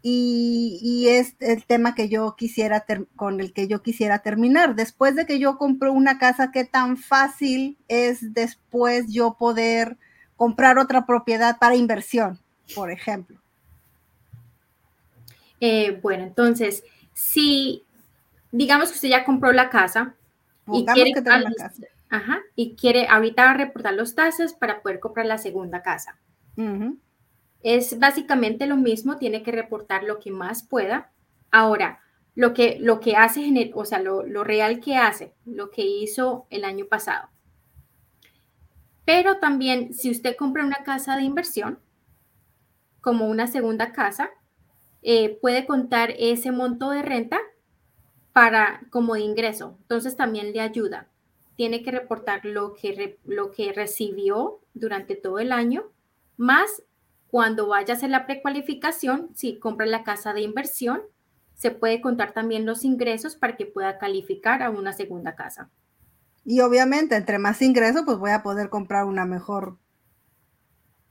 Y, 0.00 1.06
es 1.08 1.34
el 1.40 1.64
tema 1.64 1.94
que 1.94 2.08
yo 2.08 2.36
quisiera 2.36 2.84
con 3.16 3.40
el 3.40 3.52
que 3.52 3.66
yo 3.66 3.82
quisiera 3.82 4.20
terminar. 4.20 4.76
Después 4.76 5.16
de 5.16 5.26
que 5.26 5.38
yo 5.38 5.58
compro 5.58 5.92
una 5.92 6.18
casa, 6.18 6.52
¿qué 6.52 6.64
tan 6.64 6.96
fácil 6.96 7.78
es 7.88 8.32
después 8.32 9.12
yo 9.12 9.36
poder 9.38 9.98
comprar 10.36 10.78
otra 10.78 11.04
propiedad 11.04 11.58
para 11.58 11.74
inversión, 11.74 12.38
por 12.74 12.90
ejemplo? 12.92 13.40
Eh, 15.60 15.98
bueno, 16.00 16.22
entonces, 16.22 16.84
si 17.18 17.84
digamos 18.52 18.90
que 18.90 18.94
usted 18.94 19.08
ya 19.08 19.24
compró 19.24 19.50
la 19.52 19.70
casa 19.70 20.14
y 20.72 20.86
quiere, 20.86 21.10
la 21.20 21.52
casa. 21.52 21.82
Ajá, 22.08 22.42
y 22.54 22.76
quiere 22.76 23.08
ahorita 23.08 23.54
reportar 23.54 23.94
los 23.94 24.14
tasas 24.14 24.54
para 24.54 24.82
poder 24.82 25.00
comprar 25.00 25.26
la 25.26 25.36
segunda 25.36 25.82
casa. 25.82 26.16
Es 27.64 27.98
básicamente 27.98 28.66
lo 28.66 28.76
mismo, 28.76 29.16
tiene 29.16 29.42
que 29.42 29.50
reportar 29.50 30.04
lo 30.04 30.20
que 30.20 30.30
más 30.30 30.62
pueda. 30.62 31.10
Ahora, 31.50 31.98
lo 32.36 32.54
que, 32.54 32.78
lo 32.80 33.00
que 33.00 33.16
hace, 33.16 33.72
o 33.74 33.84
sea, 33.84 33.98
lo, 33.98 34.22
lo 34.22 34.44
real 34.44 34.78
que 34.78 34.96
hace, 34.96 35.32
lo 35.44 35.70
que 35.70 35.82
hizo 35.82 36.46
el 36.50 36.64
año 36.64 36.86
pasado. 36.86 37.30
Pero 39.04 39.38
también, 39.38 39.92
si 39.92 40.08
usted 40.08 40.36
compra 40.36 40.64
una 40.64 40.84
casa 40.84 41.16
de 41.16 41.22
inversión, 41.22 41.80
como 43.00 43.26
una 43.26 43.48
segunda 43.48 43.90
casa, 43.90 44.30
eh, 45.02 45.38
puede 45.40 45.66
contar 45.66 46.12
ese 46.18 46.50
monto 46.50 46.90
de 46.90 47.02
renta 47.02 47.38
para 48.32 48.82
como 48.90 49.16
ingreso. 49.16 49.76
Entonces 49.82 50.16
también 50.16 50.52
le 50.52 50.60
ayuda. 50.60 51.08
Tiene 51.56 51.82
que 51.82 51.90
reportar 51.90 52.44
lo 52.44 52.74
que, 52.74 53.18
lo 53.24 53.50
que 53.50 53.72
recibió 53.72 54.60
durante 54.74 55.16
todo 55.16 55.38
el 55.38 55.52
año, 55.52 55.84
más 56.36 56.82
cuando 57.28 57.66
vaya 57.66 57.94
a 57.94 57.96
hacer 57.96 58.10
la 58.10 58.26
precualificación, 58.26 59.30
si 59.34 59.58
compra 59.58 59.86
la 59.86 60.04
casa 60.04 60.32
de 60.32 60.42
inversión, 60.42 61.02
se 61.54 61.72
puede 61.72 62.00
contar 62.00 62.32
también 62.32 62.64
los 62.64 62.84
ingresos 62.84 63.34
para 63.34 63.56
que 63.56 63.66
pueda 63.66 63.98
calificar 63.98 64.62
a 64.62 64.70
una 64.70 64.92
segunda 64.92 65.34
casa. 65.34 65.68
Y 66.44 66.60
obviamente, 66.60 67.16
entre 67.16 67.38
más 67.38 67.60
ingresos, 67.60 68.02
pues 68.06 68.18
voy 68.18 68.30
a 68.30 68.42
poder 68.42 68.70
comprar 68.70 69.04
una 69.04 69.26
mejor 69.26 69.76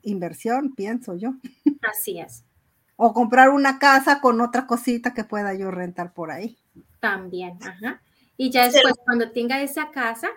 inversión, 0.02 0.74
pienso 0.74 1.16
yo. 1.16 1.34
Así 1.82 2.20
es 2.20 2.47
o 2.98 3.14
comprar 3.14 3.50
una 3.50 3.80
casa 3.80 4.20
con 4.20 4.42
otra 4.42 4.68
cosita 4.68 5.14
que 5.14 5.24
pueda 5.24 5.54
yo 5.54 5.72
rentar 5.72 6.14
por 6.14 6.32
ahí. 6.32 6.58
También, 7.00 7.58
ajá. 7.62 8.02
Y 8.36 8.50
ya 8.50 8.66
después, 8.66 8.96
cuando 9.06 9.32
tenga 9.32 9.62
esa 9.62 9.92
casa, 9.92 10.30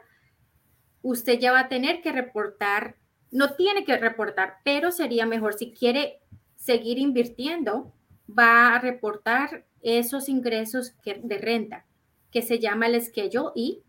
usted 1.03 1.39
ya 1.39 1.53
va 1.53 1.61
a 1.61 1.69
tener 1.69 2.03
que 2.03 2.13
reportar, 2.13 2.97
no 3.31 3.55
tiene 3.55 3.85
que 3.85 3.97
reportar, 3.97 4.59
pero 4.63 4.93
sería 4.93 5.27
mejor 5.27 5.55
si 5.55 5.73
quiere 5.73 6.21
seguir 6.57 6.99
invirtiendo, 6.99 7.93
va 8.29 8.75
a 8.75 8.79
reportar 8.79 9.65
esos 9.81 10.29
ingresos 10.29 10.95
de 11.05 11.39
renta, 11.39 11.87
que 12.31 12.43
se 12.43 12.59
llama 12.59 12.87
el 12.87 13.03
Schedule 13.03 13.53
E. 13.57 13.83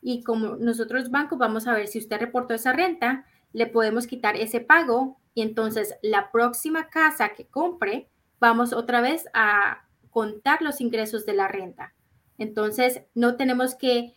Y 0.00 0.22
como 0.22 0.56
nosotros 0.56 1.10
bancos 1.10 1.38
vamos 1.38 1.66
a 1.66 1.74
ver 1.74 1.88
si 1.88 1.98
usted 1.98 2.18
reportó 2.18 2.54
esa 2.54 2.72
renta, 2.72 3.26
le 3.52 3.66
podemos 3.66 4.06
quitar 4.06 4.36
ese 4.36 4.60
pago 4.60 5.18
y 5.34 5.42
entonces 5.42 5.94
la 6.02 6.30
próxima 6.30 6.88
casa 6.88 7.30
que 7.30 7.46
compre 7.46 8.08
vamos 8.42 8.72
otra 8.72 9.00
vez 9.00 9.26
a 9.34 9.84
contar 10.10 10.62
los 10.62 10.80
ingresos 10.80 11.24
de 11.24 11.32
la 11.32 11.46
renta. 11.46 11.94
Entonces, 12.38 13.02
no 13.14 13.36
tenemos 13.36 13.76
que, 13.76 14.14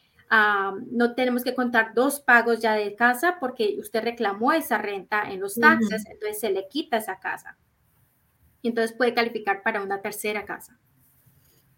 no 0.89 1.13
tenemos 1.13 1.43
que 1.43 1.53
contar 1.53 1.93
dos 1.93 2.21
pagos 2.21 2.59
ya 2.59 2.73
de 2.73 2.95
casa 2.95 3.37
porque 3.39 3.75
usted 3.79 4.03
reclamó 4.03 4.51
esa 4.51 4.79
renta 4.79 5.29
en 5.29 5.41
los 5.41 5.53
taxes, 5.53 6.07
entonces 6.09 6.39
se 6.39 6.49
le 6.49 6.67
quita 6.67 6.97
esa 6.97 7.19
casa. 7.19 7.55
Y 8.63 8.69
entonces 8.69 8.97
puede 8.97 9.13
calificar 9.13 9.61
para 9.61 9.83
una 9.83 10.01
tercera 10.01 10.43
casa. 10.43 10.75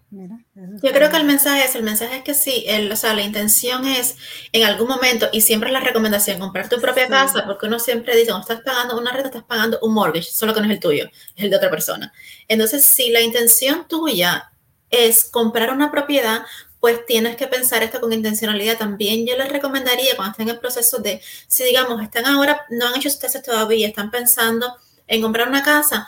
Yo 0.10 0.92
creo 0.94 1.10
que 1.10 1.18
el 1.18 1.26
mensaje 1.26 1.66
es, 1.66 1.76
el 1.76 1.84
mensaje 1.84 2.18
es 2.18 2.24
que 2.24 2.34
sí, 2.34 2.64
el, 2.68 2.90
o 2.90 2.96
sea, 2.96 3.14
la 3.14 3.24
intención 3.24 3.86
es 3.86 4.16
en 4.54 4.64
algún 4.64 4.88
momento, 4.88 5.28
y 5.34 5.42
siempre 5.42 5.70
es 5.70 5.74
la 5.74 5.82
recomendación, 5.82 6.40
comprar 6.40 6.70
tu 6.70 6.80
propia 6.80 7.08
casa, 7.10 7.46
porque 7.46 7.66
uno 7.66 7.78
siempre 7.78 8.16
dice, 8.16 8.28
cuando 8.28 8.48
estás 8.48 8.62
pagando 8.62 8.98
una 8.98 9.12
renta, 9.12 9.28
estás 9.28 9.44
pagando 9.44 9.80
un 9.82 9.94
mortgage, 9.94 10.32
solo 10.32 10.54
que 10.54 10.62
no 10.62 10.68
es 10.68 10.72
el 10.72 10.80
tuyo, 10.80 11.10
es 11.36 11.44
el 11.44 11.50
de 11.50 11.58
otra 11.58 11.70
persona. 11.70 12.14
Entonces, 12.48 12.86
si 12.86 13.10
la 13.10 13.20
intención 13.20 13.86
tuya 13.88 14.52
es 14.90 15.26
comprar 15.26 15.74
una 15.74 15.92
propiedad, 15.92 16.46
pues 16.80 17.06
tienes 17.06 17.36
que 17.36 17.48
pensar 17.48 17.84
esto 17.84 18.00
con 18.00 18.14
intencionalidad 18.14 18.78
también. 18.78 19.26
Yo 19.26 19.36
les 19.36 19.50
recomendaría 19.50 20.16
cuando 20.16 20.32
estén 20.32 20.48
en 20.48 20.56
el 20.56 20.60
proceso 20.62 21.00
de, 21.00 21.22
si 21.48 21.64
digamos, 21.64 22.02
están 22.02 22.26
ahora, 22.26 22.66
no 22.70 22.88
han 22.88 22.96
hecho 22.96 23.10
sus 23.10 23.20
tesis 23.20 23.42
todavía, 23.42 23.88
están 23.88 24.12
pensando 24.12 24.78
en 25.08 25.22
comprar 25.22 25.48
una 25.48 25.64
casa, 25.64 26.08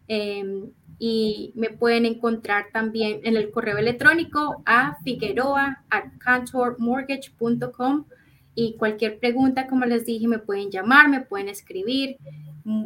Em, 0.07 0.71
y 0.97 1.51
me 1.55 1.69
pueden 1.69 2.05
encontrar 2.05 2.67
también 2.71 3.19
en 3.23 3.35
el 3.35 3.51
correo 3.51 3.77
electrónico 3.77 4.61
a 4.65 4.97
figueroa 5.03 5.83
at 5.89 6.05
cantormortgage.com 6.19 8.05
y 8.55 8.77
cualquier 8.77 9.19
pregunta, 9.19 9.67
como 9.67 9.85
les 9.85 10.05
dije, 10.05 10.27
me 10.27 10.39
pueden 10.39 10.69
llamar, 10.69 11.09
me 11.09 11.21
pueden 11.21 11.49
escribir. 11.49 12.17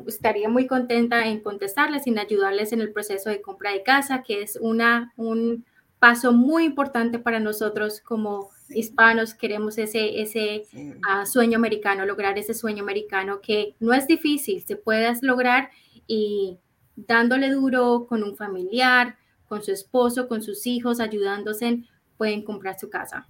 Estaría 0.08 0.50
muy 0.50 0.68
contenta 0.68 1.28
en 1.28 1.42
contestarles 1.42 2.08
y 2.08 2.10
en 2.10 2.20
ayudarles 2.20 2.74
en 2.74 2.82
el 2.82 2.92
proceso 2.92 3.30
de 3.30 3.42
compra 3.42 3.72
de 3.72 3.84
casa, 3.84 4.24
que 4.24 4.42
es 4.42 4.58
una, 4.60 5.14
un 5.18 5.66
paso 6.00 6.32
muy 6.32 6.66
importante 6.66 7.20
para 7.20 7.40
nosotros 7.40 8.02
como 8.02 8.50
hispanos. 8.70 9.34
Queremos 9.34 9.78
ese, 9.78 10.22
ese 10.22 10.64
ah, 11.08 11.26
sueño 11.26 11.58
americano, 11.58 12.06
lograr 12.06 12.38
ese 12.38 12.54
sueño 12.54 12.84
americano 12.84 13.40
que 13.42 13.76
no 13.80 13.94
es 13.94 14.08
difícil, 14.08 14.64
se 14.66 14.76
puede 14.76 15.14
lograr 15.22 15.70
y 16.08 16.58
dándole 16.96 17.52
duro 17.52 18.08
con 18.08 18.24
un 18.24 18.36
familiar, 18.36 19.18
con 19.48 19.64
su 19.64 19.72
esposo, 19.72 20.28
con 20.28 20.42
sus 20.42 20.66
hijos, 20.66 21.00
ayudándose, 21.00 21.84
pueden 22.18 22.44
comprar 22.44 22.80
su 22.80 22.90
casa. 22.90 23.28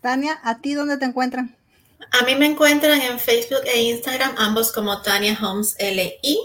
Tania, 0.00 0.38
¿a 0.42 0.60
ti 0.60 0.74
dónde 0.74 0.96
te 0.96 1.04
encuentran? 1.04 1.56
A 2.12 2.24
mí 2.24 2.34
me 2.34 2.46
encuentran 2.46 2.98
en 3.00 3.18
Facebook 3.18 3.62
e 3.64 3.82
Instagram, 3.82 4.34
ambos 4.38 4.72
como 4.72 5.02
Tania 5.02 5.38
Holmes 5.40 5.76
LI. 5.78 6.38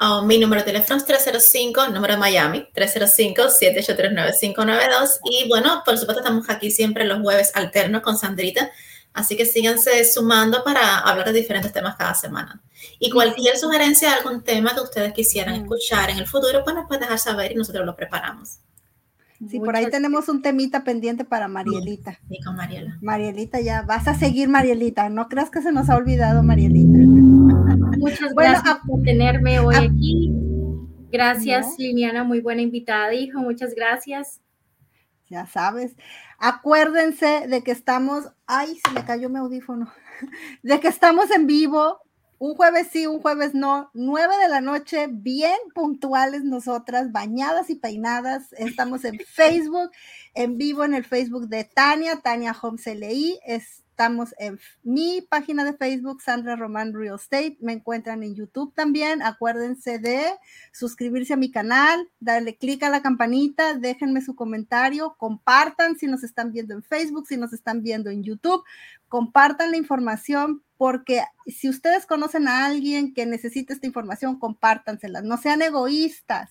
Oh, 0.00 0.22
mi 0.22 0.38
número 0.38 0.62
de 0.62 0.66
teléfono 0.66 0.98
es 0.98 1.04
305, 1.04 1.88
número 1.88 2.14
de 2.14 2.20
Miami, 2.20 2.68
305-783-9592. 2.74 5.18
Y 5.24 5.48
bueno, 5.48 5.82
por 5.84 5.98
supuesto, 5.98 6.20
estamos 6.20 6.48
aquí 6.48 6.70
siempre 6.70 7.04
los 7.04 7.20
jueves 7.20 7.50
alternos 7.54 8.02
con 8.02 8.16
Sandrita. 8.18 8.70
Así 9.12 9.36
que 9.36 9.46
síganse 9.46 10.04
sumando 10.04 10.62
para 10.64 10.98
hablar 10.98 11.26
de 11.26 11.40
diferentes 11.40 11.72
temas 11.72 11.96
cada 11.96 12.14
semana. 12.14 12.60
Y 12.98 13.10
cualquier 13.10 13.56
sugerencia 13.56 14.10
de 14.10 14.16
algún 14.16 14.42
tema 14.42 14.74
que 14.74 14.80
ustedes 14.80 15.12
quisieran 15.12 15.54
escuchar 15.54 16.10
en 16.10 16.18
el 16.18 16.26
futuro, 16.26 16.64
pues 16.64 16.74
nos 16.74 16.86
pueden 16.86 17.02
dejar 17.02 17.20
saber 17.20 17.52
y 17.52 17.54
nosotros 17.54 17.86
lo 17.86 17.94
preparamos. 17.94 18.58
Sí, 19.48 19.58
por 19.58 19.76
ahí 19.76 19.88
tenemos 19.90 20.28
un 20.28 20.42
temita 20.42 20.84
pendiente 20.84 21.24
para 21.24 21.48
Marielita. 21.48 22.18
Sí, 22.28 22.38
con 22.44 22.56
Mariela. 22.56 22.98
Marielita, 23.02 23.60
ya 23.60 23.82
vas 23.82 24.08
a 24.08 24.14
seguir, 24.14 24.48
Marielita. 24.48 25.08
No 25.08 25.28
creas 25.28 25.50
que 25.50 25.62
se 25.62 25.72
nos 25.72 25.90
ha 25.90 25.96
olvidado, 25.96 26.42
Marielita. 26.42 26.98
Muchas 27.98 28.34
gracias 28.34 28.78
por 28.86 29.02
tenerme 29.02 29.60
hoy 29.60 29.74
aquí. 29.76 30.32
Gracias, 31.10 31.76
Liliana, 31.78 32.24
muy 32.24 32.40
buena 32.40 32.62
invitada, 32.62 33.14
hijo. 33.14 33.40
Muchas 33.40 33.74
gracias. 33.74 34.40
Ya 35.28 35.46
sabes. 35.46 35.96
Acuérdense 36.38 37.46
de 37.48 37.62
que 37.62 37.70
estamos. 37.70 38.32
Ay, 38.46 38.76
se 38.84 38.92
me 38.92 39.04
cayó 39.04 39.28
mi 39.28 39.38
audífono. 39.38 39.92
De 40.62 40.80
que 40.80 40.88
estamos 40.88 41.30
en 41.30 41.46
vivo 41.46 42.03
un 42.44 42.56
jueves 42.56 42.88
sí, 42.92 43.06
un 43.06 43.22
jueves 43.22 43.54
no, 43.54 43.90
nueve 43.94 44.34
de 44.36 44.50
la 44.50 44.60
noche, 44.60 45.06
bien 45.10 45.56
puntuales 45.74 46.44
nosotras, 46.44 47.10
bañadas 47.10 47.70
y 47.70 47.74
peinadas. 47.74 48.52
Estamos 48.58 49.06
en 49.06 49.18
Facebook, 49.26 49.90
en 50.34 50.58
vivo 50.58 50.84
en 50.84 50.92
el 50.92 51.06
Facebook 51.06 51.48
de 51.48 51.64
Tania, 51.64 52.16
Tania 52.16 52.54
Homes 52.60 52.86
LI. 52.86 53.40
Estamos 53.46 54.34
en 54.36 54.60
mi 54.82 55.22
página 55.22 55.64
de 55.64 55.72
Facebook, 55.72 56.20
Sandra 56.20 56.54
Román 56.54 56.92
Real 56.92 57.14
Estate. 57.14 57.56
Me 57.60 57.72
encuentran 57.72 58.22
en 58.22 58.34
YouTube 58.34 58.74
también. 58.74 59.22
Acuérdense 59.22 59.98
de 59.98 60.24
suscribirse 60.70 61.32
a 61.32 61.38
mi 61.38 61.50
canal, 61.50 62.10
darle 62.20 62.58
clic 62.58 62.82
a 62.82 62.90
la 62.90 63.00
campanita, 63.00 63.72
déjenme 63.72 64.20
su 64.20 64.34
comentario, 64.34 65.14
compartan 65.16 65.96
si 65.96 66.08
nos 66.08 66.22
están 66.22 66.52
viendo 66.52 66.74
en 66.74 66.82
Facebook, 66.82 67.26
si 67.26 67.38
nos 67.38 67.54
están 67.54 67.82
viendo 67.82 68.10
en 68.10 68.22
YouTube, 68.22 68.64
compartan 69.08 69.70
la 69.70 69.76
información 69.76 70.63
porque 70.76 71.22
si 71.46 71.68
ustedes 71.68 72.06
conocen 72.06 72.48
a 72.48 72.66
alguien 72.66 73.14
que 73.14 73.26
necesita 73.26 73.72
esta 73.72 73.86
información, 73.86 74.38
compártansela, 74.38 75.22
no 75.22 75.36
sean 75.36 75.62
egoístas, 75.62 76.50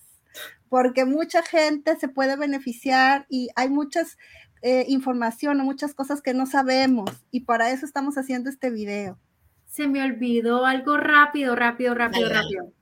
porque 0.68 1.04
mucha 1.04 1.42
gente 1.42 1.96
se 1.96 2.08
puede 2.08 2.36
beneficiar 2.36 3.26
y 3.28 3.48
hay 3.54 3.68
muchas 3.68 4.16
eh, 4.62 4.86
información 4.88 5.60
o 5.60 5.64
muchas 5.64 5.94
cosas 5.94 6.22
que 6.22 6.32
no 6.32 6.46
sabemos 6.46 7.10
y 7.30 7.40
para 7.40 7.70
eso 7.70 7.84
estamos 7.84 8.16
haciendo 8.16 8.48
este 8.48 8.70
video. 8.70 9.18
Se 9.66 9.88
me 9.88 10.02
olvidó 10.02 10.64
algo 10.64 10.96
rápido, 10.96 11.54
rápido, 11.54 11.94
rápido, 11.94 12.28
rápido. 12.30 12.72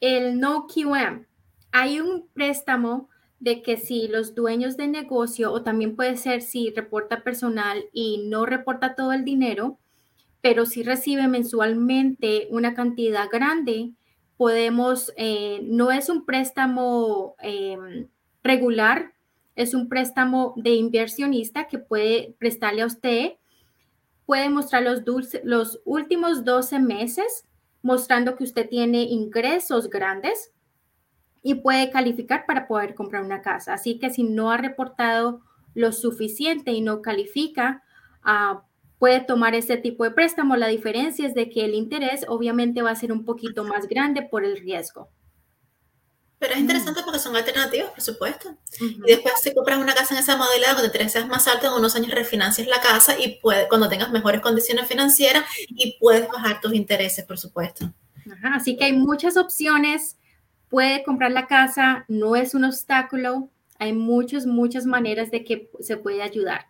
El 0.00 0.40
no 0.40 0.66
QM. 0.66 1.26
Hay 1.72 2.00
un 2.00 2.28
préstamo 2.32 3.10
de 3.40 3.60
que 3.60 3.76
si 3.76 4.08
los 4.08 4.34
dueños 4.34 4.78
de 4.78 4.88
negocio 4.88 5.52
o 5.52 5.62
también 5.62 5.96
puede 5.96 6.16
ser 6.16 6.40
si 6.40 6.70
reporta 6.70 7.22
personal 7.22 7.84
y 7.92 8.26
no 8.28 8.46
reporta 8.46 8.94
todo 8.94 9.12
el 9.12 9.24
dinero, 9.24 9.78
pero 10.44 10.66
si 10.66 10.82
recibe 10.82 11.26
mensualmente 11.26 12.48
una 12.50 12.74
cantidad 12.74 13.30
grande, 13.32 13.94
podemos, 14.36 15.10
eh, 15.16 15.60
no 15.64 15.90
es 15.90 16.10
un 16.10 16.26
préstamo 16.26 17.34
em, 17.38 18.08
regular, 18.42 19.14
es 19.56 19.72
un 19.72 19.88
préstamo 19.88 20.52
de 20.58 20.74
inversionista 20.74 21.66
que 21.66 21.78
puede 21.78 22.36
prestarle 22.38 22.82
a 22.82 22.86
usted, 22.86 23.36
puede 24.26 24.50
mostrar 24.50 24.82
los, 24.82 25.00
los 25.44 25.80
últimos 25.86 26.44
12 26.44 26.78
meses 26.78 27.46
mostrando 27.80 28.36
que 28.36 28.44
usted 28.44 28.68
tiene 28.68 29.04
ingresos 29.04 29.88
grandes 29.88 30.52
y 31.42 31.54
puede 31.54 31.90
calificar 31.90 32.44
para 32.44 32.68
poder 32.68 32.94
comprar 32.94 33.24
una 33.24 33.40
casa. 33.40 33.72
Así 33.72 33.98
que 33.98 34.10
si 34.10 34.24
no 34.24 34.50
ha 34.50 34.58
reportado 34.58 35.40
lo 35.72 35.90
suficiente 35.92 36.72
y 36.72 36.82
no 36.82 37.00
califica, 37.00 37.82
uh, 38.26 38.58
puede 39.04 39.20
tomar 39.20 39.54
ese 39.54 39.76
tipo 39.76 40.04
de 40.04 40.12
préstamo. 40.12 40.56
La 40.56 40.68
diferencia 40.68 41.26
es 41.26 41.34
de 41.34 41.50
que 41.50 41.66
el 41.66 41.74
interés 41.74 42.24
obviamente 42.26 42.80
va 42.80 42.90
a 42.90 42.94
ser 42.94 43.12
un 43.12 43.26
poquito 43.26 43.62
más 43.62 43.86
grande 43.86 44.22
por 44.22 44.46
el 44.46 44.56
riesgo. 44.56 45.10
Pero 46.38 46.54
es 46.54 46.60
interesante 46.60 47.02
porque 47.04 47.18
son 47.18 47.36
alternativas, 47.36 47.90
por 47.90 48.00
supuesto. 48.00 48.56
Y 48.80 49.02
después 49.06 49.34
si 49.42 49.52
compras 49.52 49.78
una 49.78 49.92
casa 49.92 50.14
en 50.14 50.20
esa 50.20 50.38
modalidad 50.38 50.68
donde 50.68 50.84
el 50.84 50.86
interés 50.86 51.16
es 51.16 51.26
más 51.26 51.46
alto, 51.48 51.66
en 51.66 51.74
unos 51.74 51.94
años 51.96 52.12
refinancias 52.12 52.66
la 52.66 52.80
casa 52.80 53.14
y 53.18 53.40
puede, 53.40 53.68
cuando 53.68 53.90
tengas 53.90 54.10
mejores 54.10 54.40
condiciones 54.40 54.88
financieras 54.88 55.44
y 55.68 55.98
puedes 56.00 56.26
bajar 56.26 56.62
tus 56.62 56.72
intereses, 56.72 57.26
por 57.26 57.36
supuesto. 57.36 57.92
así 58.54 58.74
que 58.78 58.84
hay 58.84 58.94
muchas 58.94 59.36
opciones. 59.36 60.16
Puede 60.70 61.04
comprar 61.04 61.30
la 61.30 61.46
casa, 61.46 62.06
no 62.08 62.36
es 62.36 62.54
un 62.54 62.64
obstáculo. 62.64 63.50
Hay 63.78 63.92
muchas, 63.92 64.46
muchas 64.46 64.86
maneras 64.86 65.30
de 65.30 65.44
que 65.44 65.70
se 65.80 65.98
puede 65.98 66.22
ayudar. 66.22 66.68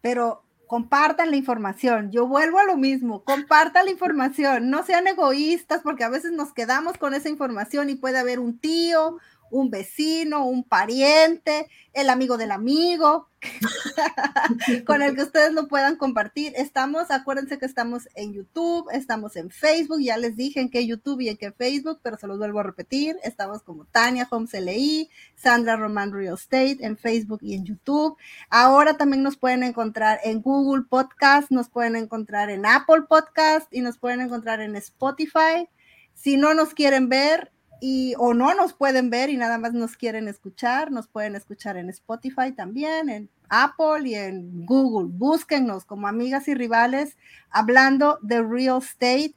Pero 0.00 0.44
compartan 0.70 1.32
la 1.32 1.36
información. 1.36 2.12
Yo 2.12 2.28
vuelvo 2.28 2.60
a 2.60 2.64
lo 2.64 2.76
mismo, 2.76 3.24
compartan 3.24 3.86
la 3.86 3.90
información, 3.90 4.70
no 4.70 4.84
sean 4.84 5.08
egoístas 5.08 5.80
porque 5.82 6.04
a 6.04 6.08
veces 6.08 6.30
nos 6.30 6.52
quedamos 6.52 6.96
con 6.96 7.12
esa 7.12 7.28
información 7.28 7.90
y 7.90 7.96
puede 7.96 8.20
haber 8.20 8.38
un 8.38 8.56
tío, 8.56 9.18
un 9.50 9.70
vecino, 9.70 10.44
un 10.44 10.64
pariente, 10.64 11.68
el 11.92 12.08
amigo 12.08 12.36
del 12.36 12.52
amigo, 12.52 13.28
con 14.86 15.02
el 15.02 15.14
que 15.16 15.22
ustedes 15.22 15.52
lo 15.52 15.68
puedan 15.68 15.96
compartir. 15.96 16.52
Estamos, 16.56 17.10
acuérdense 17.10 17.58
que 17.58 17.66
estamos 17.66 18.08
en 18.14 18.32
YouTube, 18.32 18.88
estamos 18.92 19.36
en 19.36 19.50
Facebook, 19.50 20.00
ya 20.00 20.16
les 20.16 20.36
dije 20.36 20.60
en 20.60 20.70
qué 20.70 20.86
YouTube 20.86 21.20
y 21.20 21.28
en 21.28 21.36
qué 21.36 21.52
Facebook, 21.52 22.00
pero 22.02 22.16
se 22.16 22.26
los 22.26 22.38
vuelvo 22.38 22.60
a 22.60 22.64
repetir. 22.64 23.16
Estamos 23.22 23.62
como 23.62 23.84
Tania 23.86 24.28
Holmes 24.30 24.52
LI, 24.52 25.10
Sandra 25.34 25.76
Roman 25.76 26.12
Real 26.12 26.34
Estate 26.34 26.78
en 26.80 26.96
Facebook 26.96 27.40
y 27.42 27.54
en 27.54 27.64
YouTube. 27.64 28.16
Ahora 28.48 28.96
también 28.96 29.22
nos 29.22 29.36
pueden 29.36 29.62
encontrar 29.62 30.20
en 30.24 30.42
Google 30.42 30.84
Podcast, 30.88 31.50
nos 31.50 31.68
pueden 31.68 31.96
encontrar 31.96 32.50
en 32.50 32.66
Apple 32.66 33.02
Podcast 33.08 33.72
y 33.72 33.80
nos 33.80 33.98
pueden 33.98 34.20
encontrar 34.20 34.60
en 34.60 34.76
Spotify. 34.76 35.68
Si 36.14 36.36
no 36.36 36.52
nos 36.52 36.74
quieren 36.74 37.08
ver, 37.08 37.50
y 37.80 38.14
o 38.18 38.34
no 38.34 38.54
nos 38.54 38.74
pueden 38.74 39.10
ver 39.10 39.30
y 39.30 39.36
nada 39.36 39.58
más 39.58 39.72
nos 39.72 39.96
quieren 39.96 40.28
escuchar, 40.28 40.90
nos 40.90 41.08
pueden 41.08 41.34
escuchar 41.34 41.76
en 41.76 41.88
Spotify 41.88 42.52
también, 42.54 43.08
en 43.08 43.30
Apple 43.48 44.08
y 44.08 44.14
en 44.14 44.66
Google. 44.66 45.08
Búsquennos 45.12 45.84
como 45.84 46.06
amigas 46.06 46.46
y 46.48 46.54
rivales 46.54 47.16
hablando 47.50 48.18
de 48.22 48.42
real 48.42 48.78
estate. 48.78 49.34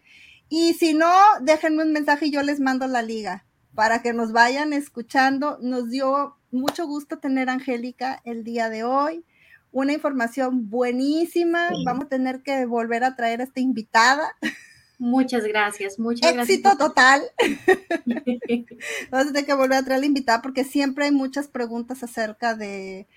Y 0.50 0.74
si 0.74 0.94
no, 0.94 1.12
déjenme 1.42 1.84
un 1.84 1.94
mensaje 1.94 2.28
y 2.28 2.32
yo 2.32 2.44
les 2.44 2.60
mando 2.60 2.86
la 2.88 3.02
liga 3.02 3.46
para 3.74 4.02
que 4.02 4.14
nos 4.14 4.32
vayan 4.32 4.74
escuchando. 4.74 5.58
Nos 5.62 5.90
dio 5.90 6.38
mucho 6.52 6.86
gusto 6.86 7.20
tener 7.20 7.50
a 7.50 7.54
Angélica 7.54 8.22
el 8.26 8.44
día 8.44 8.70
de 8.70 8.84
hoy. 8.84 9.26
Una 9.72 9.94
información 9.94 10.70
buenísima. 10.70 11.70
Vamos 11.86 12.06
a 12.06 12.10
tener 12.10 12.44
que 12.44 12.66
volver 12.66 13.04
a 13.04 13.16
traer 13.16 13.42
a 13.42 13.46
esta 13.46 13.60
invitada. 13.60 14.36
Muchas 15.00 15.44
gracias, 15.44 16.00
muchas 16.00 16.34
gracias. 16.34 16.50
Éxito 16.50 16.78
total. 16.78 17.24
Vamos 19.12 19.28
a 19.28 19.32
tener 19.32 19.46
que 19.46 19.54
volver 19.54 19.80
a 19.80 19.84
traer 19.84 20.02
la 20.02 20.06
invitada 20.06 20.42
porque 20.42 20.64
siempre 20.64 21.06
hay 21.06 21.12
muchas 21.12 21.48
preguntas 21.48 22.04
acerca 22.04 22.56
de 22.56 23.08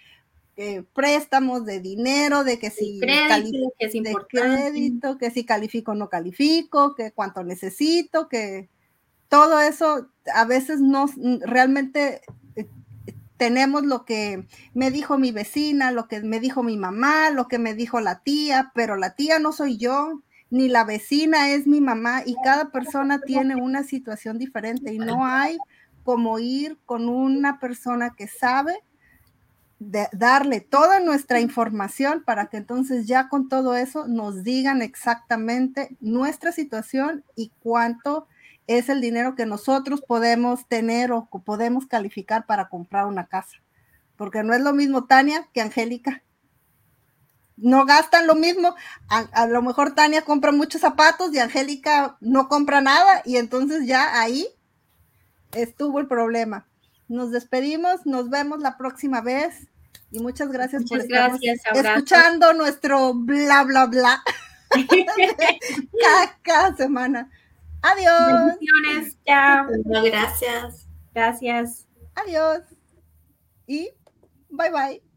eh, 0.57 0.85
préstamos, 0.95 1.67
de 1.67 1.81
dinero, 1.81 2.43
de 2.43 2.59
que 2.59 2.71
si 2.71 2.99
crédito, 2.99 3.75
que 3.79 3.87
es 3.87 3.93
de 3.93 4.15
crédito, 4.27 5.19
que 5.19 5.31
si 5.31 5.45
califico 5.45 5.93
o 5.93 5.95
no 5.95 6.09
califico, 6.09 6.95
que 6.95 7.13
cuánto 7.13 7.45
necesito, 7.45 8.29
que 8.29 8.71
todo 9.29 9.61
eso 9.61 10.09
a 10.33 10.47
veces 10.47 10.81
no 10.81 11.11
realmente 11.41 12.23
eh, 12.55 12.67
tenemos 13.37 13.85
lo 13.85 14.07
que 14.07 14.47
me 14.73 14.91
dijo 14.91 15.19
mi 15.19 15.31
vecina, 15.31 15.93
lo 15.93 16.09
que 16.09 16.23
me 16.23 16.41
dijo 16.41 16.63
mi 16.63 16.79
mamá, 16.79 17.29
lo 17.29 17.49
que 17.49 17.59
me 17.59 17.75
dijo 17.75 18.01
la 18.01 18.23
tía, 18.23 18.73
pero 18.75 18.97
la 18.97 19.15
tía 19.15 19.39
no 19.39 19.53
soy 19.53 19.77
yo, 19.77 20.23
ni 20.51 20.69
la 20.69 20.85
vecina 20.85 21.51
es 21.51 21.67
mi 21.67 21.81
mamá 21.81 22.23
y 22.25 22.37
cada 22.45 22.71
persona 22.71 23.21
tiene 23.21 23.57
una 23.57 23.83
situación 23.83 24.39
diferente 24.39 24.93
y 24.93 24.99
no 24.99 25.25
hay 25.25 25.59
como 26.05 26.39
ir 26.39 26.79
con 26.87 27.09
una 27.09 27.59
persona 27.59 28.15
que 28.17 28.29
sabe 28.29 28.83
darle 29.79 30.61
toda 30.61 31.01
nuestra 31.01 31.41
información 31.41 32.23
para 32.25 32.47
que 32.47 32.57
entonces 32.57 33.07
ya 33.07 33.29
con 33.29 33.49
todo 33.49 33.77
eso 33.77 34.07
nos 34.07 34.43
digan 34.43 34.81
exactamente 34.81 35.97
nuestra 36.01 36.53
situación 36.53 37.25
y 37.35 37.51
cuánto 37.61 38.27
es 38.67 38.89
el 38.89 39.01
dinero 39.01 39.35
que 39.35 39.47
nosotros 39.47 40.01
podemos 40.01 40.67
tener 40.67 41.13
o 41.13 41.29
podemos 41.45 41.87
calificar 41.87 42.47
para 42.47 42.69
comprar 42.69 43.07
una 43.07 43.27
casa. 43.27 43.59
Porque 44.17 44.43
no 44.43 44.55
es 44.55 44.63
lo 44.63 44.73
mismo 44.73 45.05
Tania 45.05 45.47
que 45.53 45.61
Angélica 45.61 46.23
no 47.57 47.87
gastan 47.87 48.27
lo 48.27 48.35
mismo. 48.35 48.75
A, 49.09 49.47
lo 49.47 49.63
mejor 49.63 49.95
Tania 49.95 50.23
compra 50.23 50.53
muchos 50.53 50.81
zapatos 50.81 51.33
y 51.35 51.39
Angélica 51.39 52.17
no 52.21 52.49
compra 52.49 52.81
nada 52.81 53.23
y 53.25 53.37
entonces 53.37 53.87
ya 53.87 54.21
ahí 54.21 54.47
estuvo 55.53 55.99
el 56.01 56.07
problema. 56.07 56.67
Nos 57.09 57.31
despedimos, 57.31 58.05
nos 58.05 58.31
vemos 58.31 58.61
la 58.61 58.77
próxima 58.77 59.21
vez 59.21 59.69
y 60.11 60.21
muchas 60.21 60.49
gracias 60.51 60.85
por 60.89 60.99
estar 60.99 61.33
escuchando 61.75 62.53
nuestro 62.53 63.15
bla 63.15 63.63
bla 63.65 63.87
bla 63.87 64.23
cada, 66.43 66.77
semana. 66.77 67.31
Adiós. 67.83 68.59
Chao. 69.25 69.69
gracias. 70.05 70.87
Gracias. 71.15 71.87
Adiós. 72.15 72.63
Y 73.67 73.91
bye 74.51 74.71
bye. 74.71 75.07